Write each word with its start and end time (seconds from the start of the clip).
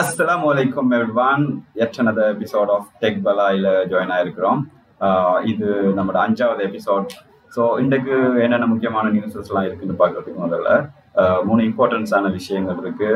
அஸ்லாம் 0.00 0.44
வலைக்கம் 0.48 0.88
everyone 0.96 1.44
yet 1.80 1.96
another 2.02 2.24
episode 2.32 2.70
tech 3.02 3.20
பலாயில் 3.26 3.68
join 3.90 4.12
ஆயிருக்கிறோம். 4.14 4.60
இது 5.50 5.66
நம்மளோட 5.98 6.18
அஞ்சாவது 6.24 6.62
எபிசோட் 6.68 7.12
ஸோ 7.54 7.62
இன்றைக்கு 7.82 8.14
என்னென்ன 8.44 8.66
முக்கியமான 8.72 9.12
நியூஸஸ்லாம் 9.16 9.66
இருக்குன்னு 9.68 9.98
பார்க்கறதுக்கு 10.00 10.42
முதல்ல 10.46 10.70
மூணு 11.48 11.62
இம்பார்ட்டன்ஸான 11.68 12.32
விஷயங்கள் 12.38 12.80
இருக்கு. 12.84 13.10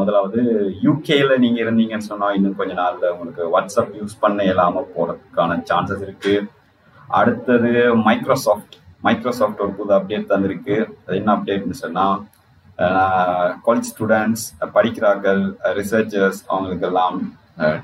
முதலாவது 0.00 0.40
யூகேல 0.86 1.36
நீங்க 1.44 1.60
இருந்தீங்கன்னு 1.64 2.10
சொன்னா 2.10 2.30
இன்னும் 2.38 2.58
கொஞ்ச 2.60 2.74
நாள்ல 2.82 3.10
உங்களுக்கு 3.16 3.50
வாட்ஸ்அப் 3.56 3.94
யூஸ் 4.00 4.20
பண்ண 4.24 4.46
இல்லாம 4.52 4.84
போறதுக்கான 4.96 5.60
சான்சஸ் 5.72 6.04
இருக்கு. 6.06 6.34
அடுத்தது 7.20 7.72
மைக்ரோசாஃப்ட் 8.08 8.76
மைக்ரோசாஃப்ட் 9.08 9.62
ஒரு 9.66 9.74
புது 9.80 9.94
அப்டேட் 9.98 10.30
தந்திருக்கு. 10.32 10.78
அது 11.06 11.18
என்ன 11.22 11.34
அப்டேட்னு 11.36 11.82
சொன்னா 11.84 12.06
காலேஜ் 13.66 13.90
ஸ்டூடெண்ட்ஸ் 13.92 14.44
படிக்கிறார்கள் 14.76 15.42
ரிசர்ச்சர்ஸ் 15.78 16.40
அவங்களுக்கெல்லாம் 16.52 17.18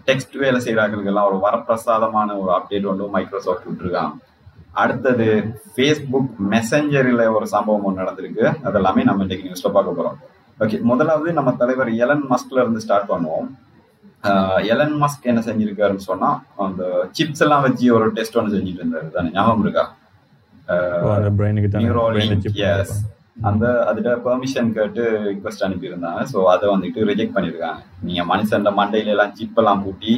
டெக்ஸ்ட் 0.08 0.34
வேலை 0.42 0.58
செய்கிறார்களுக்கெல்லாம் 0.66 1.28
ஒரு 1.30 1.38
வரப்பிரசாதமான 1.46 2.28
ஒரு 2.40 2.50
அப்டேட் 2.56 2.88
ஒன்று 2.92 3.06
மைக்ரோசாஃப்ட் 3.16 3.68
விட்டுருக்காங்க. 3.68 4.14
அடுத்தது 4.82 5.28
ஃபேஸ்புக் 5.74 6.32
மெசஞ்சரில் 6.54 7.22
ஒரு 7.36 7.46
சம்பவம் 7.54 7.86
ஒன்று 7.88 8.02
நடந்திருக்கு. 8.02 8.44
அதெல்லாமே 8.68 9.04
நம்ம 9.08 9.24
இன்னைக்கு 9.26 9.46
நியூஸ்ல 9.46 9.70
பார்க்க 9.76 9.98
போறோம். 9.98 10.18
ஓகே 10.64 10.78
முதலாவது 10.90 11.30
நம்ம 11.38 11.52
தலைவர் 11.62 11.90
எலன் 12.04 12.26
மஸ்க்ல 12.32 12.62
இருந்து 12.64 12.84
ஸ்டார்ட் 12.86 13.10
பண்ணுவோம். 13.12 13.48
எலன் 14.72 14.96
மஸ்க் 15.02 15.30
என்ன 15.30 15.40
செஞ்சிருக்காருன்னு 15.46 16.08
சொன்னா 16.08 16.30
அந்த 16.66 16.82
சிப்ஸ் 17.18 17.42
எல்லாம் 17.46 17.64
வச்சு 17.66 17.86
ஒரு 17.98 18.08
டெஸ்ட் 18.18 18.38
ஒன்று 18.40 18.56
செஞ்சுட்டு 18.56 18.82
இருந்தாரு. 18.84 19.08
தானே 19.16 19.30
ஞாபகம் 19.38 19.64
இருக்கா? 19.66 19.86
அந்த 23.36 23.64
அதுல 23.90 24.08
பெர்மிஷன் 24.26 24.74
கேட்டு 24.78 25.02
ரிக்வஸ்ட் 25.30 25.64
அனுப்பியிருந்தாங்க. 25.66 26.22
ஸோ 26.32 26.38
அதை 26.54 26.66
வந்துட்டு 26.74 27.06
ரிஜெக்ட் 27.10 27.36
பண்ணியிருக்காங்க. 27.36 27.80
நீங்க 28.06 28.22
மனுஷன் 28.32 28.68
மண்டையில 28.80 29.14
எல்லாம் 29.14 29.34
சிப் 29.38 29.60
எல்லாம் 29.62 29.82
பூட்டி 29.84 30.14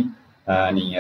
நீங்க 0.79 0.97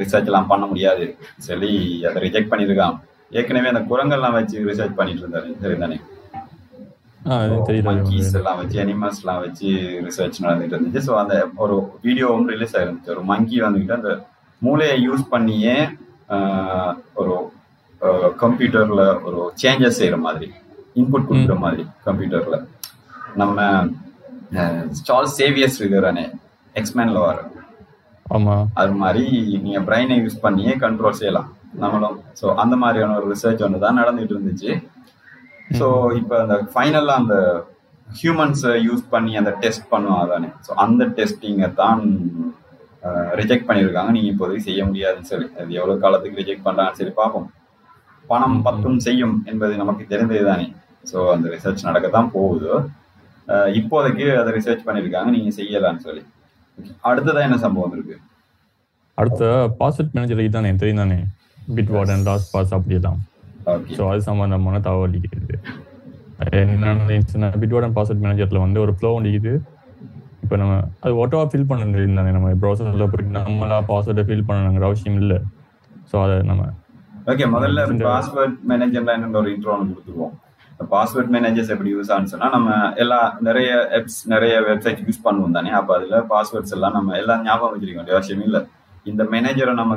ரிசர்ச் 0.00 0.30
எல்லாம் 0.30 0.48
பண்ண 0.52 0.64
முடியாது 0.70 1.04
சொல்லி 1.48 1.72
அதை 2.08 2.20
ரிஜெக்ட் 2.24 2.50
பண்ணியிருக்காங்க. 2.52 2.96
ஏற்கனவே 3.38 3.70
அந்த 3.72 3.82
குரங்கெல்லாம் 3.90 4.36
வச்சு 4.38 4.56
ரிசர்ச் 4.70 4.98
பண்ணிட்டு 4.98 5.22
இருந்தாரு 5.24 5.50
சரி 5.62 5.76
தானே 5.84 5.98
மங்கீஸ் 7.88 8.32
எல்லாம் 8.38 8.58
வச்சு 8.60 8.78
அனிமல்ஸ் 8.84 9.20
எல்லாம் 9.22 9.42
வச்சு 9.44 9.68
ரிசர்ச் 10.06 10.42
நடந்துட்டு 10.44 10.74
இருந்துச்சு. 10.76 11.02
ஸோ 11.08 11.12
அந்த 11.22 11.34
ஒரு 11.64 11.76
வீடியோவும் 12.06 12.48
ரிலீஸ் 12.54 12.74
ஆயிருந்துச்சு. 12.78 13.12
ஒரு 13.14 13.22
மங்கி 13.32 13.58
வந்துகிட்டு 13.66 13.98
அந்த 13.98 14.12
மூளையை 14.62 14.96
யூஸ் 15.08 15.24
பண்ணியே 15.34 15.76
ஒரு 17.20 17.34
கம்ப்யூட்டர்ல 18.42 19.02
ஒரு 19.28 19.40
சேஞ்சஸ் 19.62 20.00
செய்யற 20.00 20.18
மாதிரி. 20.26 20.48
இன்புட் 21.00 21.28
கொடுக்குற 21.30 21.56
மாதிரி 21.64 21.84
கம்ப்யூட்டர்ல 22.06 22.58
நம்ம 23.42 23.66
சார்ல்ஸ் 25.08 25.36
சேவியர்ஸ் 25.40 25.80
இருக்கிறானே 25.80 26.24
எக்ஸ்மேன்ல 26.80 27.20
வர 27.28 27.38
அது 28.82 28.92
மாதிரி 29.02 29.24
நீங்க 29.64 29.80
பிரெயினை 29.88 30.16
யூஸ் 30.22 30.42
பண்ணியே 30.44 30.72
கண்ட்ரோல் 30.84 31.18
செய்யலாம். 31.20 31.48
நம்மளும். 31.82 32.16
ஸோ 32.38 32.46
அந்த 32.62 32.74
மாதிரியான 32.82 33.16
ஒரு 33.18 33.26
ரிசர்ச் 33.32 33.62
ஒன்று 33.66 33.84
தான் 33.84 33.98
நடந்துட்டு 34.00 34.34
இருந்துச்சு. 34.36 34.70
ஸோ 35.78 35.86
இப்போ 36.20 36.34
அந்த 36.44 36.56
ஃபைனலாக 36.72 37.20
அந்த 37.22 37.36
ஹியூமன்ஸை 38.08 38.72
யூஸ் 38.86 39.04
பண்ணி 39.14 39.32
அந்த 39.40 39.52
டெஸ்ட் 39.62 39.86
பண்ணுவோம் 39.92 40.22
அதானே 40.24 40.50
ஸோ 40.66 40.70
அந்த 40.84 41.02
டெஸ்டிங்கை 41.18 41.68
தான் 41.82 42.02
ரிஜெக்ட் 43.40 43.68
பண்ணியிருக்காங்க. 43.68 44.10
நீங்கள் 44.16 44.32
இப்போதைக்கு 44.32 44.66
செய்ய 44.68 44.82
முடியாதுன்னு 44.88 45.30
சொல்லி. 45.32 45.48
அது 45.60 45.78
எவ்வளோ 45.80 45.96
காலத்துக்கு 46.04 46.40
ரிஜெக்ட் 46.42 46.66
பண்ணுறாங்கன்னு 46.66 47.00
சரி 47.00 47.14
பார்ப்போம். 47.20 47.48
பணம் 48.30 48.58
பத்தும் 48.66 49.00
செய்யும் 49.06 49.36
என்பது 49.52 49.74
நமக்கு 49.82 50.04
தெரிந்தது 50.12 50.44
தானே. 50.50 50.66
ஸோ 51.04 51.18
அந்த 51.34 51.46
ரிசர்ச் 51.54 51.86
நடக்க 51.88 52.06
தான் 52.16 52.30
போகுது 52.36 52.70
இப்போதைக்கு 53.78 54.26
அதை 54.40 54.50
ரிசர்ச் 54.56 54.84
பண்ணியிருக்காங்க 54.86 55.30
நீங்கள் 55.36 55.56
செய்யலாம்னு 55.58 56.04
சொல்லி. 56.06 56.22
அடுத்ததான் 57.08 57.46
என்ன 57.48 57.56
சம்பவம் 57.64 57.94
இருக்கு? 57.96 58.16
அடுத்த 59.18 59.42
பாஸ்வேர்ட் 59.80 60.14
மேனேஜர் 60.16 60.56
தானே 60.56 60.70
தெரியும் 60.82 61.02
தானே? 61.02 61.18
பிட் 61.76 61.92
வார்டன் 61.94 62.24
லாஸ்ட் 62.28 62.50
பாஸ் 62.54 62.72
அப்படியெல்லாம் 62.76 63.20
ஸோ 63.96 64.02
அது 64.12 64.22
சம்பந்தமான 64.28 64.76
தகவல் 64.86 65.16
இருக்குது 65.18 65.56
என்ன 66.60 67.50
பிட் 67.62 67.74
வார்டன் 67.74 67.96
பாஸ்வேர்ட் 67.98 68.22
மேனேஜர்ல 68.24 68.62
வந்து 68.66 68.80
ஒரு 68.84 68.92
ஃப்ளோ 68.98 69.10
இருக்குது 69.24 69.52
இப்போ 70.44 70.56
நம்ம 70.62 70.72
அது 71.02 71.12
ஓட்டோவா 71.22 71.44
ஃபில் 71.50 71.68
பண்ண 71.70 71.84
தானே 72.20 72.30
நம்ம 72.36 72.48
ப்ரௌசர்ல 72.62 73.06
போயிட்டு 73.12 73.34
நம்மளா 73.38 73.76
பாஸ்வேர்டை 73.90 74.24
ஃபில் 74.28 74.46
பண்ணணுங்கிற 74.48 74.86
அவசியம் 74.90 75.18
இல்லை. 75.22 75.38
ஸோ 76.10 76.16
அதை 76.24 76.36
நம்ம 76.50 76.62
ஓகே 77.32 77.46
முதல்ல 77.54 77.84
பாஸ்வேர்ட் 78.08 78.56
மேனேஜர்ல 78.70 79.12
என்ன 79.18 79.38
ஒரு 79.42 79.50
இன்ட்ரோ 79.54 79.72
ஒன்று 79.74 79.92
கொடுத்துருவோம். 79.92 80.34
பாஸ்வேர்ட் 80.92 81.32
மேனேஜர்ஸ் 81.34 81.72
எப்படி 81.74 81.90
யூஸ் 81.94 82.10
ஆகுன்னு 82.12 82.32
சொன்னா 82.34 82.48
நம்ம 82.56 82.76
எல்லா 83.02 83.18
நிறைய 83.48 83.70
ஆப்ஸ் 83.98 84.20
நிறைய 84.34 84.54
வெப்சைட் 84.68 85.02
யூஸ் 85.06 85.24
பண்ணுவோம் 85.26 85.56
தானே. 85.58 85.70
அப்போ 85.80 85.92
அதுல 85.98 86.18
பாஸ்வேர்ட்ஸ் 86.32 86.74
எல்லாம் 86.76 86.96
நம்ம 86.98 87.16
எல்லாம் 87.22 87.42
ஞாபகம் 87.48 87.74
வச்சிருக்க 87.74 88.00
வேண்டிய 88.00 88.16
அவசியம் 88.18 88.44
இல்லை. 88.48 88.60
இந்த 89.10 89.22
மேனேஜரை 89.34 89.72
நம்ம 89.80 89.96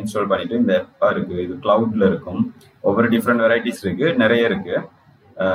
இன்ஸ்டால் 0.00 0.30
பண்ணிட்டு 0.32 0.60
இந்த 0.62 0.74
ஆப்பா 0.82 1.08
இருக்கு 1.14 1.36
இது 1.46 1.54
கிளவுட்ல 1.64 2.04
இருக்கும். 2.12 2.42
ஒவ்வொரு 2.88 3.08
டிஃப்ரெண்ட் 3.14 3.44
வெரைட்டிஸ் 3.46 3.82
இருக்கு 3.84 4.06
நிறைய 4.24 4.50
இருக்கு. 4.50 4.76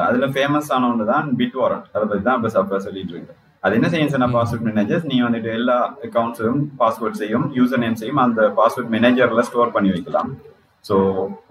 அதுல 0.07 0.25
ஃபேமஸ் 0.33 0.71
ஆன 0.75 0.89
ஒன்று 0.91 1.05
தான் 1.13 1.27
பிட் 1.39 1.55
வாரண்ட் 1.61 1.87
அதை 1.95 2.03
பத்தி 2.09 2.23
தான் 2.27 2.37
இப்போ 2.39 2.49
சப்பா 2.55 2.79
சொல்லிட்டு 2.87 3.13
இருக்கு 3.15 3.33
அது 3.65 3.75
என்ன 3.77 3.87
செய்யும் 3.93 4.11
சொன்னா 4.13 4.27
பாஸ்வேர்ட் 4.35 4.67
மேனேஜர்ஸ் 4.67 5.07
நீ 5.11 5.17
வந்துட்டு 5.25 5.49
எல்லா 5.59 5.77
அக்கௌண்ட்ஸையும் 6.07 6.61
பாஸ்வேர்ட்ஸையும் 6.81 7.45
யூசர் 7.57 7.81
நேம்ஸையும் 7.83 8.21
அந்த 8.25 8.41
பாஸ்வேர்ட் 8.59 8.91
மேனேஜர்ல 8.95 9.43
ஸ்டோர் 9.49 9.73
பண்ணி 9.75 9.89
வைக்கலாம். 9.95 10.29
ஸோ 10.89 10.95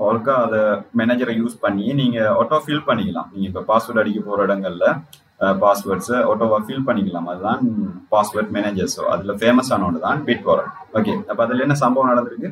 ஒர்க்கா 0.06 0.34
அதை 0.44 0.60
மேனேஜரை 1.00 1.34
யூஸ் 1.40 1.56
பண்ணி 1.64 1.86
நீங்க 2.00 2.18
ஆட்டோ 2.38 2.58
ஃபில் 2.64 2.86
பண்ணிக்கலாம். 2.88 3.28
நீங்க 3.32 3.46
இப்போ 3.50 3.62
பாஸ்வேர்ட் 3.70 4.02
அடிக்க 4.02 4.20
போற 4.28 4.46
இடங்கள்ல 4.48 4.86
பாஸ்வேர்ட்ஸை 5.62 6.16
ஆட்டோவா 6.30 6.58
ஃபில் 6.66 6.86
பண்ணிக்கலாம். 6.88 7.28
அதுதான் 7.32 7.60
பாஸ்வேர்ட் 8.14 8.50
மேனேஜர் 8.56 8.90
ஸோ 8.94 9.02
அதுல 9.14 9.34
ஃபேமஸ் 9.42 9.70
ஆன 9.74 9.86
ஒன்று 9.88 10.04
தான் 10.08 10.20
பிட் 10.26 10.44
வாரண்ட் 10.48 10.74
ஓகே 10.98 11.14
அப்போ 11.30 11.42
அதுல 11.46 11.64
என்ன 11.66 11.76
சம்பவம் 11.84 12.10
நடந்திருக்கு? 12.12 12.50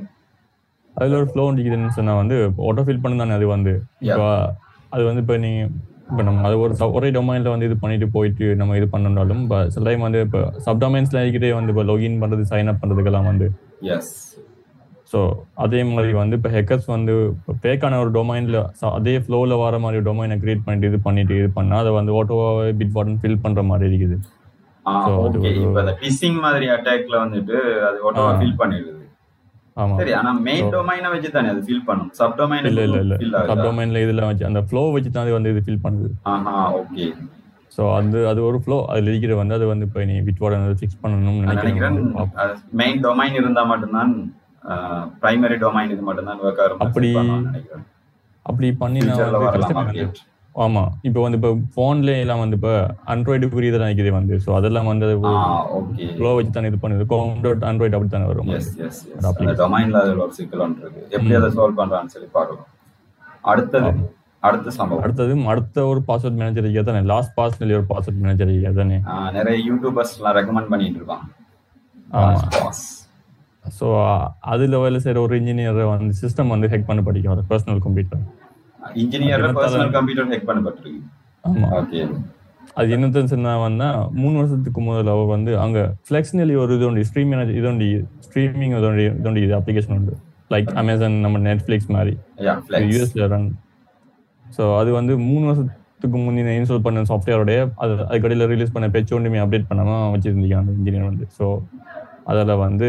அதுல 0.94 1.19
ஒரு 1.21 1.28
ஃப்ளோ 1.33 1.44
இருக்குதுன்னு 1.50 1.97
சொன்னா 1.99 2.15
வந்து 2.22 2.37
ஆட்டோ 2.69 2.84
ஃபில் 2.87 3.03
பண்ணு 3.05 3.22
தானே 3.22 3.37
அது 3.39 3.49
வந்து. 3.56 3.75
அது 4.95 5.03
வந்து 5.09 5.22
இப்போ 5.25 5.37
நீங்க 5.45 5.60
இப்போ 6.10 6.22
நம்ம 6.27 6.45
அது 6.49 6.56
ஒரு 6.65 6.75
ஒரே 6.99 7.09
டொமைன்ல 7.16 7.50
வந்து 7.55 7.66
இது 7.69 7.77
பண்ணிட்டு 7.83 8.06
போயிட்டு 8.15 8.47
நம்ம 8.60 8.77
இது 8.78 8.87
பண்ணனாலும் 8.95 9.43
இப்போ 9.45 9.59
சில 9.75 9.84
டைம் 9.89 10.06
வந்து 10.06 10.21
இப்போ 10.27 10.41
சப்டொமைன்ஸ்ல 10.66 11.22
இருக்கிறே 11.25 11.50
வந்து 11.59 11.72
இப்போ 11.75 11.84
லாகின் 11.91 12.21
பண்றது 12.22 12.45
சைன் 12.53 12.71
அப் 12.72 12.81
பண்றதுக்கெல்லாம் 12.83 13.28
வந்து. 13.31 13.49
எஸ் 13.97 14.15
ஸோ 15.13 15.19
அதே 15.65 15.81
மாதிரி 15.91 16.13
வந்து 16.21 16.37
இப்போ 16.39 16.51
ஹெக்கர்ஸ் 16.57 16.89
வந்து 16.95 17.13
ஃபேக்கான 17.61 17.99
ஒரு 18.05 18.11
டொமைன்ல 18.17 18.59
அதே 18.97 19.15
ஃப்ளோவில் 19.25 19.55
வர 19.63 19.79
மாதிரி 19.85 20.01
டொமைனை 20.09 20.37
கிரியேட் 20.43 20.65
பண்ணிட்டு 20.67 20.91
இது 20.91 20.99
பண்ணிட்டு 21.07 21.39
இது 21.41 21.49
பண்ணா 21.59 21.77
அதை 21.83 21.93
வந்து 21.99 22.13
ஓட்டோவாவே 22.19 22.73
பிட் 22.81 22.95
வாட்டன் 22.97 23.21
ஃபில் 23.23 23.43
பண்ற 23.45 23.63
மாதிரி 23.71 23.89
இருக்குது. 23.91 24.17
பிசிங் 26.03 26.39
மாதிரி 26.45 26.67
அட்டாக்ல 26.75 27.17
வந்துட்டு 27.25 27.57
அது 27.89 27.99
ஓட்டோவா 28.09 28.33
ஃபில் 28.41 28.59
பண்ணிடுது. 28.61 28.95
ஆமா. 29.83 29.97
சரி 30.01 30.13
ஆனா 30.19 30.31
மெயின் 30.47 30.71
டொமைனை 30.75 31.09
வச்சு 31.15 31.29
தானே 31.35 31.49
அது 31.55 31.61
ஃபில் 31.67 31.85
பண்ணும்? 31.89 32.11
சப் 32.21 32.37
டொமைன் 32.39 32.69
இல்ல 32.71 32.85
இல்ல 32.89 33.01
இல்ல. 33.07 33.17
சப் 33.51 33.65
டொமைன்ல 33.67 34.01
இதுல 34.07 34.29
வச்சு 34.31 34.49
அந்த 34.51 34.63
ஃப்ளோ 34.69 34.83
வச்சு 34.95 35.11
தான் 35.17 35.25
அது 35.27 35.35
வந்து 35.39 35.53
இது 35.55 35.63
ஃபில் 35.67 35.85
பண்ணுது. 35.85 36.09
ஆஹா 36.33 36.55
ஓகே 36.81 37.07
ஸோ 37.77 37.85
அது 37.99 38.19
அது 38.31 38.41
ஒரு 38.49 38.59
ஃப்ளோ 38.65 38.77
அதுல 38.93 39.11
இருக்கிற 39.13 39.35
வந்து 39.41 39.57
அது 39.59 39.67
வந்து 39.73 39.87
இப்போ 39.89 40.05
நீ 40.11 40.15
பிட் 40.29 40.43
வார்டன் 40.45 40.81
ஃபிக்ஸ் 40.81 41.01
பண்ணணும்னு 41.03 41.45
நினைக்கிறேன். 41.47 41.99
மெயின் 42.83 43.01
டொமைன் 43.07 43.39
இருந்தா 43.41 43.65
மட்டும்தான் 43.73 44.13
பிரைமரி 45.23 45.57
டொமைன் 45.65 45.93
இது 45.95 46.03
மட்டும் 46.09 46.29
தான் 46.31 46.43
ஒர்க் 46.47 46.63
ஆகும் 46.65 46.83
அப்படி 46.87 47.11
அப்படி 48.47 48.69
பண்ணி 48.83 49.01
ஆமா. 50.55 50.83
இப்போ 51.09 51.21
வந்து 51.25 51.39
இப்போ 51.39 51.51
போன்ல 51.75 52.13
எல்லாம் 52.23 52.41
வந்து 52.43 52.57
இப்போ 52.59 52.73
ஆண்ட்ராய்டு 53.13 53.51
புரிய 53.53 53.73
தான் 53.75 53.85
நினைக்குது 53.85 54.13
வந்து. 54.17 54.35
ஸோ 54.45 54.51
அதெல்லாம் 54.59 54.89
வந்து 54.91 55.07
ஃப்ளோ 56.17 56.31
வச்சு 56.37 56.53
தான் 56.57 56.69
இது 56.71 56.79
பண்ணுது. 56.85 57.05
கோம் 57.13 57.35
டாட் 57.45 57.67
ஆண்ட்ராய்டு 57.69 57.97
அப்படி 57.99 58.11
தானே 58.15 58.29
வரும் 58.31 58.51
எஸ் 58.57 58.71
எஸ் 58.87 59.01
டொமைன்ல 59.63 60.01
அதில் 60.03 60.23
ஒரு 60.27 60.35
சிக்கல் 60.39 60.65
இருக்கு. 60.85 61.03
எப்படி 61.17 61.37
அதை 61.41 61.51
சால்வ் 61.59 61.79
பண்றான்னு 61.81 62.15
சொல்லி 62.15 62.29
பார்க்கலாம். 62.39 62.69
அடுத்தது 63.53 63.91
அடுத்த 64.43 64.73
சம்பவம். 64.79 65.05
அடுத்தது 65.05 65.37
அடுத்த 65.55 65.87
ஒரு 65.93 66.01
பாஸ்வேர்ட் 66.09 66.41
மேனேஜர் 66.41 66.69
ஐயா 66.71 66.85
தானே. 66.89 67.03
லாஸ்ட் 67.13 67.35
பாஸ் 67.39 67.61
ஒரு 67.81 67.87
பாஸ்வேர்ட் 67.93 68.23
மேனேஜர் 68.25 68.53
ஐயா 68.57 68.73
தானே. 68.81 68.99
நிறைய 69.39 69.59
யூடியூபர்ஸ் 69.71 70.16
எல்லாம் 70.19 70.37
ரெக்கமெண்ட் 70.41 70.72
பண்ணிட்டு 70.75 71.01
இருக்காங்க. 71.03 71.28
ஆமா. 72.21 72.72
ஸோ 73.76 73.86
அதுல 74.53 74.78
வேலை 74.78 74.98
செய்யற 75.04 75.20
ஒரு 75.26 75.34
இன்ஜினியர் 75.41 75.80
வந்து 75.92 76.15
சிஸ்டம் 76.20 76.53
வந்து 76.54 76.70
ஹேக் 76.72 76.88
பண்ண 76.91 77.03
படிக்கும் 77.03 77.44
personal 77.50 77.82
computer 77.86 78.24
engineer 79.03 79.47
personal 79.59 79.94
computer 79.97 80.30
hack 80.32 80.48
பண்ணப்பட்டிருக்கு 80.50 81.00
ஆமா. 81.44 81.68
ஓகே 81.78 82.00
அது 82.76 82.88
என்னன்னு 82.94 83.30
சொன்னா 83.32 83.53
வந்தா 83.62 83.86
மூணு 84.18 84.34
வருஷத்துக்கு 84.41 84.80
முதல்ல 84.80 85.15
அவர் 85.15 85.28
வந்து 85.34 85.53
அங்க 85.59 85.78
ஃபிளெக்ஸ்னலி 86.06 86.54
ஒரு 86.62 86.74
இது 86.76 86.86
உண்டு 86.88 87.04
ஸ்ட்ரீம் 87.09 87.32
இது 87.53 87.68
உண்டு 87.70 87.86
ஸ்ட்ரீமிங் 88.26 88.74
இது 88.78 88.88
உண்டு 89.28 89.41
இது 89.41 89.54
அப்ளிகேஷன் 89.59 89.97
உண்டு. 89.97 90.15
லைக் 90.50 90.68
அமேசான் 90.82 91.16
நம்ம 91.24 91.41
நெட்ஃபிளிக்ஸ் 91.47 91.91
மாதிரி. 91.97 92.12
யூஎஸ்ல 92.86 93.26
ரன் 93.32 93.48
ஸோ 94.47 94.65
அது 94.78 94.91
வந்து 94.98 95.15
மூணு 95.26 95.44
வருஷத்துக்கு 95.48 96.18
முன்னே 96.18 96.53
இன்ஸ்டால் 96.59 96.84
பண்ண 96.84 97.03
சாஃப்ட்வேரோடைய 97.10 97.59
அது 97.76 97.94
அதுக்கடையில் 98.04 98.50
ரிலீஸ் 98.53 98.74
பண்ண 98.74 98.86
பேச்சு 98.88 99.16
ஒன்றுமே 99.16 99.42
அப்டேட் 99.44 99.68
பண்ணாமல் 99.70 100.12
வச்சிருந்தீங்க 100.15 100.56
அந்த 100.60 100.72
இன்ஜினியர் 100.78 101.10
வந்து. 101.10 101.26
ஸோ 101.38 101.47
அதில் 102.26 102.54
வந்து 102.65 102.88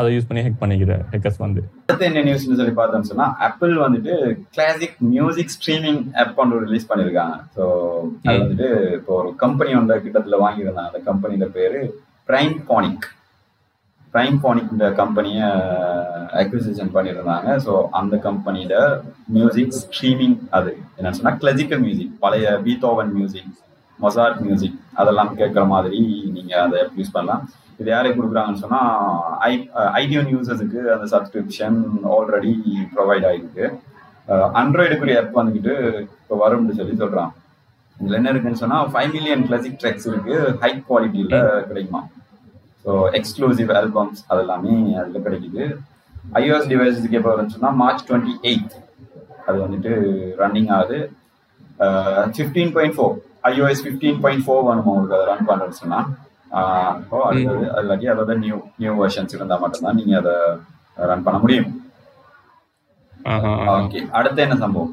அதை 0.00 0.08
யூஸ் 0.14 0.26
பண்ணி 0.28 0.42
ஹேக் 0.46 0.62
பண்ணிக்கிற 0.62 0.94
ஹேக்கர்ஸ் 1.12 1.40
வந்து. 1.44 1.60
அடுத்து 1.88 2.06
என்ன 2.08 2.22
நியூஸ்னு 2.26 2.58
சொல்லி 2.60 2.74
பார்த்தோம்னு 2.78 3.10
சொன்னா 3.10 3.26
ஆப்பிள் 3.46 3.74
வந்துட்டு 3.84 4.14
கிளாசிக் 4.54 4.96
மியூசிக் 5.12 5.52
ஸ்ட்ரீமிங் 5.56 6.00
ஆப் 6.22 6.40
ஒன்று 6.42 6.62
ரிலீஸ் 6.66 6.88
பண்ணியிருக்காங்க 6.90 7.36
ஸோ 7.56 7.64
அது 8.28 8.36
வந்துட்டு 8.42 8.68
இப்போ 8.98 9.12
ஒரு 9.20 9.30
கம்பெனி 9.44 9.72
ஒன்று 9.80 10.02
கிட்டத்தில் 10.06 10.42
வாங்கியிருந்தாங்க. 10.44 10.90
அந்த 10.90 11.02
கம்பெனியோட 11.10 11.48
பேரு 11.58 11.80
பிரைம் 12.30 12.56
பானிக் 12.70 13.06
பிரைம் 14.14 14.38
பானிக் 14.44 14.72
இந்த 14.74 14.86
கம்பெனியை 15.00 15.46
அக்விசிஷன் 16.42 16.92
பண்ணியிருந்தாங்க. 16.94 17.48
ஸோ 17.64 17.72
அந்த 18.00 18.16
கம்பெனியோட 18.26 18.74
மியூசிக் 19.36 19.76
ஸ்ட்ரீமிங் 19.82 20.38
அது. 20.58 20.72
என்னன்னு 20.96 21.18
சொன்னா 21.20 21.34
கிளாசிக்கல் 21.42 21.82
மியூசிக் 21.86 22.14
பழைய 22.24 22.58
பீத்தோவன் 22.66 23.12
மியூசிக் 23.18 23.50
மொசார்ட் 24.04 24.40
மியூசிக் 24.46 24.78
அதெல்லாம் 25.00 25.32
கேட்குற 25.40 25.62
மாதிரி 25.74 26.00
நீங்கள் 26.36 26.64
அதை 26.66 26.80
யூஸ் 26.98 27.14
பண்ணலாம். 27.16 27.44
இது 27.80 27.88
யாருக்கு 27.92 28.18
கொடுக்குறாங்கன்னு 28.18 28.62
சொன்னால் 28.64 28.92
ஐ 29.48 29.52
ஐடியோன் 30.00 30.28
uh, 30.28 30.34
யூசர்ஸுக்கு 30.34 30.80
அந்த 30.94 31.06
சப்ஸ்கிரிப்ஷன் 31.14 31.78
ஆல்ரெடி 32.14 32.54
ப்ரொவைட் 32.94 33.26
ஆகிருக்கு 33.30 33.66
ஆண்ட்ராய்டுக்குரிய 34.60 35.18
ஆப் 35.22 35.36
வந்துக்கிட்டு 35.38 35.74
இப்போ 36.20 36.36
வரும்னு 36.44 36.78
சொல்லி 36.78 36.94
சொல்கிறான் 37.02 37.32
இதில் 37.96 38.18
என்ன 38.18 38.30
இருக்குன்னு 38.32 38.62
சொன்னால் 38.62 38.88
ஃபைவ் 38.92 39.12
மில்லியன் 39.16 39.44
கிளாசிக் 39.48 39.78
ட்ரெக்ஸ் 39.82 40.08
இருக்கு. 40.10 40.34
ஹை 40.62 40.70
குவாலிட்டியில் 40.88 41.36
கிடைக்குமா? 41.68 42.00
ஸோ 42.84 42.90
எக்ஸ்க்ளூசிவ் 43.18 43.70
ஆல்பம்ஸ் 43.80 44.20
அதெல்லாமே 44.32 44.74
அதில் 45.02 45.24
கிடைக்குது. 45.26 45.62
ஐஓஎஸ் 46.40 46.68
டிவைஸஸ்க்கு 46.72 47.18
எப்போ 47.20 47.30
வரும்னு 47.32 47.54
மார்ச் 47.82 48.04
டுவெண்ட்டி 48.08 48.34
எயிட் 48.50 48.74
அது 49.46 49.56
வந்துட்டு 49.64 49.92
ரன்னிங் 50.42 50.70
ஆகுது. 50.76 50.98
Fifteen 52.36 52.74
point 52.76 52.96
four 52.96 53.16
iOS 53.48 53.82
fifteen 53.84 54.20
point 54.22 54.44
four 54.44 54.64
வேணும் 54.66 54.88
உங்களுக்கு? 54.90 55.16
அதை 55.18 55.26
ரன் 55.30 55.48
பண்ணுறேன்னு 55.48 55.80
சொன்னா. 55.80 56.00
இப்போ 57.00 57.16
அடுத்தது 57.28 57.64
இல்லாட்டி 57.80 58.06
அதோட 58.12 58.34
நியூ 58.42 58.58
நியூ 58.82 58.92
வெர்ஷன்ஸ் 59.00 59.34
இருந்தால் 59.36 59.62
மட்டும்தான் 59.64 59.98
நீங்க 60.00 60.14
அதை 60.22 60.34
ரன் 60.96 61.24
பண்ண 61.26 61.38
முடியும். 61.38 61.68
ஓகே 63.76 64.00
அடுத்து 64.18 64.40
என்ன 64.46 64.56
சம்பவம்? 64.62 64.92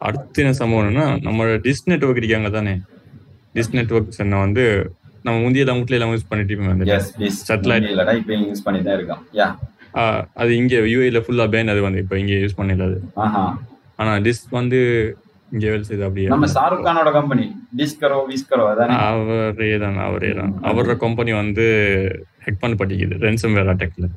அடுத்து 0.00 0.42
என்ன 0.42 0.54
சம்பவம்னா 0.60 1.04
நம்ம 1.26 1.44
டிஸ் 1.66 1.84
நெட்ஒர்க் 1.90 2.20
இருக்காங்க 2.22 2.50
தானே? 2.56 2.74
டிஸ் 3.54 3.74
நெட்ஒர்க் 3.76 4.22
என்ன 4.24 4.40
வந்து 4.44 4.64
நம்ம 5.26 5.36
முந்தைய 5.42 5.64
எல்லாம் 5.64 5.80
வீட்ல 5.80 5.98
எல்லாம் 5.98 6.12
யூஸ் 6.14 6.28
பண்ணிட்டு 6.30 6.52
இருப்போம் 6.52 7.34
Satellite. 7.42 7.84
இல்லடா 7.90 8.14
இப்போ 8.20 8.38
யூஸ் 8.42 8.64
பண்ணி 8.66 8.80
தான் 8.86 8.96
இருக்கோம். 8.98 9.20
யா 9.38 9.48
அது 10.40 10.50
இங்க 10.60 10.74
யூஏல 10.92 11.20
ஃபுல்லா 11.24 11.46
பேன் 11.52 11.70
அது 11.72 11.80
வந்து 11.86 12.00
இப்போ 12.04 12.16
இங்க 12.22 12.34
யூஸ் 12.44 12.56
பண்ணல 12.58 12.86
அது. 12.90 12.98
ஆஹா. 13.24 13.42
ஆனா 13.98 14.12
டிஸ் 14.26 14.42
வந்து 14.58 14.80
வேலை 15.52 15.82
செய்யுது 15.82 16.04
அப்படியே 16.06 16.28
நம்ம 16.28 16.46
ஷாருக் 16.52 16.84
கானோட 16.86 17.08
கம்பெனி 17.12 17.46
டிஸ்கரோ 17.78 18.18
விஸ்கரோ 18.28 18.64
அதானே? 18.70 18.94
அவரே 19.08 19.70
தான் 19.78 19.98
அவரே 20.06 20.30
தான் 20.38 20.52
அவரோட 20.68 20.94
கம்பெனி 21.02 21.32
வந்து 21.38 21.64
ஹெக் 22.44 22.62
பண்ண 22.62 22.76
பட்டிக்குது 22.76 23.16
ரென்சம் 23.24 23.56
வேர் 23.56 23.72
அட்டாக்ல 23.72 24.08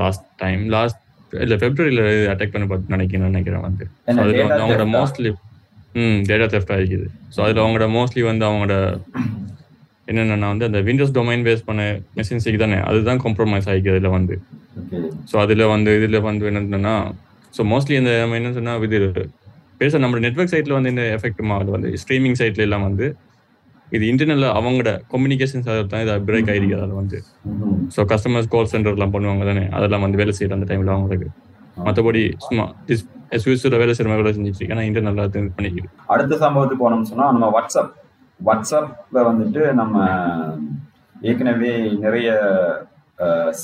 லாஸ்ட் 0.00 0.24
டைம் 0.38 0.62
லாஸ்ட் 0.74 1.00
இல்ல 1.32 1.54
பிப்ரவரியில 1.58 2.02
அட்டாக் 2.32 2.52
பண்ண 2.52 2.66
பட்டு 2.68 2.94
நினைக்கிறேன் 2.94 3.30
நினைக்கிறேன் 3.30 3.64
வந்து. 3.66 3.84
அதுல 4.14 4.42
வந்து 4.42 4.60
அவங்களோட? 4.60 4.86
மோஸ்ட்லி 4.94 5.30
ம் 6.00 6.18
டேட்டா 6.28 6.46
தெஃப்ட் 6.52 6.72
ஆகிக்குது 6.74 7.06
ஸோ 7.30 7.38
அதுல 7.44 7.62
அவங்களோட 7.62 7.86
மோஸ்ட்லி 7.94 8.22
வந்து 8.26 8.44
அவங்களோட 8.48 8.74
என்னென்னா 10.08 10.48
வந்து 10.52 10.66
அந்த 10.68 10.78
விண்டோஸ் 10.86 11.16
டொமைன் 11.16 11.44
பேஸ் 11.46 11.66
பண்ண 11.66 11.82
மெஷின்ஸுக்கு 12.16 12.60
தானே 12.62 12.78
அதுதான் 12.86 13.20
காம்ப்ரமைஸ் 13.24 13.68
ஆகிக்குது 13.70 13.94
இதுல 13.94 14.10
வந்து. 14.14 14.36
ஸோ 15.30 15.36
அதுல 15.42 15.66
வந்து 15.72 15.90
இதுல 15.98 16.20
வந்து 16.24 16.46
என்னன்னா 16.52 16.94
ஸோ 17.54 17.64
மோஸ்ட்லி 17.70 17.94
இந்த 18.00 18.10
என்ன 18.38 18.52
சொன்னா 18.56 18.74
இது 18.88 18.98
பெருசா 19.80 19.98
நம்ம 20.04 20.22
நெட்வொர்க் 20.26 20.52
சைட்ல 20.54 20.76
வந்து 20.78 20.92
இந்த 20.94 21.04
எஃபெக்ட் 21.16 21.42
மாறுது 21.50 21.70
வந்து 21.76 21.90
ஸ்ட்ரீமிங் 22.02 22.38
சைட்ல 22.40 22.64
எல்லாம் 22.68 22.86
வந்து 22.88 23.06
இது 23.96 24.04
இன்டர்னல்ல 24.10 24.48
அவங்களோட 24.58 24.90
கம்யூனிகேஷன் 25.12 25.64
தான் 25.92 26.02
இது 26.04 26.12
பிரேக் 26.26 26.50
ஆயிருக்கு 26.52 26.76
அதில் 26.78 26.98
வந்து. 27.02 27.18
ஸோ 27.94 28.00
கஸ்டமர்ஸ் 28.12 28.50
கால் 28.54 28.70
சென்டர்லாம் 28.72 29.14
பண்ணுவாங்க 29.14 29.44
தானே? 29.50 29.64
அதெல்லாம் 29.76 30.04
வந்து 30.06 30.20
வேலை 30.20 30.32
செய்யற 30.38 30.56
அந்த 30.58 30.66
டைம்ல 30.70 30.92
அவங்களுக்கு. 30.96 31.28
மற்றபடி 31.86 32.22
சும்மா 32.46 32.64
எஸ்யூஸோட 33.36 33.76
வேலை 33.82 33.92
செய்யற 33.96 34.10
மாதிரி 34.12 34.26
வேலை 34.26 34.36
இருக்கு. 34.36 34.70
ஆனால் 34.74 34.86
இன்டர்னல் 34.88 35.24
இது 35.30 35.42
பண்ணிக்கிது 35.58 35.88
அடுத்த 36.14 36.38
சம்பவத்துக்கு 36.44 36.84
போனோம்னு 36.84 37.10
சொன்னா 37.12 37.26
நம்ம 37.34 37.50
வாட்ஸ்அப் 37.56 37.92
வாட்ஸ்அப்ல 38.40 39.18
வந்துட்டு 39.30 39.62
நம்ம 39.80 39.96
ஏற்கனவே 41.30 41.72
நிறைய 42.04 42.28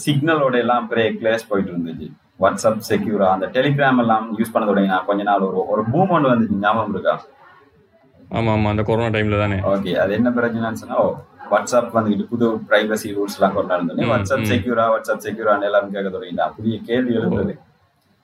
சிக்னலோட 0.02 0.56
எல்லாம் 0.64 0.88
பெரிய 0.92 1.08
கிளேஸ் 1.20 1.48
போயிட்டு 1.50 1.72
இருந்துச்சு. 1.74 2.08
வாட்ஸ்அப் 2.40 2.82
செக்யூரா 2.88 3.28
அந்த 3.34 3.46
டெலிகிராம் 3.54 4.00
எல்லாம் 4.02 4.26
யூஸ் 4.38 4.52
பண்ணதோட 4.54 4.80
நான் 4.92 5.06
கொஞ்ச 5.10 5.22
நாள் 5.28 5.46
ஒரு 5.48 5.60
ஒரு 5.72 5.82
மூமெண்ட் 5.94 6.28
வந்துச்சு. 6.30 6.58
ஞாபகம் 6.64 6.94
இருக்கா? 6.96 7.14
ஆமா 8.36 8.50
ஆமா. 8.56 8.68
அந்த 8.74 8.82
கொரோனா 8.88 9.10
டைம்ல 9.14 9.38
தானே. 9.42 9.58
ஓகே 9.72 9.92
அது 10.02 10.12
என்ன 10.18 10.28
பிரச்சனைன்னு 10.38 10.82
சொன்னா 10.82 10.98
வாட்ஸ்அப் 11.52 11.92
வந்துட்டு 11.96 12.24
புது 12.32 12.46
பிரைவசி 12.68 13.08
ரூல்ஸ் 13.16 13.36
எல்லாம் 13.38 13.56
கொண்டாடுந்தோடனே 13.56 14.08
வாட்ஸ்அப். 14.12 14.46
செக்யூரா 14.50 14.84
வாட்ஸ்அப் 14.92 15.24
செக்யூரான்னு 15.26 15.68
எல்லாரும் 15.68 15.94
கேட்க 15.96 16.08
தொடங்கிட்டா 16.14 16.46
புதிய 16.56 16.76
கேள்வி 16.88 17.12
எழுந்தது. 17.20 17.52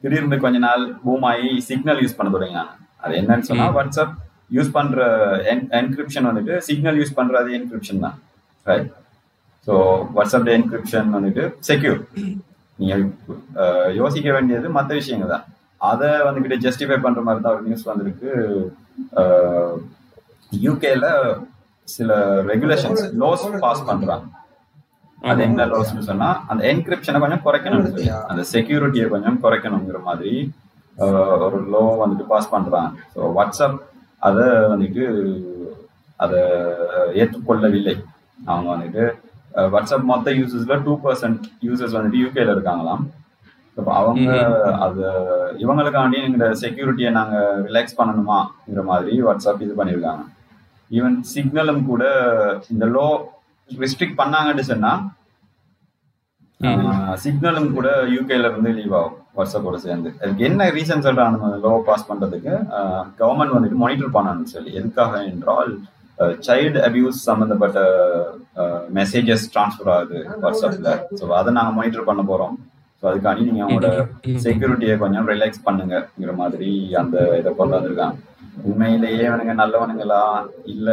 திடீர்னு 0.02 0.38
கொஞ்ச 0.44 0.58
நாள் 0.66 0.84
பூம் 1.02 1.26
ஆகி 1.30 1.50
சிக்னல் 1.68 2.00
யூஸ் 2.04 2.16
பண்ண 2.18 2.30
தொடங்கினாங்க 2.36 2.72
அது 3.04 3.14
என்னன்னு 3.20 3.46
சொன்னா. 3.50 3.66
வாட்ஸ்அப் 3.76 4.14
யூஸ் 4.56 4.72
பண்ற 4.76 5.02
என்கிரிப்ஷன் 5.78 6.28
வந்துட்டு 6.30 6.54
சிக்னல் 6.68 6.98
யூஸ் 7.00 7.18
பண்றது 7.18 7.50
என்கிரிப்ஷன் 7.58 8.02
தான். 8.06 8.16
ரைட் 8.66 8.88
ஸோ 9.66 9.74
வாட்ஸ்அப் 10.16 10.50
என்கிரிப்ஷன் 10.56 11.10
வந்துட்டு 11.16 11.44
செக்யூர் 11.68 12.00
நீங்க 12.82 12.94
யோசிக்க 14.02 14.28
வேண்டியது 14.36 14.68
மற்ற 14.76 14.92
விஷயங்கள் 15.00 15.34
தான் 15.34 15.46
அதை 15.90 16.10
வந்துகிட்டு 16.26 16.62
ஜஸ்டிஃபை 16.66 16.98
பண்ற 17.06 17.20
மாதிரி 17.26 17.42
தான் 17.44 17.56
ஒரு 17.56 17.66
நியூஸ் 17.68 17.88
வந்திருக்கு. 17.90 18.30
யூகேல 20.66 21.06
சில 21.88 22.10
ரெகுலேஷன்ஸ் 22.50 23.02
லோஸ் 23.22 23.44
பாஸ் 23.64 23.86
பண்றாங்க. 23.88 24.26
அது 25.30 25.40
என்ன 25.46 25.64
லோஸ்னு 25.72 26.08
சொன்னா 26.10 26.28
அந்த 26.50 26.62
என்கிரிப்ஷனை 26.70 27.18
கொஞ்சம் 27.24 27.42
குறைக்கணும் 27.46 27.86
சொல்லி 27.88 28.06
அந்த 28.30 28.42
செக்யூரிட்டியை 28.52 29.06
கொஞ்சம் 29.14 29.40
குறைக்கணுங்கிற 29.44 29.98
மாதிரி 30.08 30.32
ஒரு 31.44 31.58
லோ 31.74 31.82
வந்துட்டு 32.02 32.24
பாஸ் 32.32 32.52
பண்றாங்க. 32.54 32.90
ஸோ 33.14 33.28
வாட்ஸ்அப் 33.36 33.78
அதை 34.28 34.46
வந்துட்டு 34.72 35.04
அதை 36.24 36.40
ஏற்றுக்கொள்ளவில்லை. 37.20 37.94
அவங்க 38.50 38.68
வந்துட்டு 38.74 39.04
வாட்ஸ்அப் 39.74 40.06
மொத்த 40.10 40.30
யூசர்ஸ்ல 40.40 40.76
டூ 40.86 40.94
பர்சன்ட் 41.04 41.44
யூசர்ஸ் 41.66 41.96
வந்துட்டு 41.96 42.22
யூகேல 42.24 42.54
இருக்காங்களாம். 42.56 43.02
இப்போ 43.76 43.90
அவங்க 43.98 44.32
அது 44.86 45.04
இவங்களுக்காண்டி 45.62 46.18
எங்க 46.28 46.46
செக்யூரிட்டியை 46.62 47.10
நாங்க 47.18 47.36
ரிலாக்ஸ் 47.68 47.98
பண்ணணுமாங்கிற 48.00 48.82
மாதிரி 48.90 49.14
வாட்ஸ்அப் 49.26 49.64
இது 49.66 49.74
பண்ணியிருக்காங்க 49.80 50.24
ஈவன் 50.90 51.16
சிக்னலும் 51.34 51.82
கூட 51.90 52.04
இந்த 52.72 52.86
லோ 52.96 53.06
ரெஸ்ட்ரிக்ட் 53.70 54.20
பண்ணாங்கன்னு 54.22 54.64
சொன்னா 54.72 54.92
சிக்னலும் 57.22 57.72
கூட 57.76 57.88
யூகேல 58.16 58.48
இருந்து 58.50 58.70
லீவ் 58.78 58.94
ஆகும் 58.98 59.16
வாட்ஸ்அப்போட 59.36 59.76
சேர்ந்து. 59.84 60.10
அதுக்கு 60.22 60.42
என்ன 60.48 60.66
ரீசன் 60.76 61.04
சொல்றாங்க 61.06 61.48
லோ 61.64 61.72
பாஸ் 61.88 62.08
பண்றதுக்கு? 62.10 62.52
கவர்மெண்ட் 63.20 63.54
வந்துட்டு 63.56 63.80
மானிட்டர் 63.82 64.14
பண்ணணும்னு 64.16 64.52
சொல்லி. 64.56 64.70
எதுக்காக 64.80 65.22
என்றால் 65.30 65.72
சைல்டு 66.18 66.78
அபியூஸ் 66.78 67.08
சம்பந்தப்பட்ட 67.08 67.78
மெசேஜஸ் 68.94 69.46
டிரான்ஸ்ஃபர் 69.54 69.90
ஆகுது 69.90 70.26
வாட்ஸ்அப்ல 70.42 71.00
ஸோ 71.20 71.28
அதை 71.28 71.52
நாங்கள் 71.52 71.74
மானிட்டர் 71.74 72.04
பண்ண 72.04 72.22
போறோம். 72.22 72.54
ஸோ 73.02 73.06
அதுக்காண்டி 73.06 73.40
நீங்க 73.40 73.64
அவங்களோட 73.64 73.86
செக்யூரிட்டியை 74.42 74.98
கொஞ்சம் 74.98 75.28
ரிலாக்ஸ் 75.28 75.64
பண்ணுங்கிற 75.66 76.34
மாதிரி 76.34 76.94
அந்த 76.94 77.38
இதை 77.38 77.54
கொண்டு 77.54 77.78
வந்திருக்காங்க. 77.78 78.16
உண்மையிலேயே 78.62 79.28
இவனுங்க 79.28 79.54
நல்லவனுங்களா? 79.54 80.50
இல்ல. 80.64 80.88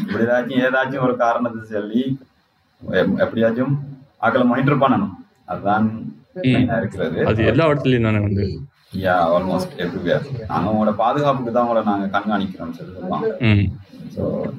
இப்படி 0.00 0.24
ஏதாச்சும் 0.24 0.62
ஏதாச்சும் 0.64 1.00
ஒரு 1.00 1.16
காரணத்தை 1.16 1.62
சொல்லி 1.70 2.18
எப்- 2.82 3.18
எப்படியாச்சும் 3.18 3.74
ஆக்களை 4.20 4.44
மானிட்டர் 4.44 4.78
பண்ணணும். 4.78 5.14
அதுதான் 5.46 6.12
இருக்கிறது. 6.78 7.26
அது 7.26 7.44
எல்லா 7.44 7.66
இடத்துலயும் 7.66 8.20
வந்து? 8.20 8.44
யா 9.00 9.14
ஆல்மோஸ்ட் 9.30 9.72
எவ்ரிவேர் 9.84 10.26
நாங்க 10.48 10.66
உங்களோட 10.72 10.92
பாதுகாப்புக்கு 11.00 11.52
தான் 11.52 11.64
உங்களை 11.64 11.82
நாங்க 11.88 12.06
கண்காணிக்கிறோம் 12.14 12.76
சொல்லி 12.76 12.92
சொல்லலாம் 12.94 13.24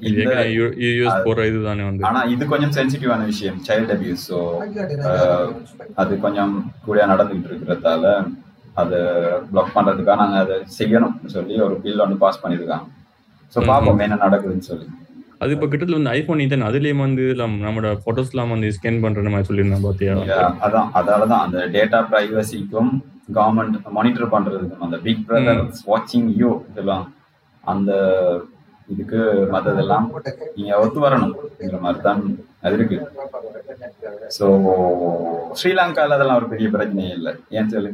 இது 0.06 0.16
இந்த 0.22 0.42
யூஎஸ் 0.88 1.22
போற 1.26 1.44
இதுதானே 1.50 1.84
வந்து? 1.86 2.04
ஆனா 2.08 2.22
இது 2.32 2.44
கொஞ்சம் 2.48 2.74
சென்சிட்டிவான 2.76 3.26
விஷயம். 3.30 3.60
சைல்ட் 3.68 3.94
அபியூஸ் 3.96 4.26
ஸோ 4.26 4.40
அது 5.96 6.14
கொஞ்சம் 6.26 6.54
கூட 6.86 7.06
நடந்துகிட்டு 7.12 7.50
இருக்கிறதால 7.52 8.10
அதை 8.76 9.00
பிளாக் 9.50 9.74
பண்றதுக்காக 9.76 10.20
நாங்க 10.24 10.38
அதை 10.42 10.58
செய்யணும்னு 10.78 11.34
சொல்லி 11.36 11.56
ஒரு 11.66 11.76
பில் 11.84 12.04
ஒன்று 12.06 12.22
பாஸ் 12.24 12.42
பண்ணிருக்காங்க 12.44 12.86
ஸோ 13.54 13.62
பார்ப்போம் 13.68 14.04
என்ன 14.06 14.20
நடக்குதுன்னு 14.24 14.68
சொல்லி. 14.70 14.88
அது 15.42 15.54
இப்ப 15.56 15.66
கிட்டத்தட்ட 15.66 16.00
வந்து 16.00 16.14
ஐபோன் 16.14 16.42
தான்? 16.54 16.68
அதுலயும் 16.68 17.04
வந்து 17.04 17.24
நம்ம- 17.40 17.62
நம்மளோட 17.64 17.90
போட்டோஸ் 18.04 18.32
எல்லாம் 18.34 18.54
வந்து 18.54 18.68
ஸ்கேன் 18.76 19.02
பண்ற 19.04 19.30
மாதிரி 19.30 19.48
சொல்லியிருந்தேன் 19.50 19.86
பாத்தியா? 19.86 20.14
Yeah, 20.30 20.48
அதான். 20.66 20.88
அதால 21.00 21.28
தான் 21.28 21.44
அந்த 21.46 21.60
டேட்டா 21.76 22.00
பிரைவசிக்கும் 22.10 22.92
கவர்மெண்ட் 23.28 23.78
மானிட்டர் 23.98 24.34
பண்றதுக்கும் 24.34 24.86
அந்த 24.88 24.98
பிக் 25.06 25.24
பிரதர் 25.30 25.62
வாட்சிங் 25.92 26.30
யூ 26.42 26.52
இதெல்லாம் 26.72 27.06
அந்த 27.64 27.92
இதுக்கு 28.94 29.20
மற்றதெல்லாம் 29.54 30.08
நீங்க 30.56 30.74
ஒத்து 30.82 31.00
வரணும்ங்கிற 31.06 31.78
மாதிரி 31.86 32.02
தான் 32.08 32.20
அது 32.66 32.76
இருக்கு. 32.78 32.98
ஸோ 34.38 34.46
ஸ்ரீலங்கால 35.60 36.16
அதெல்லாம் 36.18 36.40
ஒரு 36.42 36.50
பெரிய 36.54 36.68
பிரச்சனையே 36.76 37.14
இல்லை. 37.18 37.32
ஏன் 37.58 37.72
சொல்லு? 37.74 37.92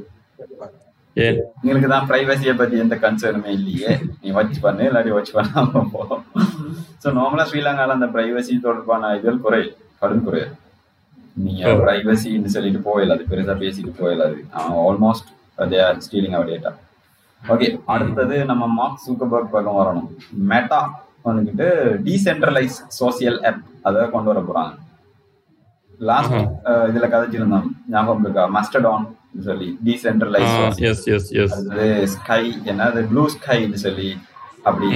ஏன்? 1.16 1.40
உங்களுக்கு 1.62 1.90
தான் 1.94 2.08
பிரைவசியை 2.10 2.54
பத்தி 2.60 2.76
எந்த 2.84 2.96
கன்சர்னுமே 3.06 3.52
இல்லையே. 3.60 3.94
நீ 4.22 4.30
வச்சு 4.40 4.60
பண்ணு 4.66 4.84
இல்லாட்டி 4.90 5.14
வச்சு 5.18 5.34
பண்ணாம 5.40 5.84
போ. 5.94 6.02
ஸோ 7.04 7.08
நார்மலா 7.20 7.46
ஸ்ரீலங்கால 7.52 7.98
அந்த 7.98 8.10
பிரைவசி 8.16 8.54
தொடர்பான 8.68 9.14
இதுகள் 9.20 9.44
குறை 9.46 9.62
கடும் 10.02 10.26
குறை. 10.28 10.44
நீங்க 11.46 11.74
பிரைவசின்னு 11.82 12.54
சொல்லிட்டு 12.56 12.82
போயிடலாது 12.88 13.24
பெருசா 13.32 13.56
பேசிட்டு 13.64 13.92
போயிடலாது 14.00 14.40
almost 14.88 15.30
they 15.74 15.80
are 15.88 16.02
stealing 16.06 16.36
our 16.38 16.52
data 16.54 16.72
okay 17.42 17.68
அடுத்தது 17.94 18.36
நம்ம 18.50 18.64
மார்க் 18.80 19.04
சூக்கர்பர்க் 19.06 19.54
பக்கம் 19.56 19.80
வரணும். 19.82 20.10
மெட்டா 20.52 20.80
வந்துக்கிட்டு 21.26 21.68
டீசென்ட்ரலைஸ் 22.08 22.78
சோசியல் 23.00 23.40
ஆப் 23.50 23.64
அதை 23.88 24.04
கொண்டு 24.16 24.30
வர 24.32 24.42
போறாங்க. 24.50 24.74
லாஸ்ட் 26.10 26.36
இதுல 26.90 27.08
கதைச்சிருந்தோம். 27.14 27.68
ஞாபகம் 27.94 28.24
இருக்கா? 28.26 28.44
மஸ்டடான் 28.58 29.08
சொல்லி 29.48 29.70
டீசென்ட்ரலைஸ் 29.88 30.56
அது 31.58 31.88
ஸ்கை 32.16 32.44
என்ன 32.72 32.88
அது 32.92 33.02
ப்ளூ 33.12 33.24
ஸ்கைன்னு 33.36 33.82
சொல்லி 33.86 34.10
அப்படி 34.68 34.88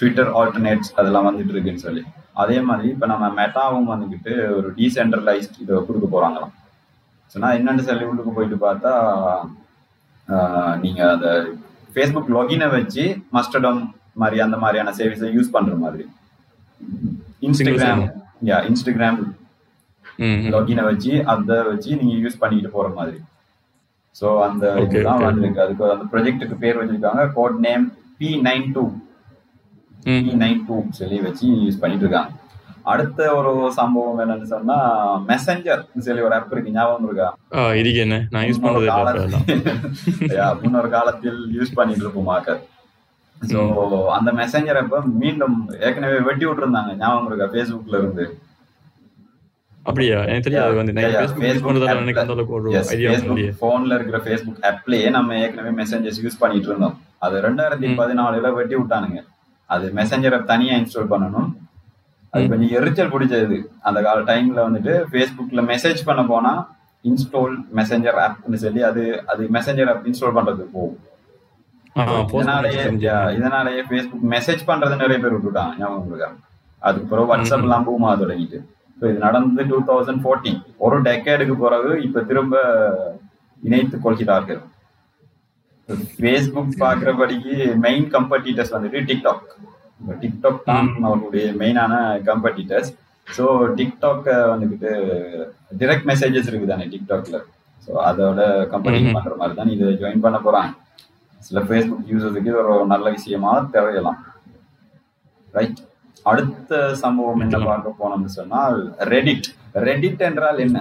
ட்விட்டர் 0.00 0.30
ஆல்டர்னேட்ஸ் 0.40 0.92
அதெல்லாம் 1.00 1.28
வந்துட்டு 1.28 1.54
இருக்குன்னு 1.54 1.84
சொல்லி. 1.86 2.02
அதே 2.34 2.58
மாதிரி 2.62 2.88
இப்ப 2.88 3.06
நம்ம 3.06 3.24
மெட்டாவும் 3.36 3.90
வந்துக்கிட்டு 3.90 4.32
ஒரு 4.56 4.68
டீசென்ட்ரலைஸ்ட் 4.76 5.56
இதை 5.60 5.80
கொடுக்க 5.80 6.06
போறாங்களாம் 6.08 6.54
சொன்னா 7.34 7.48
என்னன்னு 7.58 7.82
சொல்லி 7.82 8.04
உள்ளுக்கு 8.04 8.32
போயிட்டு 8.32 8.58
பார்த்தா 8.62 8.92
ஆஹ், 10.28 10.74
நீங்க 10.80 11.00
அந்த 11.10 11.28
ஃபேஸ்புக் 11.90 12.32
லாகினை 12.34 12.66
வச்சு 12.70 13.04
மஸ்டடம் 13.32 13.80
மாதிரி 14.16 14.38
அந்த 14.40 14.56
மாதிரியான 14.56 14.92
சர்வீஸை 14.98 15.28
யூஸ் 15.34 15.54
பண்ற 15.54 15.74
மாதிரி. 15.76 16.04
இன்ஸ்டாகிராம் 17.42 18.02
யா 18.48 18.58
இன்ஸ்டாகிராம் 18.68 19.18
லாகினை 20.54 20.84
வச்சு 20.88 21.12
அதை 21.32 21.58
வச்சு 21.68 21.90
நீங்க 22.00 22.14
யூஸ் 22.22 22.40
பண்ணிக்கிட்டு 22.40 22.74
போற 22.74 22.88
மாதிரி. 22.96 23.18
சோ 24.16 24.26
அந்த 24.46 24.64
இதுதான். 24.86 25.22
வந்திருக்கு. 25.26 25.62
அதுக்கு 25.64 25.92
அந்த 25.94 26.06
ப்ராஜெக்ட்டுக்கு 26.12 26.56
பேர் 26.58 26.80
வச்சிருக்காங்க. 26.80 27.24
Code 27.34 27.58
name 27.66 27.84
P 28.20 28.30
nine 28.48 28.66
two 28.74 28.84
nine 30.42 30.62
two 30.68 30.76
சொல்லி 30.92 31.18
வச்சு 31.20 31.46
யூஸ் 31.64 31.80
பண்ணிட்டு 31.82 32.04
இருக்காங்க. 32.06 32.30
அடுத்த 32.92 33.20
ஒரு 33.38 33.50
சம்பவம் 33.76 34.20
என்னன்னு 34.22 34.46
சொன்னா 34.52 34.76
மெசஞ்சர் 35.28 35.82
சொல்லி 36.06 36.22
ஒரு 36.22 36.34
ஆப் 36.34 36.52
இருக்கு 36.52 36.74
ஞாபகம் 36.76 37.06
இருக்கா? 37.08 37.28
ஆ 37.54 37.74
இதுக்கு 37.80 38.00
என்ன? 38.04 38.16
நான் 38.32 38.46
யூஸ் 38.48 38.62
பண்றதே 38.64 38.88
முன்னொரு 40.62 40.88
காலத்தில் 40.90 41.38
யூஸ் 41.58 41.76
பண்ணிட்டு 41.78 42.04
இருப்போம் 42.04 42.28
மாக்கர் 42.30 42.60
சோ 43.36 43.60
அந்த 44.16 44.30
மெசஞ்சர் 44.40 44.80
அப்ப 44.80 44.98
மீண்டும் 45.22 45.54
ஏற்கனவே 45.86 46.18
வெட்டி 46.28 46.44
விட்டுருந்தாங்க 46.46 46.92
ஞாபகம் 46.98 47.28
இருக்கா 47.30 47.48
ஃபேஸ்புக்ல 47.52 48.00
இருந்து? 48.02 48.24
அப்படியா? 49.86 50.18
எனக்கு 50.22 50.46
தெரியாது 50.46 50.74
வந்து. 50.80 50.92
ஃபேஸ்புக் 50.96 51.46
யூஸ் 51.46 51.64
பண்றதால 51.66 52.02
எனக்கு 52.02 52.22
அந்த 52.22 52.34
அளவுக்கு 52.34 52.56
ஒரு 52.58 52.68
ஐடியா 52.94 53.12
இல்லையே 53.20 53.52
போன்ல 53.62 53.96
இருக்கிற 53.98 54.18
ஃபேஸ்புக் 54.26 54.60
ஆப்லயே 54.70 55.08
நம்ம 55.10 55.38
ஏற்கனவே 55.44 55.72
மெசஞ்சர்ஸ் 55.80 56.20
யூஸ் 56.24 56.40
பண்ணிட்டு 56.42 56.68
இருந்தோம். 56.70 56.94
அது 57.26 57.42
ரெண்டாயிரத்தி 57.46 57.88
பதினாலுல 58.00 58.50
வெட்டி 58.58 58.76
விட்டானுங்க. 58.80 59.20
அது 59.74 59.86
மெசஞ்சரை 59.98 60.38
தனியா 60.52 60.74
இன்ஸ்டால் 60.80 61.12
பண்ணணும். 61.14 61.48
அது 62.32 62.44
கொஞ்சம் 62.52 62.74
எரிச்சல் 62.78 63.12
பிடிச்சது. 63.14 63.56
அந்த 63.88 63.98
கால 64.06 64.20
டைம்ல 64.30 64.60
வந்துட்டு 64.66 64.92
ஃபேஸ்புக்ல 65.10 65.62
மெசேஜ் 65.72 66.00
பண்ண 66.08 66.22
போனா 66.32 66.52
இன்ஸ்டால் 67.04 67.54
மெசஞ்சர் 67.78 68.18
ஆப்னு 68.24 68.60
சொல்லி 68.64 68.82
அது 68.90 69.02
அது 69.32 69.42
மெசஞ்சர் 69.56 69.90
ஆப் 69.92 70.06
இன்ஸ்டால் 70.10 70.36
பண்றதுக்கு 70.38 70.74
போகும். 70.78 71.00
இதனாலேயே 72.38 72.82
இதனாலேயே 73.38 73.82
ஃபேஸ்புக் 73.88 74.26
மெசேஜ் 74.34 74.62
பண்றது 74.70 75.00
நிறைய 75.02 75.18
பேர் 75.22 75.34
விட்டுட்டாங்க 75.36 75.80
ஞாபகம் 75.80 76.10
இருக்கா? 76.12 76.28
அதுக்கு 76.82 77.10
பிறகு 77.10 77.30
வாட்ஸ்அப் 77.30 77.66
எல்லாம் 77.66 77.86
பூமா 77.88 78.12
தொடங்கிட்டு. 78.22 78.58
ஸோ 78.98 79.04
இது 79.10 79.18
நடந்து 79.26 79.62
டூ 79.70 79.78
தௌசண்ட் 79.90 80.22
ஃபோர்டீன் 80.24 80.60
ஒரு 80.86 80.96
டெக்கேடுக்கு 81.08 81.54
பிறகு 81.64 81.90
இப்ப 82.06 82.22
திரும்ப 82.30 82.54
இணைத்துக் 83.62 84.04
கொள்கிறார்கள். 84.04 84.60
ஃபேஸ்புக் 85.88 86.74
பாக்குறபடிக்கு 86.80 87.54
மெயின் 87.84 88.06
கம்படிட்டர்ஸ் 88.14 88.74
வந்துட்டு 88.76 89.00
டிக்டாக் 89.08 89.46
டிக்டாக் 90.22 90.60
தான் 90.64 90.90
அவர்களுடைய 91.06 91.46
மெயினான 91.60 91.94
கம்படிட்டர்ஸ் 92.28 92.90
ஸோ 93.26 93.44
டிக்டாக் 93.78 94.28
வந்துக்கிட்டு 94.52 94.92
டிரெக்ட் 95.80 96.08
மெசேஜஸ் 96.10 96.48
இருக்கு 96.50 96.72
தானே 96.72 96.86
டிக்டாக்ல 96.92 97.38
ஸோ 97.78 97.92
அதோட 98.08 98.40
கம்பெனி 98.72 98.98
பண்ற 99.16 99.34
மாதிரி 99.40 99.54
தான் 99.54 99.72
இதை 99.74 99.86
ஜாயின் 100.02 100.24
பண்ண 100.24 100.38
போறாங்க. 100.38 100.72
சில 101.40 101.60
ஃபேஸ்புக் 101.60 102.10
யூசர்ஸுக்கு 102.10 102.50
இது 102.50 102.58
ஒரு 102.74 102.84
நல்ல 102.86 103.06
விஷயமா 103.10 103.52
தெரியலாம். 103.76 104.18
ரைட் 105.54 105.80
அடுத்த 106.26 106.72
சம்பவம் 107.00 107.42
என்ன 107.44 107.56
பார்க்க 107.64 108.00
போனோம்னு 108.00 108.32
சொன்னால் 108.36 108.76
ரெடிட் 109.12 109.48
ரெடிட் 109.86 110.22
என்றால் 110.28 110.62
என்ன? 110.64 110.78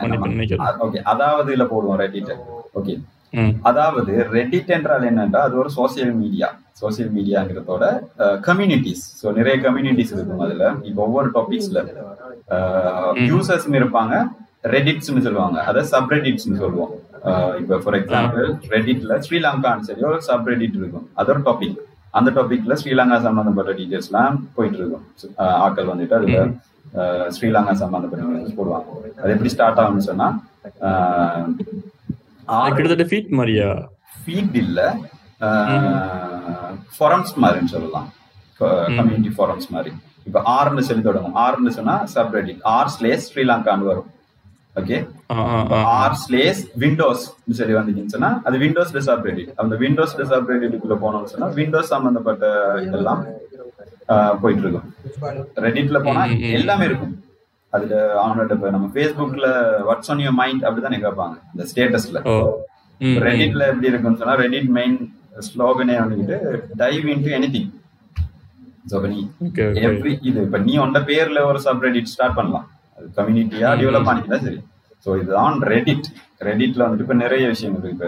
ஓகே 0.86 1.02
அதாவது 1.14 1.50
இல்ல 1.56 1.66
போடுவோம் 1.72 2.00
ரெடிட் 2.04 2.32
ஓகே 2.80 2.96
அதாவது 3.70 4.14
ரெடிட் 4.36 4.72
என்றால் 4.78 5.06
என்னன்னா 5.10 5.42
அது 5.48 5.56
ஒரு 5.62 5.70
சோசியல் 5.78 6.14
மீடியா 6.22 6.48
சோசியல் 6.82 7.12
மீடியாங்கிறதோட 7.18 7.86
கம்யூனிட்டிஸ் 8.48 9.04
ஸோ 9.20 9.34
நிறைய 9.40 9.56
கம்யூனிட்டிஸ் 9.66 10.14
இருக்கும் 10.16 10.44
அதுல. 10.46 10.66
இப்போ 10.90 11.02
ஒவ்வொரு 11.08 11.30
டாபிக்ஸ்ல 11.38 11.80
யூசர்ஸ் 13.32 13.68
இருப்பாங்க 13.82 14.16
ரெடிட்ஸ்னு 14.74 15.24
சொல்லுவாங்க. 15.28 15.60
அதை 15.70 15.82
சப்ரெடிட்ஸ்னு 15.94 16.60
சொல்லுவோம். 16.64 16.92
இப்போ 17.62 17.76
ஃபார் 17.84 17.98
எக்ஸாம்பிள் 18.00 18.48
ரெடிட்ல 18.74 19.16
ஸ்ரீலங்கான்னு 19.26 19.88
சொல்லி 19.90 20.06
ஒரு 20.12 20.20
சப்ரெடிட் 20.30 20.76
இருக்கும். 20.82 21.08
அது 21.22 21.32
ஒரு 21.34 21.42
டாபிக் 21.48 21.80
அந்த 22.20 22.30
டாபிக்ல 22.38 22.76
ஸ்ரீலங்கா 22.82 23.18
சம்பந்தப்பட்ட 23.28 23.74
டீட்டெயில்ஸ்லாம் 23.80 24.38
போயிட்டு 24.56 24.80
இருக்கும் 24.82 25.06
ஆக்கள் 25.66 25.92
வந்துட்டு 25.92 26.18
அதுல 26.20 26.42
ஸ்ரீலங்கா 27.38 27.74
சம்பந்தப்பட்ட 27.84 28.54
போடுவாங்க. 28.60 28.88
அது 29.22 29.34
எப்படி 29.36 29.54
ஸ்டார்ட் 29.56 29.82
ஆகும்னு 29.84 30.10
சொன்னா 30.12 30.28
கிட்டத்தட்ட 32.76 33.08
ஃபீட் 33.12 33.32
மாதிரியா? 33.40 33.68
ஃபீட் 34.22 34.56
இல்ல. 34.64 34.80
ஃபொரம்ஸ் 36.96 37.34
மாதிரின்னு 37.44 37.74
சொல்லலாம். 37.76 38.08
கம்யூனிட்டி 38.98 39.32
ஃபொரம்ஸ் 39.38 39.70
மாதிரி. 39.76 39.92
இப்ப 40.30 40.42
ஆர்னு 40.58 40.88
சொல்லி 40.88 41.04
தொடங்கும். 41.10 41.38
ஆர்னு 41.44 41.72
சொன்னா 41.78 41.96
சப்ரெடிட் 42.16 42.60
ஆர் 42.76 42.92
ஸ்லேஸ் 42.96 43.28
ஸ்ரீலங்கான்னு 43.30 43.90
வரும். 43.92 44.10
ஓகே 44.80 44.98
ஆர் 45.94 46.18
ஸ்லேஸ் 46.24 46.62
விண்டோஸ் 46.82 47.24
சொல்லி 47.60 47.74
வந்துச்சுன்னு 47.78 48.14
சொன்னா 48.16 48.30
அது 48.50 48.58
விண்டோஸ்ல 48.64 49.02
சப்ரெடிட் 49.08 49.50
அந்த 49.62 49.74
விண்டோஸ்ல 49.84 50.26
சப்ரெடிட்டுக்குள்ள 50.34 50.98
போனோம்னு 51.06 51.32
சொன்னா 51.34 51.50
விண்டோஸ் 51.58 51.92
சம்பந்தப்பட்ட 51.94 52.46
இதெல்லாம் 52.88 53.24
போயிட்டு 54.44 54.64
இருக்கும். 54.66 54.88
ரெடிட்ல 55.66 56.00
போனா 56.06 56.24
எல்லாமே 56.60 56.86
இருக்கும். 56.90 57.14
அதுல 57.74 57.96
அவனோட 58.22 58.52
இப்ப 58.58 58.70
நம்ம 58.76 58.88
ஃபேஸ்புக்ல 58.94 59.48
வாட்ஸ் 59.90 60.12
ஆன் 60.14 60.24
யுவர் 60.24 60.40
மைண்ட் 60.42 60.66
அப்படிதான் 60.68 61.04
கேட்பாங்க 61.06 61.36
இந்த 61.54 61.66
ஸ்டேட்டஸ்ல 61.72 62.20
ரெடிட்ல 63.28 63.64
எப்படி 63.72 63.90
இருக்குன்னு 63.92 64.22
சொன்னா 64.22 64.36
ரெடிட் 64.44 64.72
மெயின் 64.80 64.98
ஸ்லோகனே 65.48 65.96
வந்துக்கிட்டு 66.02 66.38
dive 66.82 67.06
into 67.14 67.32
any 67.38 67.50
thing 67.56 67.70
so 68.92 69.00
நீ 69.14 69.20
எவ்ரி 69.88 70.14
இது 70.30 70.40
இப்ப 70.48 70.60
நீ 70.68 70.74
உண்ட 70.84 71.00
பேர்ல 71.10 71.40
ஒரு 71.50 71.60
சப்ரெடிட் 71.66 72.12
ஸ்டார்ட் 72.14 72.38
பண்ணலாம். 72.38 72.68
அது 72.98 73.08
கம்யூனிட்டியா 73.18 73.70
டெவலப் 73.82 74.08
பண்ணிக்கிட்டா 74.08 74.40
சரி. 74.46 74.60
ஸோ 75.06 75.10
இதுதான் 75.22 75.58
ரெடிட் 75.74 76.08
ரெடிட்ல 76.48 76.84
வந்துட்டு 76.86 77.06
இப்ப 77.08 77.18
நிறைய 77.24 77.44
விஷயம் 77.54 77.76
இருக்கு. 77.76 77.94
இப்ப 77.96 78.08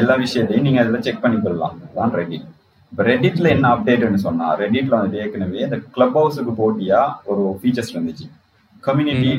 எல்லா 0.00 0.14
விஷயத்தையும் 0.24 0.66
நீங்க 0.68 0.80
அதுல 0.84 0.98
செக் 1.06 1.22
பண்ணிக்கொள்ளலாம். 1.24 1.74
இதுதான் 1.84 2.12
ரெடிட் 2.20 2.46
இப்போ 2.92 3.02
ரெடிட்ல 3.10 3.46
என்ன 3.56 3.66
அப்டேட்னு 3.74 4.20
சொன்னா 4.26 4.46
ரெடிட்ல 4.62 4.94
வந்துட்டு 4.98 5.20
ஏற்கனவே 5.24 5.60
இந்த 5.66 5.78
கிளப் 5.94 6.16
ஹவுஸுக்கு 6.20 6.54
போட்டியா 6.62 7.00
ஒரு 7.32 7.42
ஃபீச்சர்ஸ் 7.60 7.92
இருந்துச்சு. 7.94 8.26
கம்யூனிட்டி 8.86 9.32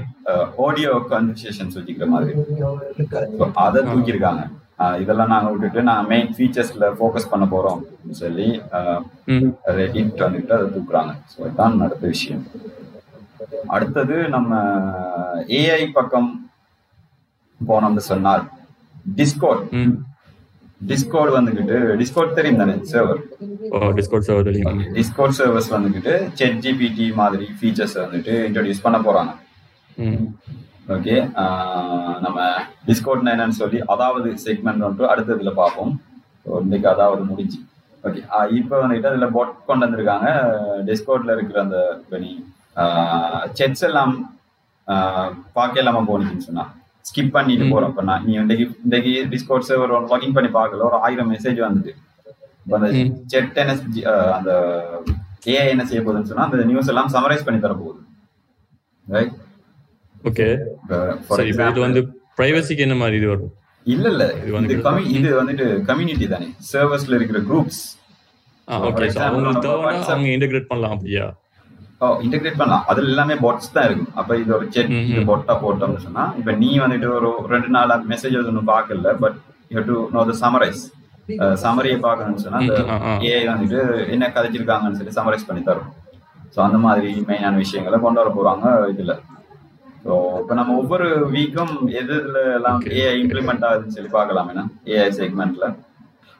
ஆடியோ 0.65 0.91
கன்வர்சேஷன்ஸ் 1.13 1.77
வச்சுக்கிற 1.77 2.07
மாதிரி. 2.15 2.33
அதை 3.65 3.79
தூக்கியிருக்காங்க. 3.91 4.43
இதெல்லாம் 5.01 5.31
நாங்க 5.33 5.49
விட்டுட்டு 5.51 5.81
நாங்க 5.89 6.03
மெயின் 6.11 6.29
ஃபீச்சர்ஸ்ல 6.35 6.85
ஃபோக்கஸ் 6.99 7.29
பண்ண 7.31 7.45
போறோம் 7.51 7.81
சொல்லி 8.21 8.47
ரெடிட் 9.79 10.23
வந்துட்டு 10.25 10.55
அதை 10.57 10.65
தூக்குறாங்க. 10.75 11.11
ஸோ 11.33 11.39
இதுதான் 11.47 11.83
அடுத்த 11.87 12.05
விஷயம். 12.13 12.43
அடுத்தது 13.75 14.15
நம்ம 14.35 14.61
ஏஐ 15.59 15.83
பக்கம் 15.97 16.31
போனோம்னு 17.59 18.03
சொன்னால் 18.11 18.43
டிஸ்கோட் 19.19 19.63
டிஸ்கோட் 20.81 21.31
வந்துகிட்டு 21.35 21.75
டிஸ்கோட் 21.99 22.37
தெரியும் 22.37 22.61
தானே 22.61 22.73
சர்வர் 22.91 23.21
டிஸ்கோட் 23.99 24.25
சர்வர் 24.27 24.47
தெரியும். 24.49 24.79
டிஸ்கோட் 24.97 25.35
சர்வர்ஸ் 25.39 25.69
வந்துகிட்டு 25.75 26.13
செட் 26.39 26.59
ஜிபிடி 26.63 27.07
மாதிரி 27.21 27.45
ஃபீச்சர்ஸ் 27.59 27.95
வந்துட்டு 28.03 28.33
இன்ட்ரோடியூஸ் 28.47 28.83
பண்ண 28.85 28.97
போறாங்க. 29.07 29.31
ஓகே 30.95 31.15
நம்ம 32.25 32.47
டிஸ்கோட்னா 32.89 33.33
என்னன்னு 33.35 33.59
சொல்லி 33.61 33.79
அதாவது 33.93 34.29
செக்மெண்ட் 34.45 34.83
வந்துட்டு 34.85 35.11
அடுத்ததுல 35.13 35.53
பார்ப்போம். 35.61 35.93
இன்னைக்கு 36.65 36.89
அதாவது 36.93 37.23
முடிஞ்சு. 37.31 37.59
ஓகே 38.03 38.21
இப்போ 38.59 38.75
வந்துட்டு 38.83 39.11
அதுல 39.11 39.27
பொட் 39.37 39.53
கொண்டு 39.69 39.85
வந்திருக்காங்க. 39.85 40.29
டிஸ்கோட்ல 40.89 41.35
இருக்கிற 41.37 41.59
அந்த 41.65 41.79
இப்போ 42.03 42.17
நீ 42.25 42.31
செட்ஸ் 43.59 43.85
எல்லாம் 43.89 44.13
பார்க்க 45.57 45.83
இல்லாம 45.83 46.03
போனீங்கன்னு 46.09 46.47
சொன்னா. 46.49 46.65
ஸ்கிப் 47.05 47.35
பண்ணிட்டு 47.35 47.65
போறோம் 47.71 47.91
இப்போ 47.91 48.03
நான் 48.09 48.23
நீ 48.25 48.33
இன்றைக்கு 48.41 48.65
இன்றைக்கு 48.85 49.13
டிஸ்கோட் 49.31 49.67
சர்வர் 49.69 49.93
லாகின் 50.05 50.35
பண்ணி 50.37 50.49
பார்க்கல 50.57 50.85
ஒரு 50.89 50.99
ஆயிரம் 51.05 51.31
மெசேஜ் 51.33 51.59
வந்துட்டு 51.65 51.93
இப்போ 52.65 52.75
அந்த 52.79 52.89
செட் 53.31 53.57
என்ன 53.61 53.73
அந்த 54.37 54.51
ஏஐ 55.53 55.65
என்ன 55.73 55.85
செய்ய 55.89 56.01
போகுதுன்னு 56.01 56.29
சொன்னா 56.29 56.45
அந்த 56.47 56.65
நியூஸ் 56.69 56.91
எல்லாம் 56.91 57.09
சமரைஸ் 57.15 57.45
பண்ணி 57.47 57.59
தர 57.59 57.73
போகுது. 57.79 57.99
ரைட் 59.07 59.33
ஓகே 60.29 60.47
இது 61.51 61.81
வந்து 61.85 62.01
பிரைவசிக்கு 62.37 62.85
என்ன 62.85 62.95
மாதிரி 63.01 63.17
இது 63.19 63.27
வரும்? 63.31 63.51
இல்ல 63.85 64.05
இல்ல. 64.13 64.25
இது 64.65 64.75
கம்மி 64.85 65.01
இது 65.17 65.29
வந்துட்டு 65.39 65.65
கம்யூனிட்டி 65.89 66.27
தானே. 66.27 66.47
சர்வர்ஸ்ல 66.69 67.17
இருக்கிற 67.19 67.39
குரூப்ஸ் 67.49 67.81
ஓகே 68.87 69.07
அவங்க 70.09 70.27
இன்டகிரேட் 70.35 70.69
பண்ணலாம் 70.71 70.93
அப்படியா? 70.95 71.25
இன்டெகிரேட் 72.25 72.59
பண்ணலாம். 72.61 72.85
அதுல 72.91 73.11
எல்லாமே 73.13 73.35
பாட்ஸ் 73.45 73.73
தான் 73.75 73.87
இருக்கும். 73.89 74.11
அப்ப 74.19 74.37
இது 74.41 74.51
ஒரு 74.57 74.65
செட் 74.75 74.91
இது 75.11 75.23
பொட்டா 75.31 75.55
போட்டோம்னு 75.63 76.03
சொன்னா 76.07 76.25
இப்ப 76.41 76.51
நீ 76.63 76.69
வந்துட்டு 76.83 77.09
ஒரு 77.17 77.31
ரெண்டு 77.53 77.69
நாள் 77.75 77.93
மெசேஜ் 78.13 78.37
ஒன்றும் 78.41 78.71
பார்க்கல 78.73 79.13
but 79.23 79.37
you 79.75 79.83
do 79.91 79.97
know 80.15 80.23
the 80.31 80.35
summarise 80.43 80.81
சமரியை 81.65 81.97
பார்க்கணும்னு 82.05 82.43
சொன்னா 82.45 82.61
ஏஐ 83.29 83.43
வந்துட்டு 83.51 83.81
என்ன 84.15 84.31
கதைச்சிருக்காங்கன்னு 84.37 84.99
சொல்லி 85.01 85.13
சமரைஸ் 85.19 85.47
பண்ணி 85.49 85.63
தரும். 85.69 85.91
ஸோ 86.55 86.59
அந்த 86.65 86.79
மாதிரி 86.85 87.11
மெயினான 87.29 87.61
விஷயங்களை 87.63 87.97
கொண்டு 88.01 88.21
வர 88.21 88.31
போறாங்க 88.37 88.65
இதுல. 88.93 89.13
ஸோ 90.05 90.13
இப்போ 90.41 90.53
நம்ம 90.59 90.71
ஒவ்வொரு 90.81 91.07
வீக்கும் 91.35 91.75
எது 91.99 92.13
இதுல 92.21 92.39
எல்லாம் 92.57 92.79
ஏஐ 92.99 93.13
இம்ப்ளிமெண்ட் 93.23 93.65
ஆகுதுன்னு 93.67 93.95
சொல்லி 93.97 94.11
பார்க்கலாம் 94.17 94.49
என்ன 94.53 94.63
ஏஐ 94.95 95.09
செக்மெண்ட்ல 95.19 95.67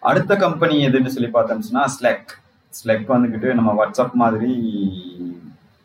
அடுத்த 0.10 0.36
கம்பெனி 0.46 0.76
எதுன்னு 0.88 1.14
சொல்லி 1.16 1.30
பார்த்தோம்னா 1.36 1.84
ஸ்லெக் 1.96 2.32
ஸ்லெக் 2.74 3.08
வந்துக்கிட்டு 3.14 3.50
நம்ம 3.60 3.72
வாட்ஸ்அப் 3.80 4.16
மாதிரி 4.24 4.52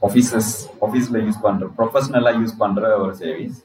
ஆஃபீஸஸ் 0.03 0.51
ஆஃபீஸில் 0.87 1.19
யூஸ் 1.27 1.41
பண்ணுற 1.47 1.67
ப்ரொஃபஷ்னலாக 1.79 2.41
யூஸ் 2.41 2.55
பண்ணுற 2.63 2.83
ஒரு 3.05 3.13
சர்வீஸ் 3.21 3.57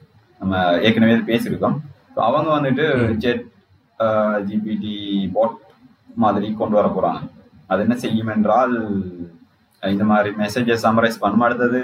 நம்ம 0.42 0.62
ஏற்கனவே 0.88 1.18
பேசியிருக்கோம். 1.32 1.75
ஸோ 2.13 2.20
அவங்க 2.30 2.50
வந்துட்டு 2.58 2.86
ஜெட் 3.24 3.44
ஜிபிடி 4.48 4.96
பாட் 5.36 5.58
மாதிரி 6.24 6.48
கொண்டு 6.62 6.78
வர 6.80 6.88
போகிறாங்க 6.96 7.22
அது 7.72 7.84
என்ன 7.86 7.96
செய்யும் 8.04 8.32
என்றால் 8.36 8.75
இந்த 9.84 10.04
மாதிரி 10.12 10.30
மெசேஜை 10.42 10.75
சமரைஸ் 10.86 11.22
பண்ணும். 11.24 11.46
அடுத்தது 11.48 11.80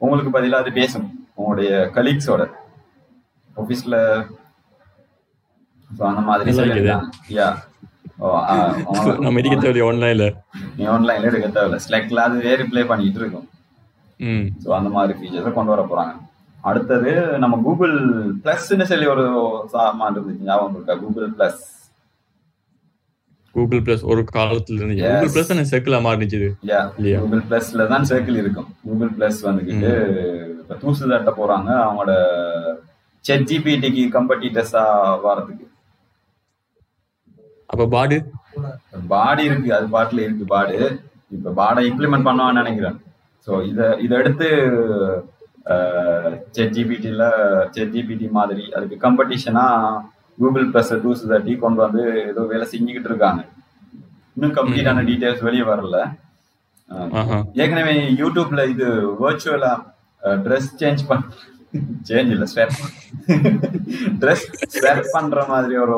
உங்களுக்கு 0.00 0.30
பதிலாக 0.36 0.62
அது 0.64 0.72
பேசும். 0.80 1.06
உங்களுடைய 1.38 1.70
கலீக்ஸோட 1.96 2.42
ஆஃபீஸில் 3.56 3.98
ஸோ 5.90 6.02
அந்த 6.10 6.22
மாதிரி 6.28 6.50
யா 7.38 7.48
நம்ம 9.24 9.38
எடுக்க 9.40 9.56
தேவையில்ல 9.62 9.88
ஆன்லைன்ல 9.88 10.24
ஆன்லைன்ல 10.94 11.28
தேவையில்ல. 11.56 11.78
ஸ்லெக்ல 11.84 12.22
அது 12.28 12.36
வேறு 12.46 12.62
ப்ளே 12.70 12.82
பண்ணிட்டு 12.90 13.20
இருக்கும். 13.22 13.46
ஸோ 14.64 14.68
அந்த 14.78 14.90
மாதிரி 14.96 15.12
ஃபீச்சர்ஸை 15.18 15.52
கொண்டு 15.56 15.72
வர 15.74 15.82
போறாங்க. 15.90 16.14
அடுத்தது 16.68 17.10
நம்ம 17.42 17.56
கூகுள் 17.66 17.94
பிளஸ்ன்னு 18.44 18.88
சொல்லி 18.92 19.06
ஒரு 19.14 19.24
சாமான் 19.74 20.14
இருந்துச்சு 20.16 20.48
ஞாபகம் 20.48 20.76
இருக்கா? 20.78 20.96
கூகுள் 21.04 21.28
பிளஸ் 21.36 21.60
கூகுள் 23.54 23.82
பிளஸ் 23.86 24.02
ஒரு 24.12 24.22
காலத்துல 24.36 24.78
இருந்து 24.80 24.96
கூகுள் 25.12 25.32
பிளஸ் 25.34 25.50
தானே 25.52 25.64
சர்க்கிளா 25.70 26.00
மாறிச்சு 26.06 26.40
கூகுள் 27.22 27.46
பிளஸ்ல 27.48 27.86
தான் 27.92 28.08
சர்க்கிள் 28.10 28.40
இருக்கும். 28.42 28.68
கூகுள் 28.86 29.14
பிளஸ் 29.16 29.40
வந்துக்கிட்டு 29.48 29.90
இப்ப 30.60 30.76
தூசு 30.82 31.10
தட்ட 31.14 31.32
போறாங்க 31.40 31.70
அவங்களோட 31.86 32.12
செட் 33.24 33.48
ஜிபிடிக்கு 33.50 34.04
கம்படிட்டர்ஸா 34.16 34.84
வரதுக்கு 35.26 35.66
அப்ப 37.72 37.86
பாடு. 37.94 38.16
பாடி 39.12 39.42
இருக்கு. 39.48 39.70
அது 39.76 39.86
பாட்டுல 39.94 40.22
இருக்கு 40.26 40.44
பாடு. 40.52 40.76
இப்ப 41.36 41.50
பாடை 41.58 41.80
இம்ப்ளிமெண்ட் 41.90 42.26
பண்ணுவான்னு 42.28 42.60
நினைக்கிறேன். 42.62 42.96
ஸோ 43.48 43.54
இத 43.70 43.80
இதை 44.04 44.14
எடுத்து 44.22 44.48
செட் 46.56 46.74
ஜிபிடில 46.76 47.22
செட் 47.74 47.92
ஜிபிடி 47.94 48.26
மாதிரி 48.38 48.64
அதுக்கு 48.76 48.96
கம்படிஷனா 49.04 49.64
கூகுள் 50.38 50.66
பிளஸ் 50.72 50.92
டூஸ் 51.04 51.22
தட்டி 51.30 51.54
கொண்டு 51.62 51.80
வந்து 51.84 52.02
ஏதோ 52.30 52.42
வேலை 52.50 52.66
செஞ்சுக்கிட்டு 52.72 53.10
இருக்காங்க. 53.10 53.40
இன்னும் 54.36 54.56
கம்ப்ளீட்டான 54.58 55.02
டீடைல்ஸ் 55.08 55.46
வெளியே 55.46 55.64
வரல. 55.70 55.96
ஏற்கனவே 57.62 57.94
யூடியூப்ல 58.20 58.60
இது 58.74 58.86
வர்ச்சுவலா 59.24 59.72
ட்ரெஸ் 60.44 60.68
சேஞ்ச் 60.82 61.02
பண்ண 61.08 61.24
சேஞ்ச் 62.08 62.30
இல்ல 62.36 62.44
ஸ்வாப் 62.52 62.76
ட்ரெஸ் 64.22 64.44
ஸ்வாப் 64.76 65.10
பண்ற 65.16 65.42
மாதிரி 65.52 65.76
ஒரு 65.84 65.96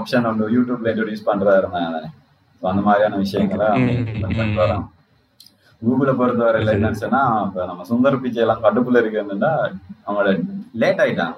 ஆப்ஷன் 0.00 0.28
ஒன்று 0.30 0.52
யூடியூப்ல 0.56 0.92
இன்ட்ரோடியூஸ் 0.92 1.28
பண்றதா 1.30 1.56
இருந்தாங்க 1.62 1.98
அந்த 2.62 2.82
மாதிரியான 2.88 3.18
விஷயங்களை 3.24 3.70
கூகுளை 5.82 6.12
பொறுத்தவரையில 6.20 6.74
என்னன்னு 6.76 7.02
சொன்னா 7.02 7.20
இப்ப 7.46 7.66
நம்ம 7.70 7.84
சுந்தர் 7.90 8.22
பிச்சை 8.22 8.40
எல்லாம் 8.44 8.62
கட்டுக்குள்ள 8.64 9.00
இருக்குன்னா 9.02 9.50
அவங்களோட 10.06 10.30
லேட் 10.82 11.02
ஆயிட்டான். 11.04 11.34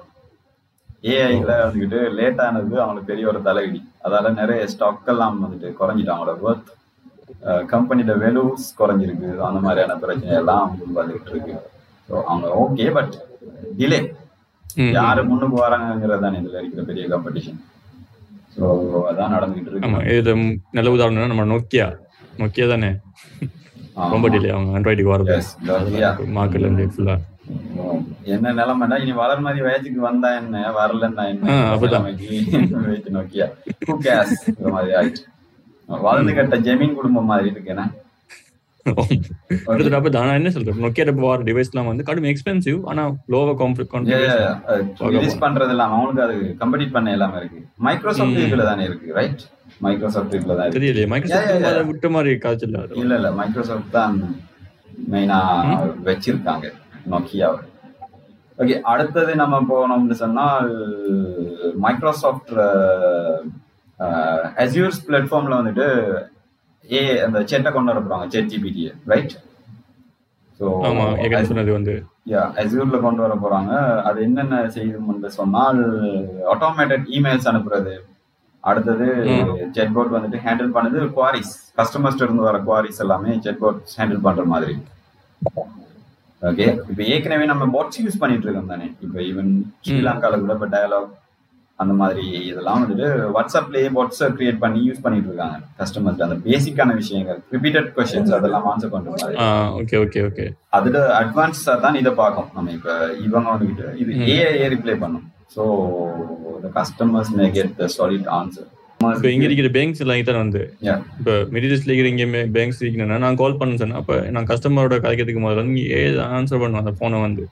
ஏஐல 1.11 1.51
வந்துக்கிட்டு 1.63 1.99
லேட் 2.19 2.41
ஆனது 2.45 2.75
அவங்களுக்கு 2.83 3.09
பெரிய 3.11 3.25
ஒரு 3.31 3.39
தலைவிடி 3.47 3.79
அதால 4.05 4.31
நிறைய 4.39 4.63
ஸ்டாக் 4.73 5.11
எல்லாம் 5.13 5.37
வந்துட்டு 5.43 5.69
குறைஞ்சிட்டு 5.79 6.13
அவங்களோட 6.13 6.37
ஒர்த் 6.47 6.69
கம்பெனியோட 7.73 8.13
வெலூஸ் 8.23 8.65
குறைஞ்சிருக்கு. 8.79 9.29
அந்த 9.47 9.59
மாதிரியான 9.65 9.95
பிரச்சனை 10.03 10.33
எல்லாம் 10.41 10.73
வந்துகிட்டு 10.97 11.31
இருக்கு. 11.33 11.55
ஸோ 12.09 12.13
அவங்க 12.29 12.47
ஓகே 12.63 12.87
பட் 12.97 13.15
டிலே 13.79 13.99
யாரு 14.97 15.21
முன்னுக்கு 15.29 15.57
வராங்கிறது 15.65 16.23
தானே 16.25 16.39
இதுல 16.41 16.59
இருக்கிற 16.61 16.83
பெரிய 16.89 17.05
காம்படிஷன் 17.13 17.59
ஸோ 18.55 18.63
அதான் 19.09 19.33
நடந்துகிட்டு 19.35 19.71
இருக்கு. 19.71 20.17
இது 20.19 20.31
நல்ல 20.77 20.91
உதாரணம் 20.95 21.33
நம்ம 21.33 21.45
நோக்கியா? 21.53 21.87
நோக்கியா 22.41 22.65
தானே? 22.73 22.91
ரொம்ப 24.13 24.29
டிலே 24.29 24.49
அவங்க 24.53 24.71
ஆண்ட்ராய்டுக்கு 24.77 25.13
வரது. 25.13 25.35
மார்க்கெட்ல 26.37 26.67
இருந்து 26.67 26.85
ஃபுல்லா 26.93 27.15
என்ன 28.33 28.53
நிலைமைனா 28.53 28.97
இனி 29.03 29.13
வளர 29.19 29.37
மாதிரி 29.45 29.61
வயசுக்கு 29.65 30.01
வந்தா 30.01 30.29
என்ன? 30.35 30.61
வரலன்னா 30.77 31.23
என்ன? 31.31 31.55
நோக்கியா 33.17 33.47
ஹூ 33.87 33.95
கேஸ் 34.07 34.35
மாதிரி 34.75 34.91
ஆயிடுச்சு. 34.99 35.23
வளர்ந்து 35.89 36.33
கட்ட 36.35 36.57
ஜெமீன் 36.67 36.97
குடும்பம் 36.99 37.29
மாதிரி 37.31 37.49
இருக்கு 38.85 39.29
என்ன 40.09 40.27
நான் 40.27 40.39
என்ன 40.39 40.51
சொல்றேன் 40.53 40.83
நோக்கியா 40.83 41.13
போற 41.17 41.43
டிவைஸ்லாம் 41.47 41.89
வந்து 41.89 42.03
கடும் 42.03 42.29
எக்ஸ்பென்சிவ் 42.29 42.79
ஆனா 42.87 43.01
லோவ 43.29 43.53
ரிலீஸ் 45.13 45.41
பண்றது 45.43 45.73
இல்லாம 45.75 45.95
அவங்களுக்கு 45.95 46.23
அது 46.27 46.35
கம்பெடிட் 46.61 46.93
பண்ண 46.93 47.11
எல்லாமே 47.11 47.39
இருக்கு. 47.41 47.59
மைக்ரோசாஃப்ட் 47.79 48.39
இதுல 48.43 48.65
தானே 48.65 48.85
இருக்கு 48.85 49.13
ரைட் 49.13 49.43
மைக்ரோசாஃப்ட் 49.81 50.35
இதுல 50.37 50.55
தான் 50.55 50.75
தெரியலையே 50.77 51.09
மைக்ரோசாஃப்ட் 51.11 51.89
விட்ட 51.89 52.09
மாதிரி 52.09 52.33
காய்ச்சல் 52.37 52.75
இல்ல 53.03 53.13
இல்ல 53.15 53.31
மைக்ரோசாஃப்ட் 53.33 53.91
தான் 53.91 54.17
மெயினா 55.11 55.39
வச்சிருக்காங்க 56.03 56.67
நோக்கியாவை 57.07 57.61
ஓகே 58.57 58.75
அடுத்தது 58.89 59.31
நம்ம 59.35 59.55
போனோம்னு 59.69 60.17
சொன்னால் 60.19 60.67
மைக்ரோசாஃப்ட் 61.79 62.51
அசியூர்ஸ் 64.57 65.01
பிளாட்ஃபார்ம்ல 65.07 65.59
வந்துட்டு 65.59 65.87
ஏ 66.97 66.99
அந்த 67.25 67.39
செட்டை 67.49 67.69
கொண்டு 67.71 67.91
வர 67.91 67.99
போறாங்க 68.05 68.27
செட் 68.35 68.51
ஜிபிடி 68.53 68.83
ரைட் 69.13 69.33
ஸோ 70.59 70.65
சொன்னது 71.51 71.71
வந்து. 71.75 71.93
யா 72.31 72.41
அசியூர்ல 72.61 72.97
கொண்டு 73.05 73.21
வர 73.25 73.35
போறாங்க. 73.43 73.71
அது 74.07 74.17
என்னென்ன 74.27 74.55
செய்யும் 74.75 75.29
சொன்னால் 75.39 75.79
ஆட்டோமேட்டட் 76.53 77.05
இமெயில்ஸ் 77.17 77.49
அனுப்புறது. 77.51 77.93
அடுத்தது 78.69 79.05
செட் 79.75 79.93
போட் 79.95 80.11
வந்துட்டு 80.15 80.41
ஹேண்டில் 80.43 80.73
பண்ணது 80.75 81.07
குவாரிஸ் 81.15 81.53
கஸ்டமர்ஸ்ட 81.79 82.25
இருந்து 82.27 82.47
வர 82.49 82.57
குவாரிஸ் 82.67 83.01
எல்லாமே 83.05 83.31
செட் 83.45 83.61
போட் 83.63 83.79
ஹேண்டில் 83.99 84.25
பண்ற 84.27 84.43
மாதிரி. 84.53 84.75
ஓகே 86.49 86.67
இப்போ 86.91 87.01
ஏற்கனவே 87.13 87.47
நம்ம 87.53 87.63
பாட்ஸ் 87.75 88.01
யூஸ் 88.03 88.21
பண்ணிட்டு 88.21 88.47
இருக்கோம் 88.47 88.71
தானே. 88.73 88.87
இப்போ 89.05 89.17
ஈவன் 89.29 89.51
ஸ்ரீலங்கால 89.85 90.39
கூட 90.43 90.53
இப்போ 90.57 90.69
டயலாக் 90.75 91.09
அந்த 91.81 91.93
மாதிரி 92.01 92.23
இதெல்லாம் 92.49 92.79
வந்துட்டு 92.81 93.07
வாட்ஸ்அப்லயே 93.35 93.89
வாட்ஸ்அ 93.97 94.27
கிரியேட் 94.37 94.59
பண்ணி 94.63 94.79
யூஸ் 94.87 95.03
பண்ணிட்டு 95.05 95.29
இருக்காங்க. 95.29 95.57
கஸ்டமர்ஸ் 95.79 96.25
அந்த 96.27 96.37
பேசிக்கான 96.47 96.95
விஷயங்கள் 97.01 97.39
ரிப்பீட்டட் 97.55 97.89
கொஸ்டின்ஸ் 97.97 98.35
அதெல்லாம் 98.37 98.67
ஆன்சர் 98.71 98.93
பண்ற 98.95 99.09
மாதிரி. 99.15 99.37
ஓகே 99.81 99.97
ஓகே 100.05 100.21
ஓகே 100.29 100.45
அதுல 100.79 101.05
அட்வான்ஸா 101.21 101.75
தான் 101.85 101.99
இதை 102.01 102.13
பார்க்கும் 102.21 102.51
நம்ம 102.57 102.71
இப்ப 102.77 102.97
இவங்க 103.27 103.47
வந்துகிட்டு 103.53 103.87
இது 104.03 104.11
ஏஐ 104.35 104.67
ரிப்ளை 104.75 104.97
பண்ணும். 105.05 105.25
So 105.55 105.63
customers 106.77 107.33
may 107.39 107.47
get 107.57 107.73
the 107.81 107.87
solid 107.97 108.29
answer 108.39 108.69
இப்போ 109.15 109.29
இங்க 109.33 109.45
இருக்கிற 109.47 109.69
பேங்க்ஸ் 109.75 110.01
எல்லாம் 110.03 110.19
இதான் 110.21 110.41
வந்து 110.43 110.61
இப்போ 111.19 111.33
மிடில் 111.53 111.73
இருக்கிற 111.87 112.07
இங்க 112.13 112.25
பேங்க்ஸ் 112.57 112.81
இருக்கணும்னா 112.83 113.17
நான் 113.23 113.39
கால் 113.41 113.57
பண்ண 113.59 113.77
சொன்னேன். 113.81 113.99
அப்ப 114.01 114.17
நான் 114.35 114.47
கஸ்டமரோட 114.51 114.97
கதைக்கிறதுக்கு 115.03 115.43
முதல்ல 115.43 115.63
வந்து 115.63 115.83
ஏ 115.97 116.01
ஆன்சர் 116.39 116.61
பண்ணுவேன் 116.63 116.83
அந்த 116.83 116.93
போனை 117.01 117.21
வந்து? 117.27 117.45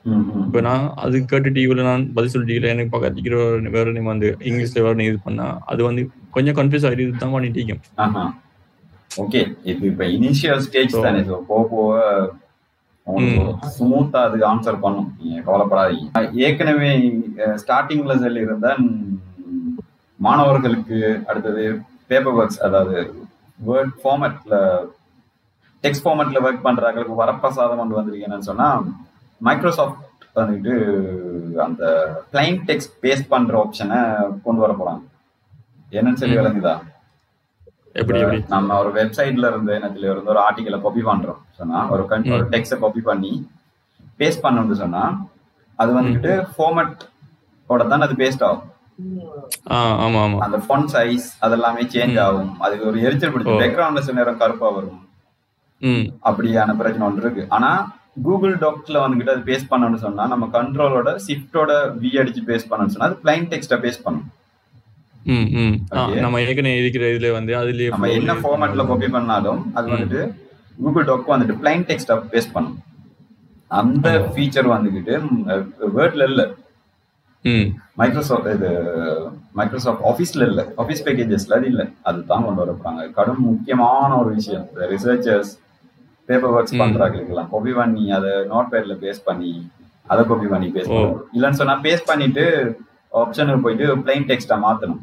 இப்போ 0.47 0.61
நான் 0.67 0.83
அது 1.05 1.23
கேட்டுட்டு 1.31 1.61
இவ்வளவு 1.65 1.87
நான் 1.89 2.05
பதில் 2.17 2.33
சொல்லிட்டு 2.35 2.73
எனக்கு 2.75 2.93
பக்கத்துக்கிற 2.95 3.37
வேற 3.77 3.93
நேம் 3.97 4.11
வந்து 4.13 4.29
இங்கிலீஷ்ல 4.49 4.83
வேற 4.87 5.07
இது 5.11 5.19
பண்ணா 5.27 5.47
அது 5.73 5.81
வந்து 5.89 6.03
கொஞ்சம் 6.37 6.57
கன்ஃபியூஸ் 6.59 6.87
ஆயிடுது 6.89 7.07
இதுதான் 7.07 7.35
பண்ணிட்டு 7.37 7.65
ஓகே 9.23 9.39
இது 9.69 9.87
இப்ப 9.91 10.03
இனிஷியல் 10.17 10.61
ஸ்டேஜ் 10.65 10.95
தானே. 11.05 11.21
போக 11.51 11.61
போக 11.71 11.93
ஸ்மூத்தா 13.75 14.19
அதுக்கு 14.27 14.45
ஆன்சர் 14.49 14.75
பண்ணும். 14.83 15.07
நீங்க 15.21 15.39
கவலைப்படாதீங்க. 15.45 16.21
ஏற்கனவே 16.45 16.89
ஸ்டார்டிங்ல 17.61 18.15
சொல்லி 18.23 18.41
இருந்த 18.47 18.67
மாணவர்களுக்கு 20.19 20.97
அடுத்தது 21.27 21.63
பேப்பர் 22.07 22.37
ஒர்க்ஸ் 22.39 22.61
அதாவது 22.67 22.97
வேர்ட் 23.59 23.95
ஃபார்மேட்ல 24.01 24.55
டெக்ஸ்ட் 25.83 26.05
ஃபார்மேட்ல 26.05 26.39
ஒர்க் 26.45 26.65
பண்றவங்களுக்கு 26.67 27.21
வரப்பிரசாதம் 27.21 27.81
கொண்டு 27.81 27.97
வந்திருக்கேன்னு 27.99 28.49
சொன்னா 28.49 28.67
மைக்ரோசாஃப்ட் 29.41 30.05
வந்துட்டு 30.35 30.73
அந்த 31.65 31.83
பிளைன் 32.33 32.59
டெக்ஸ்ட் 32.69 32.95
பேஸ்ட் 33.03 33.29
பண்ற 33.29 33.53
ஆப்ஷனை 33.63 33.99
கொண்டு 34.43 34.61
வர 34.63 34.73
போறாங்க. 34.79 35.01
என்னன்னு 35.91 36.19
சொல்லி 36.21 36.37
விளங்குதா? 36.39 36.73
எப்படி 37.95 38.19
எப்படி? 38.19 38.39
நம்ம 38.47 38.77
ஒரு 38.79 38.89
வெப்சைட்ல 38.97 39.49
இருந்து 39.51 39.71
என்னத்துல 39.77 40.09
இருந்து 40.11 40.31
ஒரு 40.33 40.41
ஆர்டிக்கலை 40.47 40.79
காப்பி 40.81 41.03
பண்றோம். 41.09 41.39
சொன்னா 41.59 41.79
ஒரு 41.93 42.03
ஒரு 42.35 42.45
டெக்ஸ்ட 42.53 42.77
காப்பி 42.79 43.01
பண்ணி 43.09 43.31
பேஸ்ட் 44.19 44.43
பண்ணணும்னு 44.45 44.81
சொன்னா 44.83 45.03
அது 45.79 45.91
வந்துட்டு 45.99 46.31
ஃபார்மேட் 46.53 47.01
ஓட 47.69 47.83
தான் 47.83 48.05
அது 48.07 48.15
பேஸ்ட் 48.23 48.45
ஆகும். 48.49 48.65
ஆமா 50.05 50.19
ஆமா. 50.25 50.37
அந்த 50.45 50.57
ஃபொன் 50.65 50.87
சைஸ் 50.93 51.27
அதெல்லாமே 51.45 51.83
சேஞ்ச் 51.93 52.17
ஆகும். 52.25 52.51
அதுக்கு 52.65 52.85
ஒரு 52.91 52.99
எரிச்சல் 53.07 53.33
பிடிக்கும் 53.33 53.61
பேக்ரவுண்ட்ல 53.63 54.03
சில 54.07 54.17
நேரம் 54.19 54.41
கருப்பா 54.41 54.69
வரும். 54.77 54.99
அப்படியான 56.29 56.75
பிரச்சனை 56.79 57.05
ஒன்று 57.07 57.23
இருக்கு. 57.25 57.43
ஆனா 57.57 57.69
கூகுள் 58.25 58.55
டாக்ல 58.63 59.01
வந்துகிட்டு 59.03 59.33
அது 59.35 59.43
பேஸ் 59.49 59.69
பண்ணணும்னு 59.71 60.03
சொன்னா 60.05 60.23
நம்ம 60.33 60.45
கண்ட்ரோலோட 60.57 61.09
ஷிஃப்டோட 61.25 61.71
வி 62.01 62.11
அடிச்சு 62.21 62.41
பேஸ் 62.49 62.67
பண்ணணும்னு 62.69 62.95
சொன்னா 62.95 63.09
அது 63.09 63.21
பிளைன் 63.25 63.49
டெக்ஸ்டா 63.53 63.77
பேஸ் 63.85 64.03
பண்ணும். 64.05 64.27
நம்ம 66.25 66.39
ஏற்கனவே 66.47 66.77
இருக்கிற 66.81 67.05
இதுல 67.13 67.31
வந்து 67.37 67.53
அதுலயே 67.61 67.89
நம்ம 67.95 68.09
என்ன 68.19 68.33
ஃபார்மேட்ல 68.43 68.85
காப்பி 68.89 69.09
பண்ணாலும் 69.17 69.61
அது 69.77 69.87
வந்துட்டு 69.93 70.21
கூகுள் 70.83 71.07
டாக் 71.09 71.33
வந்துட்டு 71.33 71.55
பிளைன் 71.61 71.85
டெக்ஸ்டா 71.89 72.15
பேஸ் 72.33 72.53
பண்ணும். 72.55 72.77
அந்த 73.71 74.07
ஃபீச்சர் 74.33 74.73
வந்துகிட்டு 74.75 75.13
வேர்ட்ல 75.97 76.23
இல்ல. 76.31 76.43
மைக்ரோசாஃப்ட் 77.95 78.47
இது 78.47 78.69
மைக்ரோசாஃப்ட் 79.51 80.03
ஆஃபீஸ்ல 80.03 80.47
இல்ல. 80.47 80.61
ஆஃபீஸ் 80.77 81.03
பேக்கேஜஸ்ல 81.05 81.53
அது 81.53 81.65
இல்ல 81.65 81.83
அதுதான் 82.03 82.45
கொண்டு 82.45 82.61
வர 82.61 82.75
போறாங்க. 82.75 83.11
கடும் 83.11 83.41
முக்கியமான 83.41 84.17
ஒரு 84.17 84.35
விஷயம். 84.35 84.65
ரிசர்ச்சர்ஸ் 84.91 85.51
பேப்பர் 86.29 86.53
ஒர்க்ஸ் 86.53 86.75
ம். 86.75 86.81
பண்றாங்களுக்கெல்லாம் 86.81 87.49
காப்பி 87.49 87.73
பண்ணி 87.73 88.11
அதை 88.11 88.31
நோட் 88.51 88.71
பேட்ல 88.71 88.95
பேஸ் 89.03 89.21
பண்ணி 89.25 89.51
அதை 90.07 90.25
காப்பி 90.25 90.47
பண்ணி 90.47 90.67
பேஸ் 90.75 90.89
ஓ. 90.89 90.95
பண்ணணும். 90.95 91.21
இல்லைன்னு 91.33 91.59
சொன்னா 91.61 91.79
பேஸ் 91.83 92.03
பண்ணிட்டு 92.05 92.43
ஆப்ஷனுக்கு 93.13 93.61
போயிட்டு 93.61 93.95
பிளைன் 93.97 94.27
டெக்ஸ்டா 94.29 94.57
மாத்தணும். 94.65 95.01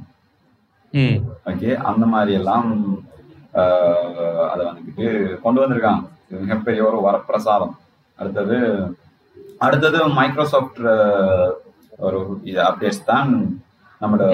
ம். 0.92 1.16
ஓகே 1.46 1.70
அந்த 1.90 2.06
மாதிரி 2.06 2.32
எல்லாம் 2.32 2.68
அதை 4.52 4.62
வந்துக்கிட்டு 4.66 5.06
கொண்டு 5.40 5.60
வந்திருக்காங்க. 5.62 6.02
மிகப்பெரிய 6.42 6.80
ஒரு 6.88 6.98
வரப்பிரசாதம். 7.06 7.74
அடுத்தது 8.18 8.56
அடுத்தது 9.58 10.08
மைக்ரோசாஃப்ட் 10.08 10.80
ஒரு 11.98 12.18
இது 12.44 12.60
அப்டேட்ஸ் 12.64 13.04
தான் 13.04 13.30
நம்மளோட 14.00 14.24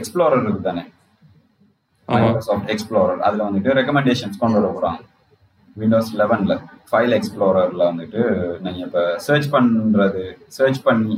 எக்ஸ்ப்ளோரர் 0.00 0.42
இருக்கு 0.42 0.62
தானே? 0.62 0.82
மைக்ரோசாஃப்ட் 2.08 2.70
எக்ஸ்ப்ளோரர் 2.74 3.20
அதுல 3.26 3.46
வந்துட்டு 3.46 3.74
ரெக்கமெண்டேஷன்ஸ் 3.78 4.38
கொண்டு 4.38 4.58
வர 4.58 4.68
போறாங்க 4.76 5.00
விண்டோஸ் 5.76 6.12
லெவன்ல 6.20 6.54
ஃபைல் 6.88 7.14
எக்ஸ்ப்ளோரர்ல 7.16 7.82
வந்துட்டு 7.90 8.20
நீங்க 8.60 8.80
இப்ப 8.86 9.02
சர்ச் 9.26 9.48
பண்றது 9.52 10.22
சர்ச் 10.56 10.80
பண்ணி 10.86 11.16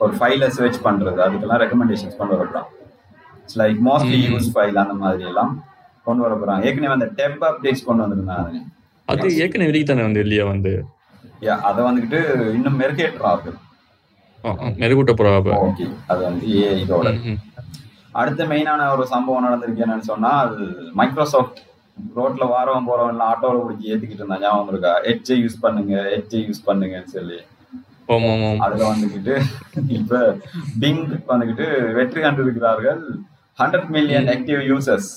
ஒரு 0.00 0.14
ஃபைலை 0.18 0.48
சர்ச் 0.56 0.80
பண்றது 0.86 1.20
அதுக்கெல்லாம் 1.24 1.62
ரெக்கமெண்டேஷன்ஸ் 1.64 2.18
கொண்டு 2.20 2.34
வர 2.34 2.46
போறாங்க 2.46 2.70
லைக் 3.56 3.80
மோஸ்ட்லி. 3.86 4.18
யூஸ் 4.26 4.50
ஃபைல் 4.52 4.80
அந்த 4.82 4.94
மாதிரி 5.00 5.24
எல்லாம் 5.30 5.52
கொண்டு 6.06 6.22
வர 6.24 6.34
போறாங்க 6.40 6.66
ஏற்கனவே 6.68 6.94
அந்த 6.96 7.08
டெப் 7.18 7.42
அப்டேட்ஸ் 7.48 7.86
கொண்டு 7.86 8.04
வந்திருந்தாங்க 8.04 8.60
அது 9.08 9.28
ஏற்கனவே 9.44 9.70
வெளியே 9.70 9.86
தானே 9.86 10.04
வந்து 10.06 10.22
இல்லையா 10.24 10.44
வந்து? 10.50 10.72
Yeah, 11.42 11.58
அதை 11.68 11.80
வந்துகிட்டு 11.86 12.18
இன்னும் 12.56 12.76
மெருகேற்றார்கள் 12.80 13.56
மெருகூட்ட 14.82 15.12
போறா 15.18 15.32
அப்ப. 15.40 15.58
ஓகே. 15.66 15.84
அது 16.12 16.20
வந்து 16.28 16.46
ஏ 16.60 16.68
இதோட. 16.84 17.08
அடுத்த 18.20 18.44
மெயினான 18.52 18.88
ஒரு 18.94 19.04
சம்பவம் 19.12 19.46
நடந்திருக்கு 19.46 19.84
என்னன்னு 19.84 20.10
சொன்னா 20.12 20.30
அது 20.46 20.64
மைக்ரோசாஃப்ட் 21.00 21.60
ரோட்ல 22.16 22.44
வாரவன் 22.52 22.86
போறவன் 22.88 23.24
ஆட்டோல 23.30 23.62
பிடிச்சி 23.64 23.90
ஏத்திக்கிட்டு 23.92 24.22
இருந்தா 24.22 24.38
ஞாபகம் 24.44 24.70
இருக்கா? 24.72 24.92
எட்ஜை 25.10 25.36
யூஸ் 25.42 25.58
பண்ணுங்க 25.64 25.94
எட்ஜை 26.16 26.40
யூஸ் 26.46 26.66
பண்ணுங்கன்னு 26.68 27.14
சொல்லி. 27.16 27.38
அதுல 28.64 28.82
வந்துகிட்டு 28.92 29.34
இப்ப 29.98 30.20
பிங் 30.82 31.02
வந்துகிட்டு 31.32 31.66
வெற்றி 31.98 32.20
கண்டிருக்கிறார்கள். 32.24 33.02
ஹண்ட்ரட் 33.58 33.90
மில்லியன் 33.96 34.28
ஆக்டிவ் 34.34 34.60
யூசர்ஸ் 34.70 35.10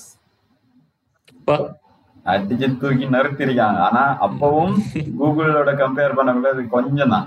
அடிச்சு 2.26 2.68
தூக்கி 2.82 3.06
நிறுத்திருக்காங்க. 3.16 3.80
ஆனா 3.88 4.04
அப்பவும் 4.26 4.76
கூகுளோட 5.18 5.72
கம்பேர் 5.82 6.16
பண்ணக்குள்ள 6.18 6.54
அது 6.54 6.64
கொஞ்சம் 6.76 7.12
தான் 7.14 7.26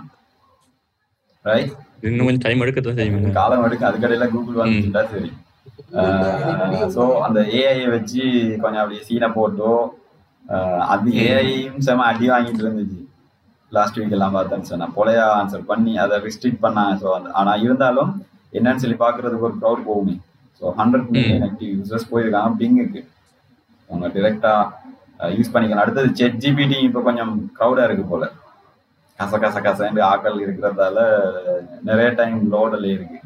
ரைட் 1.45 1.71
இன்னும் 2.07 2.25
கொஞ்சம் 2.27 2.45
டைம் 2.45 2.63
எடுக்கத்தான் 2.63 2.97
செய்யுங்க 2.99 3.31
காலம் 3.39 3.65
எடுக்கும் 3.67 3.89
அதுக்கடையில 3.89 4.25
கூகுள் 4.33 4.59
வந்துட்டா 4.61 5.01
சரி. 5.13 5.29
சோ 6.95 7.03
அந்த 7.25 7.39
ஏஐ 7.59 7.83
வச்சு 7.95 8.23
கொஞ்சம் 8.63 8.81
அப்படியே 8.83 9.03
சீனை 9.07 9.29
போட்டோ 9.37 9.71
அது 10.93 11.09
ஏஐயும் 11.27 11.79
செம 11.87 12.05
அடி 12.11 12.25
வாங்கிட்டு 12.31 12.63
இருந்துச்சு. 12.63 12.99
லாஸ்ட் 13.71 13.97
வீக் 13.99 14.15
எல்லாம் 14.17 14.35
பார்த்தேன்னு 14.37 14.69
சொன்னா 14.71 14.87
பொலையா 14.97 15.25
ஆன்சர் 15.39 15.69
பண்ணி 15.71 15.91
அதை 16.03 16.15
ரிஸ்ட்ரிக்ட் 16.27 16.63
பண்ணாங்க. 16.65 16.93
ஸோ 17.01 17.07
ஆனா 17.39 17.51
இருந்தாலும் 17.65 18.11
என்னன்னு 18.57 18.83
சொல்லி 18.83 18.97
பாக்குறதுக்கு 19.05 19.47
ஒரு 19.49 19.57
க்ரௌட் 19.61 19.87
போகுமே. 19.89 20.15
So 20.61 20.73
hundred 20.79 21.09
million 21.15 21.45
active 21.49 21.71
users 21.77 22.09
போயிருக்காங்க 22.13 22.57
பிங்குக்கு 22.61 23.01
அவங்க 23.89 24.07
டிரெக்டா 24.15 24.53
யூஸ் 25.37 25.53
பண்ணிக்கலாம் 25.53 25.83
அடுத்தது 25.83 26.09
செட் 26.19 26.39
ஜிபிடி 26.43 26.79
இப்போ 26.87 27.01
கொஞ்சம் 27.09 27.31
க்ரௌடா 27.57 27.85
இருக்கு 27.89 28.05
போல. 28.13 28.25
கச 29.19 29.37
கச 29.43 29.57
கசன்னு 29.65 30.01
ஆக்கள் 30.11 30.37
இருக்கிறதால 30.43 30.97
நிறைய 31.89 32.09
டைம் 32.19 32.37
லோடில் 32.53 32.87
இருக்கு. 32.95 33.17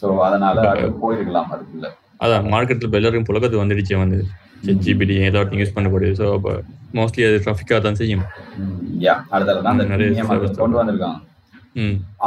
ஸோ 0.00 0.06
அதனால 0.26 0.60
அது 0.72 0.86
போயிருக்கலாம் 1.02 1.50
அதுக்குள்ள. 1.54 1.88
அதான் 2.24 2.46
மார்க்கெட்ல 2.54 2.86
இப்போ 2.88 2.98
எல்லாருக்கும் 3.00 3.28
புழக்கத்து 3.30 3.62
வந்துடுச்சு 3.62 4.00
வந்து 4.04 4.18
ஜிபிடி 4.86 5.14
எல்லாத்தையும் 5.28 5.62
யூஸ் 5.62 5.76
பண்ணப்படுது 5.76 6.16
ஸோ 6.20 6.26
அப்போ 6.38 6.52
மோஸ்ட்லி 6.98 7.22
அது 7.28 7.36
ட்ராஃபிக்காக 7.44 7.80
தான் 7.86 8.00
செய்யும். 8.00 8.24
யா 9.06 9.14
அடுத்தால 9.34 9.62
தான் 9.68 9.78
கொண்டு 10.62 10.80
வந்திருக்காங்க. 10.80 11.18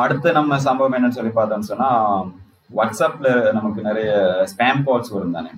அடுத்து 0.04 0.30
நம்ம 0.40 0.58
சம்பவம் 0.68 0.96
என்னன்னு 0.98 1.18
சொல்லி 1.20 1.34
பார்த்தோம்னு 1.38 1.70
சொன்னா 1.72 1.90
வாட்ஸ்அப்ல 2.78 3.30
நமக்கு 3.58 3.80
நிறைய 3.90 4.12
ஸ்பேம் 4.52 4.82
கால்ஸ் 4.88 5.14
வரும் 5.16 5.38
தானே? 5.38 5.52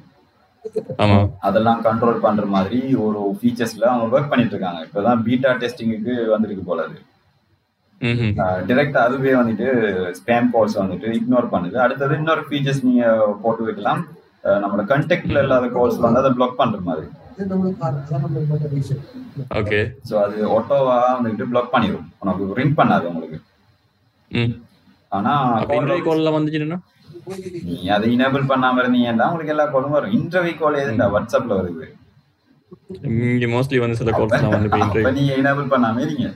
அதெல்லாம் 1.48 1.82
கண்ட்ரோல் 1.88 2.24
பண்ற 2.26 2.46
மாதிரி 2.56 2.80
ஒரு 3.06 3.20
ஃபீச்சர்ஸ்ல 3.40 3.86
அவங்க 3.92 4.06
ஒர்க் 4.16 4.32
பண்ணிட்டு 4.32 4.56
இருக்காங்க 4.56 4.80
இப்பதான் 4.88 5.24
பீட்டா 5.28 5.52
டெஸ்டிங்குக்கு 5.64 6.14
வந்திருக்கு 6.34 6.64
போல 6.70 6.86
அது. 6.88 6.98
டிரெக்ட் 8.70 8.98
அதுவே 9.04 9.34
வந்துட்டு 9.40 9.68
ஸ்பேம் 10.20 10.48
கால்ஸ் 10.54 10.80
வந்துட்டு 10.82 11.10
இக்னோர் 11.20 11.52
பண்ணுது. 11.54 11.78
அடுத்தது 11.84 12.18
இன்னொரு 12.20 12.44
ஃபீச்சர்ஸ் 12.50 12.82
நீங்க 12.88 13.06
போட்டு 13.44 13.68
வைக்கலாம். 13.68 14.02
நம்மளோட 14.64 14.84
கண்டெக்ட்ல 14.94 15.44
இல்லாத 15.46 15.68
கால்ஸ் 15.78 16.02
வந்து 16.06 16.22
அதை 16.22 16.32
பிளாக் 16.40 16.60
பண்ற 16.62 16.80
மாதிரி. 16.90 17.08
ஓகே. 19.60 19.80
ஸோ 20.10 20.16
அது 20.26 20.36
ஆட்டோவா 20.58 20.98
வந்துட்டு 21.18 21.48
பிளாக் 21.52 21.74
பண்ணிடும் 21.76 22.06
உனக்கு 22.24 22.58
ரிங் 22.60 22.78
பண்ணாது 22.82 23.06
உங்களுக்கு. 23.12 23.40
ஆனா 25.12 25.34
காலில் 26.10 26.36
வந்துச்சுன்னா? 26.38 26.80
நீ 27.68 27.78
அதை 27.96 28.08
இனேபிள் 28.16 28.44
பண்ணாம 28.52 28.82
இருந்தீங்கன்னா 28.84 29.28
உங்களுக்கு 29.32 29.54
எல்லா 29.56 29.66
காலும் 29.74 29.96
வரும்? 29.98 30.16
இன்டர்வியூ 30.18 30.56
கால் 30.62 30.82
எதுண்டா 30.84 31.06
வாட்ஸ்அப்ல 31.16 31.58
வருது. 31.60 31.86
இங்கே 33.10 33.48
மோஸ்ட்லி 33.54 33.80
வந்து 33.84 34.00
சில 34.02 34.12
கால்ஸ்லாம் 34.18 34.54
வந்து 34.56 34.70
இப்போ 34.70 34.82
அப்ப 34.86 35.12
நீங்க 35.18 35.34
இனேபிள் 35.42 35.72
பண்ணாம 35.74 36.02
இருங்க. 36.06 36.30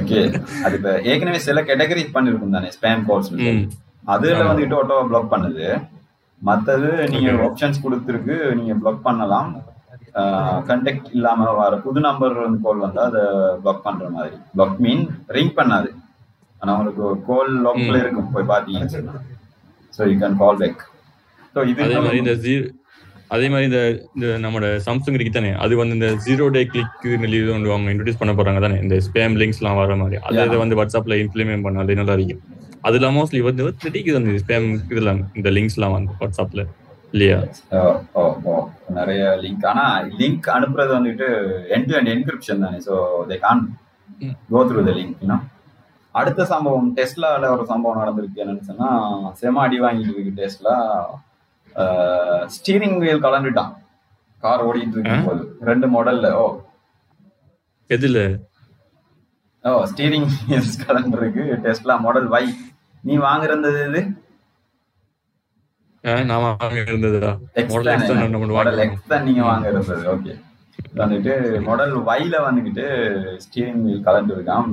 ஓகே 0.00 0.20
அது 0.66 0.74
இப்ப 0.78 0.90
ஏற்கனவே 1.10 1.40
சில 1.48 1.60
கேட்டகரி 1.68 2.02
பண்ணிருக்கும் 2.16 2.56
தானே? 2.56 2.70
ஸ்பேம் 2.76 3.04
கால்ஸ் 3.10 3.30
அதுல 4.14 4.42
வந்துட்டு 4.50 4.78
ஆட்டோவா 4.80 5.04
பிளாக் 5.10 5.32
பண்ணுது. 5.34 5.66
மத்தது 6.40 6.88
நீங்க 7.12 7.30
ஆப்ஷன்ஸ் 7.46 7.84
கொடுத்துருக்கு 7.84 8.36
நீங்க 8.58 8.74
பிளாக் 8.82 9.06
பண்ணலாம். 9.08 9.50
கண்டெக்ட் 10.68 11.08
இல்லாம 11.16 11.48
வர 11.60 11.76
புது 11.86 12.00
நம்பர் 12.08 12.34
வந்து 12.44 12.58
கால் 12.66 12.84
வந்தா 12.84 13.02
அதை 13.10 13.22
பிளாக் 13.62 13.86
பண்ற 13.86 14.04
மாதிரி. 14.16 14.36
பிளாக் 14.54 14.78
மீன் 14.84 15.02
ரிங் 15.36 15.56
பண்ணாது. 15.58 15.88
ஆனா 16.60 16.74
உங்களுக்கு 16.76 17.24
கால் 17.30 17.52
லாக்ல 17.64 17.96
இருக்கும் 18.02 18.30
போய் 18.36 18.50
பாத்தீங்கன்னா 18.52 19.22
so 19.96 20.02
you 20.10 20.16
can 20.22 20.36
call 20.42 20.58
back 20.62 20.82
so 21.54 21.62
இது 21.70 21.82
அதே 21.86 22.00
மாதிரி 22.04 22.20
இந்த 22.24 22.34
ஜீ 22.44 22.54
அதே 23.34 23.46
மாதிரி 23.52 23.66
இந்த 23.68 23.80
இந்த 24.16 24.26
நம்மளோட 24.42 24.66
சாம்சங் 24.84 25.16
இருக்கு 25.16 25.32
தானே? 25.36 25.50
அது 25.62 25.74
வந்து 25.80 25.94
இந்த 25.98 26.08
ஜீரோ 26.24 26.44
டே 26.56 26.60
கிளிக் 26.72 27.06
இது 27.38 27.50
ஒன்று 27.54 27.72
அவங்க 27.74 27.92
இன்ட்ரடியூஸ் 27.92 28.20
பண்ண 28.20 28.32
போறாங்க 28.38 28.60
தானே? 28.64 28.76
இந்த 28.84 28.96
ஸ்பேம் 29.06 29.34
லிங்க்ஸ்லாம் 29.40 29.78
வர 29.80 29.96
மாதிரி. 30.02 30.16
அதை 30.28 30.44
இதை 30.48 30.58
வந்து 30.62 30.76
வாட்ஸ்அப்ல 30.80 31.16
இம்ப்ளிமெண்ட் 31.24 31.64
பண்ண 31.66 31.82
அது 31.84 31.96
நல்லா 32.00 32.16
இருக்கும். 32.18 32.42
அதுல 32.88 33.10
மோஸ்ட்லி 33.16 33.40
வந்து 33.48 33.64
தெரியுது 33.86 34.18
அந்த 34.20 34.34
ஸ்பேம் 34.44 34.68
இதெல்லாம் 34.92 35.22
இந்த 35.40 35.50
லிங்க்ஸ்லாம் 35.56 35.96
வந்து 35.96 36.14
வாட்ஸ்அப்ல 36.20 36.64
இல்லையா? 37.14 37.38
நிறைய 38.98 39.24
லிங்க் 39.44 39.66
ஆனா 39.72 39.84
லிங்க் 40.20 40.48
அனுப்புறது 40.56 40.92
வந்துட்டு 40.98 41.28
எண்ட் 41.76 41.90
டு 41.90 41.98
என்கிரிப்ஷன் 42.14 42.64
தானே. 42.66 42.78
So 42.88 42.94
they 43.30 43.38
can't. 43.46 43.62
Go 44.52 44.62
through 44.70 44.82
the 44.88 44.94
link 45.00 45.20
அடுத்த 46.16 46.42
சம்பவம் 46.52 46.88
டெஸ்லால 46.98 47.48
ஒரு 47.54 47.64
சம்பவம் 47.70 48.00
நடந்திருக்கு. 48.02 48.42
என்னன்னு 48.42 48.68
சொன்னா 48.70 48.88
செம 49.40 49.60
அடி 49.64 49.78
வாங்கிட்டு 49.84 50.12
இருக்கு 50.14 50.38
டெஸ்லா 50.40 50.74
ஸ்டீரிங் 52.56 52.98
வீல் 53.02 53.24
கலந்துட்டான். 53.26 53.72
கார் 54.42 54.64
ஓடிட்டு 54.68 54.96
இருக்கும் 54.96 55.26
போது 55.28 55.42
ரெண்டு 55.70 55.86
மாடல்ல 55.94 56.28
ஓ. 56.42 56.46
எதுல? 57.90 58.18
ஓ 59.64 59.72
ஸ்டீரிங் 59.90 60.28
வீல்ஸ் 60.48 60.76
கலந்துருக்கு. 60.86 61.44
டெஸ்லா 61.64 61.96
மாடல் 62.06 62.28
வை 62.34 62.44
நீ 63.04 63.14
வாங்குறது 63.28 63.70
இது 63.88 64.02
நான் 66.30 66.42
மாடல் 66.44 66.80
எக்ஸ் 67.60 67.76
தான்? 67.86 68.32
நம்ம 68.34 68.46
மாடல் 68.56 68.76
வாங்க 68.76 68.84
எக்ஸ் 68.86 69.12
தான் 69.12 69.24
நீங்க 69.28 69.42
வாங்க 69.48 69.66
இருந்தது 69.72 70.04
ஓகே 70.14 70.34
வந்துட்டு 71.00 71.32
மாடல் 71.68 71.94
வைல 72.08 72.34
வந்துகிட்டு 72.46 72.84
ஸ்டீரிங் 73.44 73.82
வீல் 73.86 74.06
கலந்து 74.08 74.34
இருக்கான் 74.36 74.68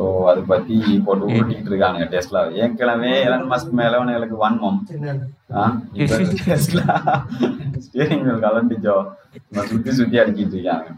ஸோ 0.00 0.06
அதை 0.30 0.42
பத்தி 0.50 0.76
போட்டு 1.06 1.26
ஊட்டிட்டு 1.36 1.68
இருக்கானுங்க 1.70 2.04
டெஸ்லா 2.12 2.40
ஏற்கனவே 2.60 3.10
எலன் 3.24 3.48
மஸ்க் 3.50 3.74
மேல 3.78 3.96
அவனுங்களுக்கு 3.98 4.36
வன்மம் 4.42 4.78
டெஸ்லா 6.40 6.94
ஸ்டீரிங் 7.86 8.24
வீல் 8.26 8.44
கலந்துச்சோ 8.46 8.94
சும்மா 9.40 9.64
சுத்தி 9.70 9.92
சுத்தி 9.98 10.20
அடிக்கிட்டு 10.22 10.56
இருக்காங்க 10.58 10.88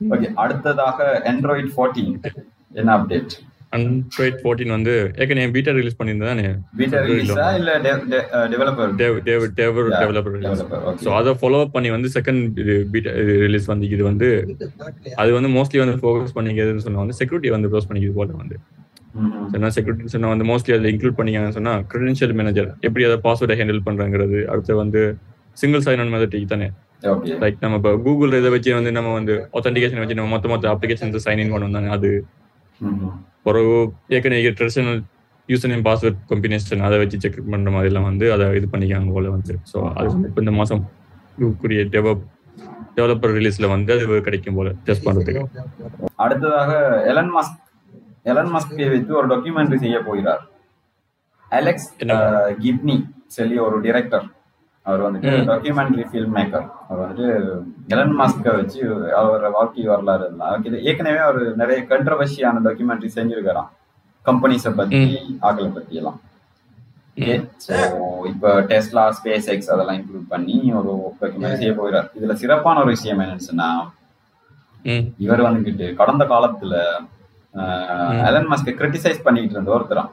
ஓகே 0.00 0.28
அடுத்ததாக 0.42 0.98
ஆண்ட்ராய்ட் 1.30 1.70
14 1.78 2.04
என்ன 2.74 2.90
அப்டேட் 2.98 3.34
அண்ட்ராய்ட் 3.72 4.38
ஃபோர்டீன் 4.40 4.72
வந்து 4.74 4.92
ஏற்கனவே 5.18 5.48
பீட்டா 5.54 5.72
ரிலீஸ் 5.76 5.98
பண்ணியிருந்தானே 5.98 6.44
பீட்டா 6.78 6.98
ரிலீஸா 7.06 7.46
இல்ல. 7.58 7.72
டெவலப்பர் 9.58 9.90
டெவலப்பர் 9.96 10.34
ரிலீஸ் 10.36 10.62
ஸோ 11.02 11.10
அதை 11.18 11.32
ஃபாலோ 11.40 11.60
அப் 11.64 11.74
பண்ணி 11.76 11.90
வந்து 11.94 12.10
செகண்ட் 12.16 12.42
பீட்டா 12.92 13.12
ரிலீஸ் 13.44 13.68
வந்து 13.72 13.88
இது 13.90 14.02
வந்து 14.08 14.28
அது 15.18 15.30
வந்து 15.36 15.50
மோஸ்ட்லி 15.56 15.80
வந்து 15.82 15.96
ஃபோக்கஸ் 16.00 16.36
பண்ணிக்கிறதுன்னு 16.38 16.84
சொன்னா 16.86 17.02
வந்து 17.04 17.18
செக்யூரிட்டி 17.20 17.52
வந்து 17.56 17.70
க்ளோஸ் 17.72 17.88
பண்ணிக்கிறது 17.88 18.18
போல 18.20 18.38
வந்து. 18.40 18.58
சொன்னா 19.52 19.68
செக்யூரிட்டி 19.74 20.12
சொன்னா 20.12 20.28
வந்து 20.32 20.46
மோஸ்ட்லி 20.48 20.74
அதில் 20.74 20.90
இன்க்ளூட் 20.92 21.18
பண்ணிக்காங்கன்னு 21.18 21.56
சொன்னா 21.56 21.74
கிரெடென்ஷியல் 21.90 22.34
மேனேஜர் 22.40 22.68
எப்படி 22.82 23.04
அதை 23.06 23.16
பாஸ்வேர்டை 23.24 23.56
ஹேண்டில் 23.60 23.86
பண்றாங்கிறது 23.86 24.40
அடுத்து 24.50 24.74
வந்து 24.80 25.02
சிங்கிள் 25.56 25.84
சைன் 25.86 26.00
ஆன் 26.00 26.12
மெத்தட் 26.12 26.52
தானே? 26.52 26.68
லைக் 27.40 27.58
நம்ம 27.62 27.76
இப்போ 27.80 27.90
கூகுள் 28.04 28.36
இதை 28.38 28.50
வச்சு 28.54 28.70
வந்து 28.76 28.90
நம்ம 28.96 29.12
வந்து 29.14 29.34
ஒத்தன்டிகேஷன் 29.56 30.02
வச்சு 30.02 30.16
நம்ம 30.16 30.30
மொத்த 30.34 30.48
மொத்த 30.48 30.68
அப்ளிகேஷன்ஸ் 30.72 31.24
சைன் 31.26 31.42
இன் 31.42 31.52
பண்ணோம் 31.54 31.76
தானே 31.76 31.90
அது. 31.96 32.10
ஒரு 33.48 33.60
ஏற்கனவே 34.14 34.50
traditional 34.58 35.00
user 35.48 35.70
name 35.72 35.84
password 35.88 36.18
combination 36.30 36.82
அதை 36.86 36.96
வச்சு 37.02 37.20
செக் 37.24 37.38
பண்ற 37.52 37.70
மாதிரி 37.74 37.90
எல்லாம் 37.90 38.08
வந்து 38.10 38.26
அதை 38.34 38.46
இது 38.58 38.66
பண்ணிக்காங்க 38.72 39.12
போல 39.16 39.30
வந்து. 39.36 39.54
ஸோ 39.70 39.78
அது 39.98 40.08
இப்போ 40.28 40.42
இந்த 40.44 40.54
மாசம் 40.60 40.82
கூடிய 41.62 41.82
டெவலப் 41.94 42.24
டெவலப்பர் 42.96 43.34
ரிலீஸ்ல 43.38 43.66
வந்து 43.74 43.92
அது 43.96 44.20
கிடைக்கும் 44.28 44.56
போல 44.58 44.68
டெஸ்ட் 44.86 45.06
பண்றதுக்கு. 45.08 45.42
அடுத்ததாக 46.24 46.70
எலன் 47.12 47.32
மாஸ்க் 47.36 47.58
எலன் 48.32 48.50
மாஸ்கை 48.54 48.88
வைத்து 48.92 49.12
ஒரு 49.20 49.28
டாக்குமெண்ட்ரி 49.32 49.78
செய்ய 49.84 49.98
போகிறார். 50.08 50.42
அலெக்ஸ் 51.58 51.88
கிப்னி 52.64 52.96
சொல்லி 53.36 53.56
ஒரு 53.66 53.76
டிரெக்டர் 53.86 54.26
அவர் 54.88 55.02
வந்துட்டு 55.06 55.32
டாக்குமெண்ட்ரி 55.50 56.04
ஃபில்ம் 56.10 56.36
மேக்கர் 56.38 56.66
அவர் 56.88 57.00
வந்துட்டு 57.02 57.26
எலன் 57.94 58.14
மாஸ்கை 58.20 58.52
வச்சு 58.60 58.80
அவர் 59.20 59.44
வாழ்க்கை 59.56 59.84
வரலாறு 59.92 60.24
இருந்தால் 60.26 60.80
ஏற்கனவே 60.90 61.20
அவர் 61.26 61.40
நிறைய 61.62 61.80
கண்ட்ரவர்ஷியான 61.92 62.62
டாக்குமெண்ட்ரி 62.66 63.10
செஞ்சிருக்காராம். 63.18 63.70
கம்பெனிஸை 64.26 64.72
பத்தி 64.80 65.02
ஆக்களை 65.48 65.68
பத்தி 65.76 65.94
எல்லாம். 66.00 66.18
இப்போ 68.30 68.48
டெஸ்லா 68.70 69.04
ஸ்பேஸ் 69.18 69.48
எக்ஸ் 69.54 69.70
அதெல்லாம் 69.74 69.98
இன்க்ளூட் 70.00 70.26
பண்ணி 70.32 70.56
ஒரு 70.80 70.90
செய்ய 71.60 71.72
போகிறார். 71.78 72.08
இதுல 72.18 72.34
சிறப்பான 72.42 72.80
ஒரு 72.84 72.92
விஷயம் 72.96 73.22
என்னன்னு 73.24 73.48
சொன்னா 73.50 73.68
இவர் 75.24 75.46
வந்துகிட்டு 75.46 75.86
கடந்த 76.00 76.24
காலத்துல 76.32 76.74
எலன் 78.28 78.48
மாஸ்கை 78.50 78.74
கிரிட்டிசைஸ் 78.80 79.24
பண்ணிட்டு 79.26 79.54
இருந்த 79.56 79.70
ஒருத்தரான் 79.76 80.12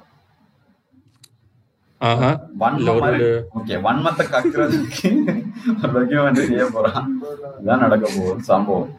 வன்மத்தை 3.86 4.26
கக்குறதுக்கு 4.34 5.10
டாக்குமெண்ட்ரி 5.96 6.46
செய்ய 6.52 6.66
போறான். 6.76 7.06
இதான் 7.62 7.84
நடக்க 7.86 8.06
போகுது 8.16 8.48
சம்பவம். 8.52 8.92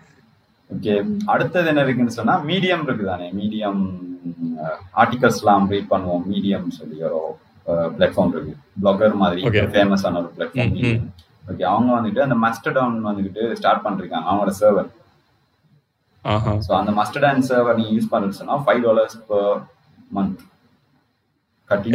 ஓகே 0.71 0.95
அடுத்தது 1.33 1.69
என்ன 1.73 1.85
இருக்குன்னு 1.87 2.17
சொன்னா 2.19 2.35
மீடியம் 2.51 2.85
இருக்குதானே? 2.89 3.27
மீடியம் 3.41 3.83
ஆர்டிகல்ஸ்லாம் 5.03 5.69
ரீட் 5.73 5.93
பண்ணுவோம் 5.93 6.25
மீடியம் 6.33 6.67
சொல்லி 6.79 6.99
ஒரு 7.09 7.21
பிளாட்ஃபார்ம் 7.97 8.33
இருக்கு. 8.35 8.55
பிளாகர் 8.81 9.21
மாதிரி 9.23 9.43
ஃபேமஸான 9.75 10.19
ஒரு 10.23 10.31
பிளாட்ஃபார்ம் 10.37 10.75
ஓகே 11.51 11.65
அவங்க 11.73 11.91
வந்துட்டு 11.97 12.21
அந்த 12.27 12.37
மஸ்டர்டவுன் 12.45 12.99
வந்துகிட்டு 13.09 13.43
ஸ்டார்ட் 13.59 13.85
பண்ணிருக்காங்க 13.85 14.29
அவங்களோட 14.31 14.53
சர்வர் 14.61 14.91
ஸோ 16.67 16.73
அந்த 16.81 16.93
மஸ்டர்டான் 16.99 17.47
சர்வர் 17.51 17.79
நீங்க 17.81 17.93
யூஸ் 17.97 18.13
பண்ணுறது 18.13 18.39
சொன்னா 18.41 18.57
ஃபைவ் 18.65 18.83
டாலர்ஸ் 18.87 19.17
பர் 19.29 19.59
மந்த் 20.17 20.41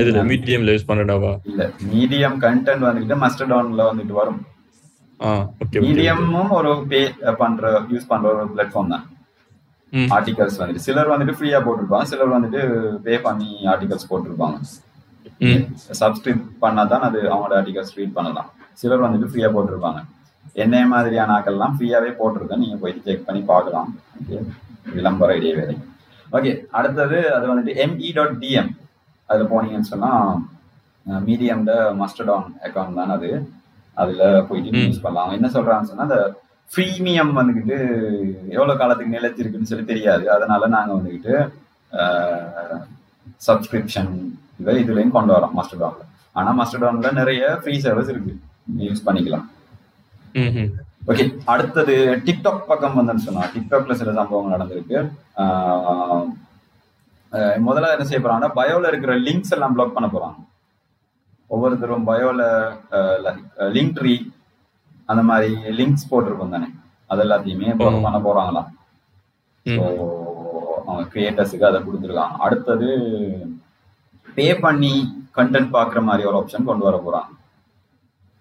இதுல 0.03 0.21
மீடியம்ல 0.29 0.73
யூஸ் 0.75 0.89
பண்ணடாவா 0.89 1.31
இல்ல 1.49 1.63
மீடியம் 1.91 2.38
கண்டென்ட் 2.45 2.86
வந்துட்டு 2.88 3.17
மஸ்டர்டவுன்ல 3.23 3.84
வந்துட்டு 3.91 4.15
வரும். 4.21 4.39
மீடியமும் 5.86 6.51
ஒரு 6.57 6.71
பே 6.91 7.01
பண்ற 7.41 7.71
யூஸ் 7.91 8.07
பண்ற 8.12 8.25
ஒரு 8.34 8.45
பிளாட்ஃபார்ம் 8.53 8.93
தான். 8.93 9.05
ஆர்டிகல்ஸ் 10.15 10.57
வந்துட்டு. 10.62 10.84
சிலர் 10.88 11.12
வந்துட்டு 11.13 11.36
ஃப்ரீயா 11.38 11.60
போட்டிருப்பாங்க. 11.65 12.07
சிலர் 12.12 12.34
வந்துட்டு 12.36 12.62
பே 13.05 13.13
பண்ணி 13.27 13.51
ஆர்டிகல்ஸ் 13.73 14.10
போட்டிருப்பாங்க. 14.12 14.57
சப்ஸ்கிரைப் 16.01 16.43
பண்ணா 16.63 16.84
தான் 16.93 17.05
அது 17.10 17.19
அவங்களோட 17.31 17.55
ஆர்டிகல்ஸ் 17.62 17.95
ரீட் 17.99 18.17
பண்ணலாம். 18.17 18.49
சிலர் 18.81 19.05
வந்துட்டு 19.05 19.29
ஃப்ரீயா 19.31 19.51
போட்டிருப்பாங்க. 19.55 20.01
என்ன 20.63 20.84
மாதிரியான 20.93 21.34
ஆக்கள்லாம் 21.38 21.75
ஃப்ரீயாவே 21.77 22.12
போட்டிருக்கேன். 22.19 22.63
நீங்க 22.65 22.77
போயிட்டு 22.84 23.05
செக் 23.07 23.27
பண்ணி 23.29 23.41
பார்க்கலாம். 23.53 23.89
விளம்பர 24.97 25.34
ஐடியா 25.38 25.55
வேலை 25.62 25.75
ஓகே 26.38 26.51
அடுத்தது 26.79 27.17
அது 27.36 27.45
வந்துட்டு 27.51 27.73
எம்இ 27.84 28.10
டாட் 28.17 28.38
டிஎம் 28.43 28.69
அதுல 29.32 29.48
போனீங்கன்னு 29.54 29.91
சொன்னா 29.94 30.12
மீடியம்ட 31.28 31.74
மஸ்டர்டான் 32.02 32.48
அக்கௌண்ட் 32.67 33.00
தான் 33.00 33.15
அது. 33.17 33.32
அதுல 34.02 34.24
போயிட்டு 34.50 34.84
யூஸ் 34.88 35.04
பண்ணலாம். 35.06 35.32
என்ன 35.38 35.48
சொல்றாங்கன்னு 35.56 35.91
சொன்னா 35.91 36.08
அந்த 36.10 36.20
ப்ரீமியம் 36.76 37.32
வந்துக்கிட்டு 37.39 37.78
எவ்வளவு 38.56 38.80
காலத்துக்கு 38.82 39.15
நிலைச்சிருக்குன்னு 39.17 39.70
சொல்லி 39.72 39.86
தெரியாது. 39.89 40.26
அதனால 40.36 40.67
நாங்க 40.76 40.91
வந்துக்கிட்டு 40.98 41.34
சப்ஸ்கிரிப்ஷன் 43.48 44.12
இதை 44.62 44.76
இதுலயும் 44.84 45.15
கொண்டு 45.17 45.34
வரோம் 45.36 45.58
மஸ்டர்டான்ல. 45.60 46.06
ஆனா 46.38 46.50
மஸ்டர்டான்ல 46.60 47.12
நிறைய 47.22 47.44
ஃப்ரீ 47.62 47.76
சர்வீஸ் 47.86 48.12
இருக்கு. 48.13 48.34
யூஸ் 48.88 49.06
பண்ணிக்கலாம். 49.08 49.48
ஓகே 51.10 51.24
அடுத்தது 51.54 51.96
டிக்டாக் 52.26 52.70
பக்கம் 52.70 52.98
வந்துன்னு 53.00 53.26
சொன்னா 53.28 53.44
டிக்டாக்ல 53.56 53.94
சில 54.02 54.12
சம்பவங்கள் 54.20 54.56
நடந்திருக்கு. 54.56 54.98
முதல்ல 57.67 57.94
என்ன 57.96 58.06
செய்ய 58.08 58.20
போறாங்கன்னா 58.22 58.52
பயோல 58.60 58.89
இருக்கிற 58.91 59.13
லிங்க்ஸ் 59.28 59.54
எல்லாம் 59.56 59.76
பிளாக் 59.76 59.96
பண்ண 59.98 60.08
போறாங்க. 60.13 60.39
ஒவ்வொருத்தரும் 61.54 62.08
பயோல 62.10 62.41
லிங்க் 63.76 63.96
ட்ரீ 63.98 64.13
அந்த 65.12 65.22
மாதிரி 65.30 65.50
லிங்க்ஸ் 65.80 66.10
போட்டிருக்கோம் 66.12 66.56
தானே. 66.56 66.70
அது 67.12 67.24
எல்லாத்தையுமே 67.26 67.74
பிளாக் 67.80 68.06
பண்ண 68.06 68.20
போறாங்களாம். 68.28 68.70
ஸோ 69.65 69.84
அவங்க 70.86 71.04
கிரியேட்டர்ஸுக்கு 71.13 71.70
அதை 71.70 71.80
கொடுத்துருக்காங்க. 71.88 72.38
அடுத்தது 72.46 72.89
பே 74.38 74.48
பண்ணி 74.65 74.94
கண்டென்ட் 75.38 75.74
பாக்குற 75.76 76.00
மாதிரி 76.10 76.24
ஒரு 76.30 76.38
ஆப்ஷன் 76.41 76.67
கொண்டு 76.70 76.88
வர 76.88 76.98
போறாங்க. 77.08 77.32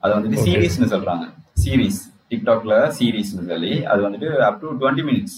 அது 0.03 0.13
வந்துட்டு 0.17 0.45
சீரீஸ்னு 0.47 0.93
சொல்றாங்க. 0.95 1.25
சீரீஸ் 1.63 2.01
டிக்டாக்ல 2.31 2.75
சீரீஸ்னு 2.99 3.49
சொல்லி 3.51 3.73
அது 3.93 4.01
வந்துட்டு 4.07 4.29
up 4.49 4.61
to 4.63 4.69
twenty 4.81 5.05
minutes 5.09 5.37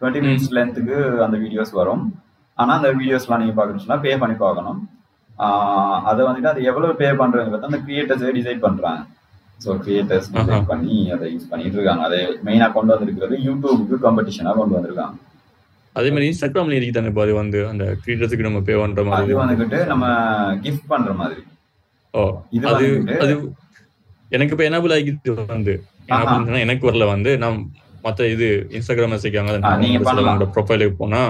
twenty 0.00 0.22
minutes 0.24 0.50
லென்த்துக்கு 0.56 0.98
அந்த 1.26 1.36
வீடியோஸ் 1.44 1.72
வரும். 1.80 2.04
ஆனா 2.58 2.72
அந்த 2.78 2.88
வீடியோஸ்லாம் 2.98 3.40
நீங்க 3.42 3.54
பாக்கணும்னா 3.58 3.98
பே 4.04 4.12
பண்ணி 4.22 4.36
பார்க்கணும். 4.44 4.80
அதை 6.10 6.20
வந்துட்டு 6.26 6.50
அது 6.52 6.62
எவ்வளவு 6.70 6.98
பே 7.00 7.08
பண்றது 7.20 7.66
அந்த 7.68 7.80
கிரியேட்டர்ஸ் 7.86 8.24
டிசைட் 8.38 8.64
பண்றாங்க. 8.66 9.02
ஸோ 9.64 9.70
கிரியேட்டர்ஸ் 9.84 10.28
டிசைட் 10.36 10.70
பண்ணி 10.72 10.96
அதை 11.14 11.26
யூஸ் 11.32 11.50
பண்ணிட்டு 11.50 11.78
இருக்காங்க. 11.78 12.02
அதை 12.08 12.18
மெயினா 12.46 12.68
கொண்டு 12.76 12.92
வந்திருக்கிறது 12.94 13.36
யூடியூபுக்கு 13.48 13.98
காம்படிஷனா 14.04 14.52
கொண்டு 14.60 14.76
வந்திருக்காங்க. 14.78 15.16
அதே 15.96 16.10
மாதிரி 16.12 16.28
இன்ஸ்டாகிராம்ல 16.30 16.76
இருக்கு 16.76 16.96
தானே 16.98 17.10
அது 17.24 17.32
வந்து 17.42 17.58
அந்த 17.72 17.84
கிரியேட்டர்ஸ்க்கு 18.04 18.46
நம்ம 18.48 18.60
பே 18.68 18.76
பண்ற 18.82 19.02
மாதிரி. 19.08 19.26
அது 19.26 19.40
வந்துகிட்டு 19.42 19.80
நம்ம 19.92 20.06
கிஃப்ட் 20.64 20.88
பண்ற 20.92 21.12
மாதிரி. 21.22 21.42
ஓ 22.14 22.22
இது 22.56 22.66
அது 22.74 22.86
அது 23.24 23.34
எனக்கு 24.36 24.54
இப்ப 24.54 24.64
எனபிள் 24.70 24.94
ஆகிட்டு 24.96 25.32
வந்து. 25.54 25.74
எனக்கு 26.64 26.88
வரல 26.90 27.06
வந்து. 27.14 27.32
நான் 27.42 27.58
மத்த 28.06 28.28
இது 28.34 28.48
இன்ஸ்டாகிராம் 28.76 29.14
வச்சிருக்காங்க 29.14 30.48
ப்ரொஃபைலுக்கு 30.56 30.96
போனா 31.02 31.20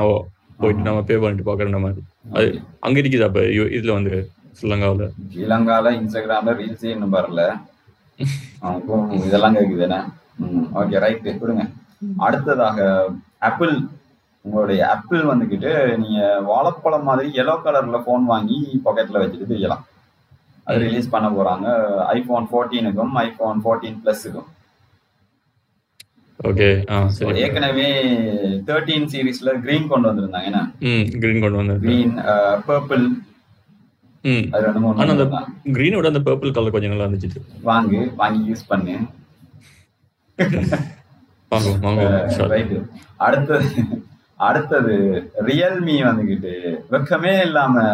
போயிட்டு 0.63 0.89
நம்ம 0.89 1.03
பே 1.11 1.17
பண்ணிட்டு 1.23 1.49
பாக்குற 1.49 1.81
மாதிரி 1.85 2.03
அது 2.37 2.49
அங்க 2.87 2.97
இருக்குது 3.03 3.27
அப்ப 3.29 3.41
இதுல 3.79 3.95
வந்து 3.99 4.15
ஸ்ரீலங்காவில. 4.59 5.05
ஸ்ரீலங்கால 5.33 5.91
இன்ஸ்டாகிராம்ல 5.99 6.53
ரீல்ஸே 6.59 6.91
இன்னும் 6.95 7.15
வரல? 7.17 7.43
இதெல்லாம் 9.27 9.57
கேக்குது 9.59 9.85
என்ன? 9.87 9.99
ஓகே 10.81 11.01
ரைட் 11.05 11.29
கொடுங்க. 11.43 11.65
அடுத்ததாக 12.27 12.79
ஆப்பிள் 13.49 13.73
உங்களுடைய 14.45 14.81
ஆப்பிள் 14.95 15.23
வந்துக்கிட்டு 15.31 15.73
நீங்க 16.03 16.21
வாழைப்பழம் 16.51 17.07
மாதிரி 17.09 17.29
எல்லோ 17.43 17.55
கலர்ல 17.65 17.99
போன் 18.09 18.25
வாங்கி 18.33 18.59
பாக்கெட்ல 18.85 19.23
வச்சுட்டு 19.23 19.51
தெரியலாம். 19.53 19.85
அது 20.67 20.85
ரிலீஸ் 20.87 21.13
பண்ண 21.15 21.29
போறாங்க. 21.37 21.67
ஐபோன் 22.17 22.49
ஃபோர்டீனுக்கும் 22.51 23.15
ஐபோன் 23.27 23.63
ஃபோர்டீன் 23.65 24.01
பிளஸுக்கும் 24.03 24.49
ஓகே 26.51 26.69
ஏற்கனவே 27.43 27.89
தேர்ட்டீன் 28.69 29.09
சீரீஸ்ல 29.13 29.51
கிரீன் 29.65 29.91
கொண்டு 29.93 30.09
வந்திருந்தாங்க. 30.09 30.49
என்ன? 30.51 30.63
கிரீன் 31.23 31.43
கொண்டு 31.45 31.61
வந்தாங்க 31.61 31.83
கிரீன் 31.87 32.15
பர்பிள் 32.71 33.05
ஆனா 35.01 35.11
அந்த 35.15 35.27
கிரீனோட 35.77 36.11
அந்த 36.13 36.23
பர்பிள் 36.29 36.55
கலர் 36.57 36.75
கொஞ்சம் 36.75 36.93
நல்லா 36.95 37.09
இருந்துச்சு. 37.09 37.41
வாங்கு 37.71 38.01
வாங்கி 38.21 38.43
யூஸ் 38.51 38.69
பண்ணு. 38.73 38.97
அடுத்தது 43.27 43.69
அடுத்தது 44.49 44.95
ரியல்மி 45.49 45.97
வந்துகிட்டு 46.09 46.53
வெக்கமே 46.93 47.35
இல்லாம 47.47 47.85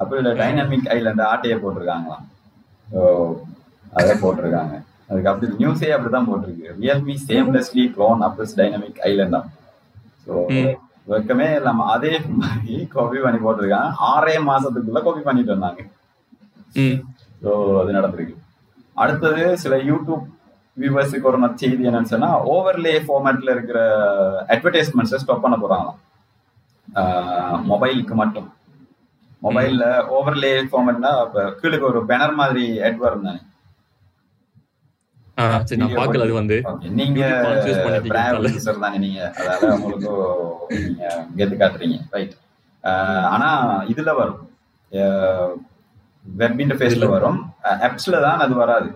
அப்படி 0.00 0.30
டைனமிக் 0.42 0.88
ஐலண்ட் 0.96 1.22
ஆட்டையை 1.32 1.56
போட்டிருக்காங்களாம். 1.62 2.24
அதை 3.98 4.14
போட்டிருக்காங்க. 4.22 4.76
அதுக்கு 5.08 5.30
அப்படி 5.30 5.48
நியூஸே 5.60 5.90
அப்படிதான் 5.94 6.28
போட்டிருக்கு 6.28 6.74
Realme 6.80 7.14
seamlessly 7.28 7.84
clone 7.94 8.22
Apple's 8.26 8.56
dynamic 8.58 9.00
ஐலண்டா 9.08 9.40
so 10.24 10.32
வெக்கமே 11.06 11.46
இல்லாம 11.58 11.84
அதே 11.92 12.10
மாதிரி 12.40 12.74
காப்பி 12.90 13.18
பண்ணி 13.18 13.38
போட்டிருக்காங்க. 13.40 13.76
ஆறே 14.08 14.34
மாசத்துக்குள்ள 14.48 15.00
காப்பி 15.02 15.22
பண்ணிட்டு 15.22 15.54
வந்தாங்க. 15.54 15.80
ஸோ 17.42 17.50
அது 17.80 17.90
நடந்திருக்கு. 17.96 18.34
அடுத்தது 18.96 19.44
சில 19.62 19.74
யூடியூப் 19.88 20.26
வியூவர்ஸுக்கு 20.76 21.28
ஒரு 21.30 21.38
செய்தி 21.62 21.88
என்னன்னு 21.88 22.12
சொன்னா 22.12 22.30
ஓவர்லே 22.52 22.94
ஃபார்மேட்ல 23.06 23.54
இருக்கிற 23.56 23.78
அட்வர்டைஸ்மெண்ட்ஸை 24.54 25.20
ஸ்டாப் 25.22 25.44
பண்ண 25.44 25.56
போறாங்களாம். 25.56 25.98
மொபைலுக்கு 27.70 28.14
மட்டும். 28.14 28.48
மொபைல்ல 29.42 29.84
ஓவர்லே 30.16 30.52
ஃபார்மட்னா 30.70 31.10
கீழே 31.60 31.78
ஒரு 31.88 32.00
பேனர் 32.08 32.34
மாதிரி 32.34 32.64
ஆட் 32.86 33.02
வரும் 33.02 33.26
தானே 33.26 33.40
ஆ, 33.40 33.47
சரி 35.68 35.78
நான் 35.80 35.96
பார்க்கல 35.98 36.24
அது 36.26 36.34
வந்து. 36.40 36.56
நீங்க 37.00 37.20
Confuse 37.46 37.78
பண்ணிட்டீங்க. 37.84 38.74
தானே 38.84 38.98
நீங்க. 39.04 39.20
அதால 39.40 39.70
உங்களுக்கு 39.76 40.10
நீங்க 40.84 41.04
கெத்து 41.38 41.56
காட்டுறீங்க 41.62 41.98
ரைட் 42.16 42.34
ஆனா 43.34 43.48
இதுல 43.92 44.12
வரும். 44.20 44.40
வெப் 46.24 46.60
இன்டர்ஃபேஸ்ல 46.64 47.08
வரும். 47.14 47.38
ஆப்ஸ்ல 47.88 48.20
தான் 48.26 48.42
அது 48.46 48.54
வராது. 48.62 48.88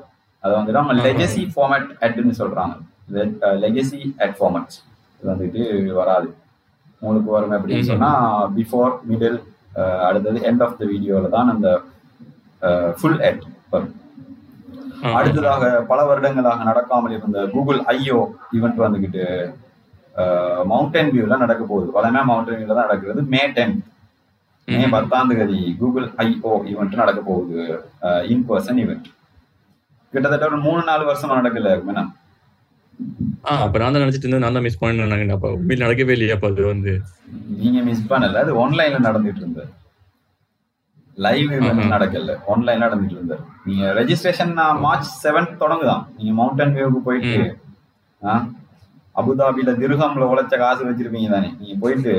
அது 0.45 0.53
வந்துட்டு 0.59 0.81
அவங்க 0.83 0.95
லெகசி 1.09 1.43
ஃபார்மேட் 1.55 1.89
அட்னு 2.05 2.35
சொல்றாங்க. 2.43 2.75
லெகசி 3.65 4.01
அட் 4.25 4.37
ஃபார்மேட்ஸ் 4.41 4.79
இது 5.21 5.31
வந்துட்டு 5.33 5.63
வராது. 6.01 6.29
உங்களுக்கு 7.03 7.31
வரும் 7.37 7.57
அப்படின்னு 7.57 7.91
சொன்னா 7.93 8.11
பிஃபோர் 8.59 8.93
மிடில் 9.11 9.39
அடுத்தது 10.09 10.39
எண்ட் 10.51 10.63
ஆஃப் 10.67 10.79
த 10.81 10.85
வீடியோல 10.93 11.29
தான் 11.37 11.51
அந்த 11.55 11.69
ஃபுல் 12.99 13.21
அட் 13.29 13.45
வரும். 13.75 13.95
அடுத்ததாக 15.19 15.71
பல 15.91 16.01
வருடங்களாக 16.09 16.67
நடக்காமல் 16.71 17.15
இருந்த 17.19 17.39
கூகுள் 17.55 17.81
ஐஓ 17.95 18.19
ஈவெண்ட் 18.57 18.83
வந்துகிட்டு 18.85 19.25
மவுண்டன் 20.71 21.11
வியூல 21.15 21.37
நடக்க 21.43 21.63
போகுது. 21.71 21.89
வளமே 21.97 22.23
மவுண்டன் 22.31 22.59
வியூல 22.59 22.77
தான் 22.79 22.89
நடக்கிறது. 22.89 23.21
மே 23.35 23.43
டென் 23.57 23.77
மே 24.69 24.85
பத்தாம் 24.95 25.31
தேதி 25.31 25.61
கூகுள் 25.81 26.07
ஐஓ 26.27 26.53
ஈவெண்ட் 26.73 27.01
நடக்க 27.03 27.21
போகுது. 27.31 27.61
இன் 28.33 28.47
பர்சன் 28.51 28.81
ஈவெண்ட் 28.85 29.09
கிட்டத்தட்ட 30.15 30.51
ஒரு 30.51 30.59
மூணு 30.67 30.83
நாலு 30.91 31.05
வருஷமா 31.11 31.39
நடக்கல 31.41 31.71
ஆ 33.51 33.53
அப்ப 33.65 33.79
நான் 33.81 33.95
தான் 33.95 34.03
நினைச்சிட்டு 34.03 34.27
இருந்தேன். 34.27 34.45
நான் 34.45 34.57
தான் 34.57 34.67
மிஸ் 34.67 34.81
பண்ணேன் 34.81 35.35
அப்ப 35.37 35.49
உண்மையில 35.59 35.85
நடக்கவே 35.85 36.15
இல்லையா 36.17 36.35
அப்ப 36.37 36.49
அது 36.53 36.67
வந்து. 36.73 36.93
நீங்க 37.61 37.79
மிஸ் 37.87 38.11
பண்ணல. 38.11 38.43
அது 38.45 38.53
ஆன்லைன்ல 38.65 38.99
நடந்துட்டு 39.07 39.43
இருந்தது. 39.45 39.71
லைவ் 41.19 41.51
ஈவெண்ட் 41.57 41.93
நடக்கல. 41.95 42.35
ஆன்லைன்ல 42.53 42.83
நடந்துட்டு 42.85 43.17
இருந்தது 43.17 43.43
நீங்க 43.67 43.85
ரெஜிஸ்ட்ரேஷன் 43.99 44.53
மார்ச் 44.85 45.11
செவன்த் 45.25 45.61
தொடங்குதான். 45.63 46.05
நீங்க 46.17 46.33
மவுண்டன் 46.41 46.75
வியூக்கு 46.77 47.01
போயிட்டு 47.09 47.43
அபுதாபில 49.17 49.71
திருகம்ல 49.81 50.27
உழைச்ச 50.33 50.55
காசு 50.61 50.83
வச்சிருப்பீங்க 50.89 51.31
தானே. 51.35 51.49
நீங்க 51.61 51.75
போயிட்டு 51.83 52.13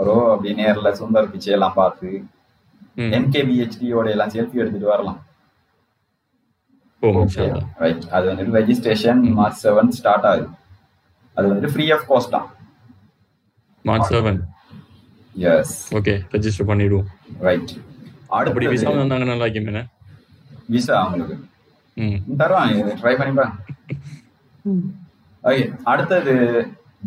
ஒரு 0.00 0.12
அப்படி 0.32 0.52
நேர்ல 0.60 0.90
சுந்தர் 1.00 1.30
பிச்சை 1.32 1.52
எல்லாம் 1.56 1.78
பார்த்து 1.80 2.08
ம். 3.02 3.12
எம்கேபிஹெச்டியோட 3.18 4.06
எல்லாம் 4.14 4.32
செல்ஃபி 4.34 4.60
எடுத்துட்டு 4.62 4.92
வரலாம். 4.92 5.20
ரைட் 7.82 8.04
அது 8.16 8.24
வந்துட்டு 8.30 8.54
ரெஜிஸ்ட்ரேஷன் 8.58 9.22
மார்ச் 9.38 9.58
செவன் 9.64 9.90
ஸ்டார்ட் 9.98 10.26
ஆகுது. 10.30 10.46
அது 11.36 11.44
வந்துட்டு 11.50 11.72
ஃப்ரீ 11.72 11.86
ஆஃப் 11.96 12.06
காஸ்ட் 12.10 12.34
தான். 12.36 12.46
March 13.84 14.10
seven 14.14 14.38
yes 15.34 15.74
okay 15.98 16.14
register 16.34 16.68
பண்ணிடுவோம். 16.70 17.08
ரைட் 17.48 17.72
அப்படி 18.36 18.66
விசா 18.68 18.90
வந்தாங்க 18.94 19.26
நல்லா 19.26 19.48
இருக்குமே 19.48 19.82
விசா 20.68 20.96
உங்களுக்கு 21.06 21.34
ம். 21.96 22.18
தருவாங்க 22.40 22.94
ட்ரை 23.00 23.14
பண்ணி 23.18 23.34
பாருங்க 23.34 23.58
ஓகே 25.44 25.62
அடுத்தது 25.84 26.34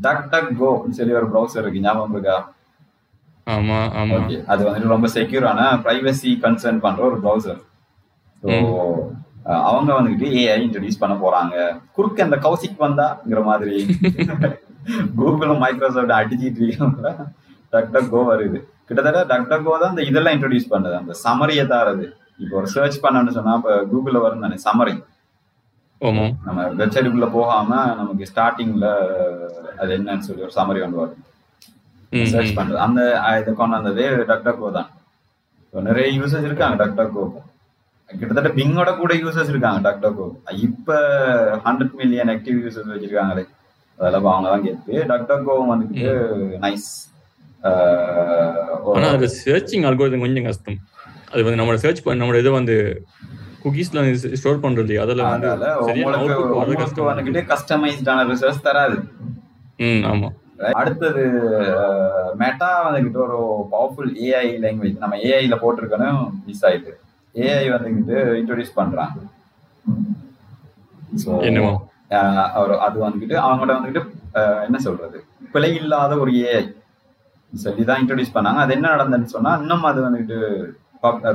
டக் 0.03 0.27
டக் 0.33 0.51
கோ 0.57 0.67
சொல்லி 0.97 1.17
ஒரு 1.19 1.27
ப்ரௌசர் 1.31 1.63
இருக்கு 1.63 1.83
ஞாபகம் 1.83 2.15
இருக்கா? 2.15 2.35
ஆமா 3.47 3.77
ஆமா. 3.99 4.15
ஓகே 4.17 4.37
அது 4.47 4.61
வந்துட்டு 4.65 4.93
ரொம்ப 4.93 5.07
செக்யூரான 5.13 5.61
பிரைவசி 5.83 6.31
கன்சர்ன் 6.43 6.83
பண்ற 6.83 7.01
ஒரு 7.07 7.17
ப்ரௌசர் 7.23 7.59
ஸோ 8.43 8.49
அவங்க 9.65 9.89
வந்துட்டு 9.97 10.27
ஏஐ 10.39 10.57
இன்ட்ரடியூஸ் 10.63 11.01
பண்ண 11.01 11.15
போறாங்க. 11.17 11.55
குறுக்க 11.95 12.25
அந்த 12.25 12.37
கௌசிக் 12.45 12.83
வந்தாங்கிற 12.83 13.41
மாதிரி. 13.43 13.75
கூகுளும் 15.17 15.61
மைக்ரோசாஃப்ட் 15.63 16.17
அடிச்சிட்டு 16.17 16.61
இருக்காங்க 16.61 17.07
டக் 17.73 17.91
டக் 17.93 18.11
கோ 18.11 18.19
வருது. 18.29 18.59
கிட்டத்தட்ட 18.89 19.21
டக் 19.31 19.49
டக் 19.51 19.65
கோ 19.67 19.75
தான் 19.83 19.93
இந்த 19.93 20.03
இதெல்லாம் 20.09 20.35
இன்ட்ரடியூஸ் 20.37 20.71
பண்ணது. 20.73 20.95
அந்த 21.01 21.13
சமரியை 21.25 21.65
தாரது 21.73 22.05
இப்போ 22.43 22.55
ஒரு 22.61 22.67
சர்ச் 22.73 22.97
பண்ணணும்னு 23.03 23.35
சொன்னா 23.37 23.53
இப்போ 23.59 23.73
கூகுளில் 23.91 24.23
வரும் 24.25 24.45
தானே 24.45 24.57
சமரி 24.67 24.95
நம்ம 26.47 26.65
வெப்சைட்டுக்குள்ள 26.79 27.27
போகாம 27.37 27.69
நமக்கு 27.99 28.27
ஸ்டார்டிங்ல 28.31 28.87
அது 29.81 29.91
என்னன்னு 29.97 30.25
சொல்லி 30.27 30.45
ஒரு 30.47 30.53
சமரி 30.59 30.79
கொண்டு 30.83 30.99
வரும். 31.01 31.23
சர்ச். 32.33 32.53
பண்றது. 32.59 32.79
அந்த 32.85 32.99
இதை 33.41 33.53
கொண்டு 33.61 33.77
வந்ததே 33.77 34.05
டக்டக்கோ 34.31 34.69
தான். 34.77 34.89
So, 35.73 35.81
நிறைய 35.87 36.07
யூசர்ஸ் 36.17 36.47
இருக்காங்க 36.49 36.75
டக்டக்கோ 36.83 37.23
கிட்டத்தட்ட 38.09 38.49
பிங்கோட 38.57 38.89
கூட 38.99 39.13
யூசர்ஸ் 39.23 39.51
இருக்காங்க 39.53 39.79
டக்டக்கோ 39.87 40.27
இப்ப 40.67 40.91
ஹண்ட்ரட் 41.65 41.95
மில்லியன் 42.01 42.31
ஆக்டிவ் 42.33 42.61
யூசர்ஸ் 42.65 42.93
வச்சிருக்காங்களே. 42.93 43.43
அதெல்லாம் 43.99 44.31
அவங்க 44.33 44.49
தான் 44.53 44.65
கேட்டு 44.67 44.93
டக்டக்கோ 45.11 45.55
வந்துட்டு 45.73 46.05
நைஸ் 46.65 46.87
ஆனா 48.95 49.07
அது 49.15 49.27
சர்ச்சிங் 49.43 49.85
அல்கோரிதம் 49.89 50.23
கொஞ்சம் 50.25 50.47
கஷ்டம். 50.49 50.79
அது 51.31 51.41
வந்து 51.45 51.59
நம்மளோட 51.59 51.79
சர்ச் 51.85 52.03
பண்ண 52.03 52.19
நம்மளோட 52.21 52.41
இதை 52.43 52.51
வந்து 52.51 52.75
குக்கீஸ்ல 53.63 54.01
ஸ்டோர் 54.41 54.63
பண்றது 54.65 54.95
அதுல 55.03 55.23
வந்து 55.29 55.47
அதனால 55.53 55.85
சரியான 55.87 56.75
கஷ்டம். 56.81 57.47
கஸ்டமைஸ்டான 57.53 58.25
ரிசர்ச் 58.31 58.65
தராது. 58.67 58.97
ம் 59.87 60.03
ஆமா. 60.11 60.29
அடுத்தது 60.81 61.23
மெட்டா 62.35 62.69
வந்துகிட்டு 62.85 63.19
ஒரு 63.25 63.39
பவர்ஃபுல் 63.73 64.13
ஏஐ 64.27 64.47
லாங்குவேஜ் 64.63 65.03
நம்ம 65.03 65.17
ஏஐல 65.31 65.57
போட்டிருக்கணும் 65.63 66.21
மிஸ் 66.47 66.63
ஆயிட்டு. 66.65 66.93
ஏஐ 67.35 67.67
வந்துகிட்டு 67.75 68.15
இன்ட்ரோடியூஸ் 68.39 68.77
பண்றாங்க. 68.79 69.17
ஸோ 71.23 71.29
என்னவா? 71.49 71.73
அவர் 72.59 72.73
அது 72.85 72.97
வந்துகிட்டு 73.05 73.35
அவங்கள்ட்ட 73.45 73.77
வந்துகிட்டு 73.77 74.03
என்ன 74.67 74.77
சொல்றது? 74.77 75.17
பிழை 75.53 75.71
இல்லாத 75.81 76.15
ஒரு 76.17 76.31
ஏஐ 76.47 76.63
சொல்லி 77.53 77.83
தான் 77.89 77.99
இன்ட்ரோடியூஸ் 78.01 78.35
பண்ணாங்க. 78.35 78.59
அது 78.65 78.73
என்ன 78.77 78.91
நடந்ததுன்னு 78.95 79.33
சொன்னா 79.35 79.51
இன்னும் 79.61 79.89
அது 79.91 79.99
வந்துகிட்டு 80.05 80.37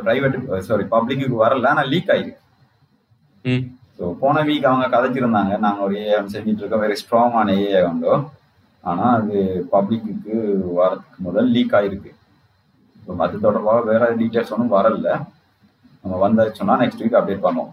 பிரைவேட் 0.06 0.36
சாரி 0.68 0.84
பப்ளிக்கு 0.94 1.26
வரல. 1.44 1.68
ஆனா 1.72 1.82
லீக் 1.92 2.12
ஆயிருக்கு. 2.14 2.38
ஸோ 3.96 4.04
போன 4.22 4.42
வீக் 4.48 4.68
அவங்க 4.70 4.86
கதைச்சிருந்தாங்க. 4.94 5.54
நாங்கள் 5.64 5.84
ஒரு 5.86 5.94
ஏஐ 6.04 6.18
செஞ்சுட்டு 6.34 6.62
இருக்கோம். 6.62 6.84
வெரி 6.84 6.96
ஸ்ட்ராங்கான 7.02 7.54
ஏஐ 7.66 7.82
உண்டோ 7.90 8.14
ஆனால் 8.84 9.14
அது 9.18 9.36
பப்ளிக்கு 9.74 10.36
வரதுக்கு 10.78 11.18
முதல் 11.26 11.50
லீக் 11.56 11.74
ஆயிருக்கு. 11.78 12.12
ஸோ 13.04 13.16
அது 13.26 13.44
தொடர்பாக 13.46 13.84
வேற 13.90 14.02
டீட்டெயில்ஸ் 14.20 14.52
ஒன்றும் 14.56 14.74
வரல. 14.78 15.10
நம்ம 16.04 16.16
வந்தாச்சு 16.24 16.60
சொன்னா 16.60 16.76
நெக்ஸ்ட் 16.82 17.02
வீக் 17.04 17.18
அப்டேட் 17.20 17.46
பண்ணுவோம். 17.46 17.72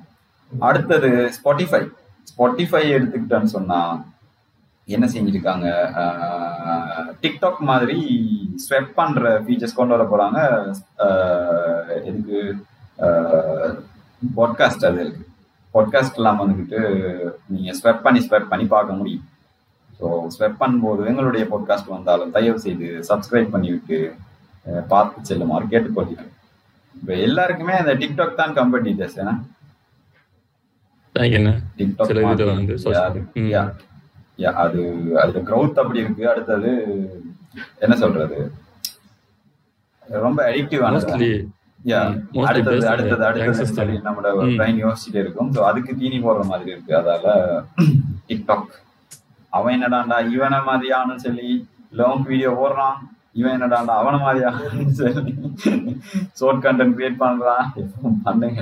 அடுத்தது 0.52 1.10
ஸ்பாட்டிஃபை 1.38 1.82
ஸ்பாட்டிஃபை 2.30 2.84
எடுத்துக்கிட்டோன்னு 2.96 3.52
சொன்னா 3.58 3.80
என்ன 4.90 5.06
செஞ்சிருக்காங்க? 5.06 5.68
டிக்டாக் 7.22 7.58
மாதிரி 7.58 7.98
ஸ்வெப் 8.70 8.94
பண்ற 8.96 9.42
ஃபீச்சர்ஸ் 9.42 9.76
கொண்டு 9.76 9.98
வர 9.98 10.06
போறாங்க. 10.08 10.40
ஆஹ் 10.98 12.06
எதுக்கு? 12.06 12.56
பாட்காஸ்ட் 14.38 14.86
அது 14.86 15.00
இருக்கு. 15.00 15.28
பாட்காஸ்ட் 15.74 16.16
எல்லாம் 16.16 16.40
வந்துக்கிட்டு 16.40 16.80
நீங்க 17.48 17.72
ஸ்வெப் 17.84 18.02
பண்ணி 18.02 18.28
ஸ்வெப் 18.28 18.50
பண்ணி 18.50 18.66
பார்க்க 18.66 18.94
முடியும். 18.94 19.26
ஸோ 20.00 20.28
ஸ்வெப் 20.40 20.56
பண்ணும்போது 20.60 21.06
எங்களுடைய 21.06 21.46
பாட்காஸ்ட் 21.52 21.88
வந்தாலும் 21.88 22.32
தயவு 22.32 22.60
செய்து 22.60 23.04
சப்ஸ்கிரைப் 23.10 23.54
பண்ணிவிட்டு 23.54 23.98
பார்த்து 24.88 25.26
செல்லுமாறு 25.26 25.66
கேட்டுக்கொள்கிறேன். 25.66 26.32
இப்போ 26.96 27.14
எல்லாருக்குமே 27.14 27.74
அந்த 27.74 27.94
டிக்டாக் 27.94 28.36
தான் 28.36 28.54
கம்பெனிட்டர்ஸ் 28.54 29.18
ஏன்னா? 29.22 29.36
டிக்டாக். 31.78 32.24
வந்து 32.56 32.78
அது- 34.40 34.46
ம். 34.46 34.46
yeah. 34.46 34.52
Yeah, 34.52 34.54
அது 34.64 34.82
அது 35.22 35.40
growth 35.50 35.78
அப்படி 35.78 36.00
இருக்கு 36.00 36.30
அடுத்தது 36.30 36.72
என்ன 37.80 37.96
சொல்றது 37.98 38.38
ரொம்ப 40.08 40.40
அடிக்டிவ் 40.50 40.84
மோஸ்ட்லி 40.90 41.32
Yeah. 41.86 42.06
ம், 42.06 42.16
mostly 42.32 42.48
அடுத்தது 42.48 42.88
அடுத்தது 42.88 43.24
அடுத்தது. 43.26 43.50
நம்மளோட. 44.06 44.40
பிரைன் 44.58 44.80
யோசிச்சுட்டே 44.82 45.16
இருக்கும் 45.16 45.52
ஸோ 45.54 45.60
அதுக்கு 45.64 45.96
தீனி 45.96 46.20
போடுற 46.20 46.44
மாதிரி 46.46 46.72
இருக்கு 46.72 46.94
அதால 46.98 47.28
டிக்டாக் 48.28 48.74
அவன் 49.54 49.76
என்னடாண்டா 49.78 50.32
இவனை 50.32 50.60
மாதிரியானு 50.66 51.16
சொல்லி 51.18 51.50
லாங் 51.92 52.24
வீடியோ 52.24 52.52
போடுறான் 52.54 52.98
இவன் 53.34 53.56
என்னடாண்டா 53.56 53.94
அவனை 53.96 54.20
மாதிரியானு 54.20 54.62
சொல்லி 54.94 55.34
ஷார்ட் 56.34 56.64
கண்டென்ட் 56.66 56.96
கிரியேட் 56.98 57.20
பண்றான் 57.20 57.66
எப்பவும் 57.76 58.20
பண்ணுங்க 58.24 58.62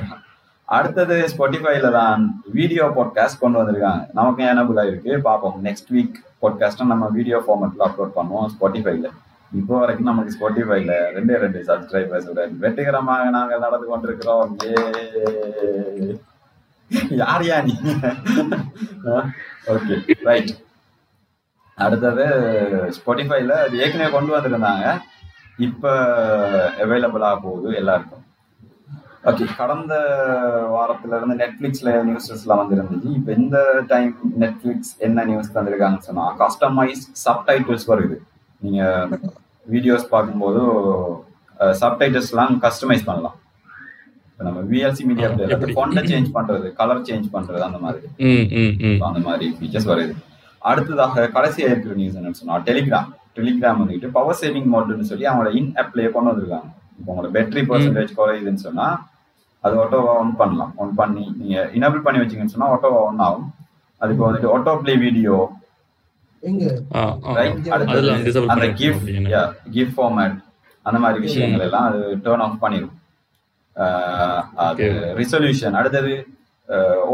அடுத்தது 0.76 1.16
ஸ்பாட்டிஃபைல 1.32 1.90
தான் 1.98 2.22
வீடியோ 2.56 2.86
பாட்காஸ்ட் 2.96 3.42
கொண்டு 3.44 3.60
வந்திருக்காங்க. 3.60 4.02
நமக்கு 4.18 4.42
எனபிள் 4.52 4.80
ஆயிருக்கு 4.82 5.12
பார்ப்போம். 5.28 5.56
நெக்ஸ்ட் 5.68 5.92
வீக் 5.96 6.18
பாட்காஸ்ட்டை 6.44 6.88
நம்ம 6.92 7.06
வீடியோ 7.18 7.38
ஃபார்மெட்ல 7.46 7.86
அப்லோட் 7.88 8.18
பண்ணுவோம் 8.18 8.50
ஸ்பாட்டிஃபைல 8.56 9.10
இப்போ 9.60 9.74
வரைக்கும் 9.82 10.10
நமக்கு 10.10 10.34
ஸ்பாட்டிஃபைல 10.36 10.94
ரெண்டே 11.18 11.36
ரெண்டு 11.44 11.60
சப்ஸ்கிரைபர்ஸ் 11.70 12.28
வெற்றிகரமாக 12.64 13.30
நாங்கள் 13.38 13.64
நடந்து 13.66 13.88
கொண்டிருக்கிறோம். 13.92 14.52
ஏ 14.66 14.74
யார் 17.22 17.46
யா 17.50 17.58
நீ? 17.68 17.76
ஓகே 19.74 19.96
ரைட் 20.30 20.52
அடுத்தது 21.78 22.26
ஸ்பாட்டிஃபைல 22.98 23.56
அது 23.66 23.82
ஏற்கனவே 23.84 24.12
கொண்டு 24.18 24.32
வந்திருந்தாங்க. 24.36 24.86
இப்போ 25.68 25.92
அவைலபிளா 26.84 27.32
போகுது 27.46 27.70
எல்லாருக்கும். 27.82 28.17
ஓகே 29.30 29.46
கடந்த 29.60 29.94
வாரத்துல 30.74 31.18
இருந்து 31.18 31.36
நெட்ஃபிளிக்ஸ்ல 31.42 31.92
நியூஸஸ்லாம் 32.08 32.62
வந்துருந்துச்சு. 32.62 33.10
இப்போ 33.20 33.32
இந்த 33.42 33.58
டைம் 33.92 34.12
நெட்ஃபிளிக்ஸ் 34.44 34.92
என்ன 35.08 35.26
நியூஸ் 35.30 35.56
தந்திருக்காங்கன்னு 35.56 36.08
சொன்னா 36.10 36.26
கஸ்டமைஸ் 36.44 37.04
சப்டைட்டில்ஸ் 37.26 37.88
வருது 37.92 38.18
நீங்க 38.66 38.84
வீடியோஸ் 39.74 40.06
பார்க்கும்போது 40.14 40.62
சப்டைட்டில்ஸ்லாம் 41.82 42.56
கஸ்டமைஸ் 42.66 43.08
பண்ணலாம். 43.10 43.38
நம்ம 44.48 44.64
விஎல்சி 44.72 45.04
மீடியா? 45.10 45.28
ஃபொண்டை 45.78 46.02
சேஞ்ச் 46.12 46.32
பண்றது 46.38 46.68
கலர் 46.80 47.06
சேஞ்ச் 47.10 47.28
பண்றது 47.36 47.62
அந்த 47.68 47.80
மாதிரி. 47.86 48.08
அந்த 49.08 49.20
மாதிரி 49.28 49.46
ஃபீச்சர்ஸ் 49.60 49.92
வருது 49.92 50.16
அடுத்ததாக 50.62 51.30
கடைசியா 51.38 51.68
இருக்கிற 51.72 51.96
நியூஸ் 52.02 52.18
என்னன்னு 52.20 52.40
சொன்னா 52.42 52.58
டெலிகிராம் 52.68 53.10
டெலிகிராம் 53.38 53.80
வந்துட்டு 53.82 54.08
பவர் 54.18 54.40
சேவிங் 54.42 54.70
மோட்னு 54.74 55.10
சொல்லி 55.12 55.26
அவங்களோட 55.30 55.52
இன் 55.62 55.74
ஆப்லயே 55.84 56.10
கொண்டு 56.16 56.32
வந்திருக்காங்க. 56.32 56.70
இப்போ 57.00 57.10
உங்களோட 57.12 57.30
பேட்டரி 57.36 57.64
பர்சன்டேஜ் 57.70 58.18
குறையுதுன்னு 58.20 58.66
சொன்னா 58.68 58.88
அது 59.64 59.76
ஆட்டோவா 59.84 60.12
ஒன் 60.24 60.34
பண்ணலாம். 60.42 60.74
ஒன் 60.84 60.92
பண்ணி 61.00 61.24
நீங்க 61.40 61.56
இனபிள் 61.78 62.04
பண்ணி 62.06 62.22
வச்சீங்கன்னு 62.22 62.54
சொன்னா 62.56 62.72
ஆட்டோவா 62.74 63.00
ஒன் 63.10 63.24
ஆகும். 63.28 63.48
அதுக்கு 64.02 64.26
வந்துட்டு 64.26 64.52
ஆட்டோ 64.56 64.74
ப்ளே 64.82 64.96
வீடியோ 65.06 65.36
அந்த 68.54 68.66
பண்ணி 68.66 68.68
கிஃப்ட் 68.82 69.08
கிஃப்ட் 69.76 69.96
ஃபார்மேட் 69.98 70.36
அந்த 70.86 70.98
மாதிரி 71.04 71.20
விஷயங்கள் 71.26 71.66
எல்லாம் 71.68 71.88
அது 71.90 72.02
டேர்ன் 72.26 72.44
ஆஃப் 72.46 72.62
பண்ணிடும் 72.64 72.96
அது. 74.66 74.86
ரிசொல்யூஷன் 75.22 75.78
அடுத்தது 75.80 76.14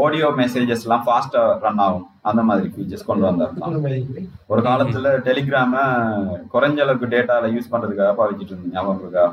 ஆடியோ 0.04 0.28
மெசேஜஸ் 0.40 0.84
எல்லாம் 0.84 1.04
ஃபாஸ்டா 1.06 1.42
ரன் 1.64 1.82
ஆகும். 1.84 2.06
அந்த 2.28 2.40
மாதிரி 2.48 2.68
ஃபீச்சர்ஸ் 2.74 3.06
கொண்டு 3.08 3.24
வந்தாங்க 3.26 4.16
ஒரு 4.52 4.60
காலத்துல 4.68 5.10
டெலிகிராம 5.28 5.74
குறைஞ்ச 6.54 6.80
அளவுக்கு 6.84 7.10
டேட்டால 7.14 7.50
யூஸ் 7.54 7.70
பண்றதுக்காக 7.72 8.12
பாவிச்சிட்டு 8.20 8.52
இருந்தோம். 8.52 8.74
ஞாபகம் 8.76 9.02
இருக்கா? 9.04 9.24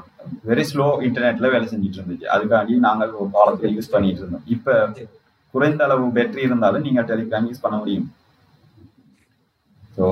வெரி 0.50 0.66
ஸ்லோ 0.72 0.88
இன்டர்நெட்ல 1.08 1.52
வேலை 1.56 1.68
செஞ்சுட்டு 1.72 2.00
இருந்துச்சு. 2.02 2.28
அதுக்காண்டி 2.36 2.78
நாங்கள் 2.88 3.18
ஒரு 3.22 3.30
காலத்துல 3.38 3.74
யூஸ் 3.78 3.94
பண்ணிட்டு 3.96 4.24
இருந்தோம். 4.24 4.46
இப்ப 4.56 4.90
குறைந்த 5.54 5.84
அளவு 5.88 6.14
பேட்டரி 6.18 6.44
இருந்தாலும் 6.50 6.86
நீங்க 6.88 7.02
டெலிகிராம் 7.12 7.48
யூஸ் 7.50 7.64
பண்ண 7.66 7.78
முடியும். 7.82 8.08
ஸோ 9.98 10.06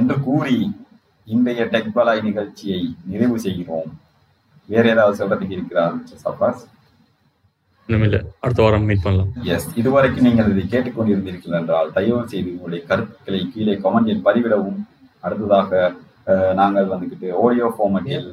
என்று 0.00 0.16
கூறி 0.28 0.58
இன்றைய 1.34 1.64
டெக் 1.74 1.94
பலாய் 1.96 2.26
நிகழ்ச்சியை 2.28 2.82
நிறைவு 3.10 3.36
செய்கிறோம். 3.46 3.90
வேற 4.68 4.84
ஏதாவது 4.94 5.18
சொல்றதுக்கு 5.20 5.56
இருக்கிறார் 5.58 5.94
சபாஸ் 6.24 6.62
ஒண்ணுமில்ல 7.90 8.18
அடுத்த 8.44 8.60
வாரம் 8.64 8.84
மீட் 8.88 9.04
பண்ணலாம். 9.04 9.30
எஸ் 9.52 9.66
இதுவரைக்கும் 9.80 10.26
நீங்கள் 10.26 10.50
இதை 10.50 10.64
கேட்டுக்கொண்டிருந்தீர்கள் 10.72 11.56
என்றால் 11.58 11.88
தயவு 11.96 12.20
செய்து 12.32 12.50
உங்களுடைய 12.52 12.80
கருத்துக்களை 12.90 13.40
கீழே 13.54 13.74
கமெண்டில் 13.84 14.20
பதிவிடவும். 14.26 14.76
அடுத்ததாக 15.24 15.70
நாங்கள் 16.60 16.90
வந்துக்கிட்டு 16.92 17.28
ஆடியோ 17.44 17.68
ஃபார்மட்டில் 17.76 18.28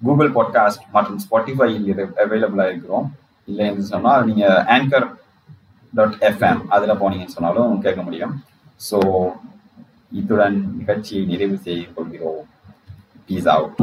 கூகுள் 0.00 0.34
பாட்காஸ்ட் 0.36 0.84
மற்றும் 0.96 1.20
ஸ்பாட்டிஃபையில் 1.24 1.88
இது 1.92 2.04
அவைலபிளாக 2.24 2.72
இருக்கிறோம். 2.72 3.08
இல்லை 3.48 3.64
என்று 3.70 3.84
சொன்னால் 3.92 4.26
நீங்கள் 4.30 4.60
ஆங்கர் 4.76 5.08
டாட் 5.92 6.18
எஃப்எம் 6.30 6.62
அதில் 6.76 7.00
போனீங்கன்னு 7.02 7.36
சொன்னாலும் 7.36 7.82
கேட்க 7.86 8.02
முடியும். 8.08 8.34
ஸோ 8.88 9.00
இத்துடன் 10.20 10.58
நிகழ்ச்சியை 10.80 11.24
நிறைவு 11.32 11.58
செய்து 11.68 11.88
கொள்கிறோம். 11.96 12.44
Peace 13.28 13.50
out 13.56 13.82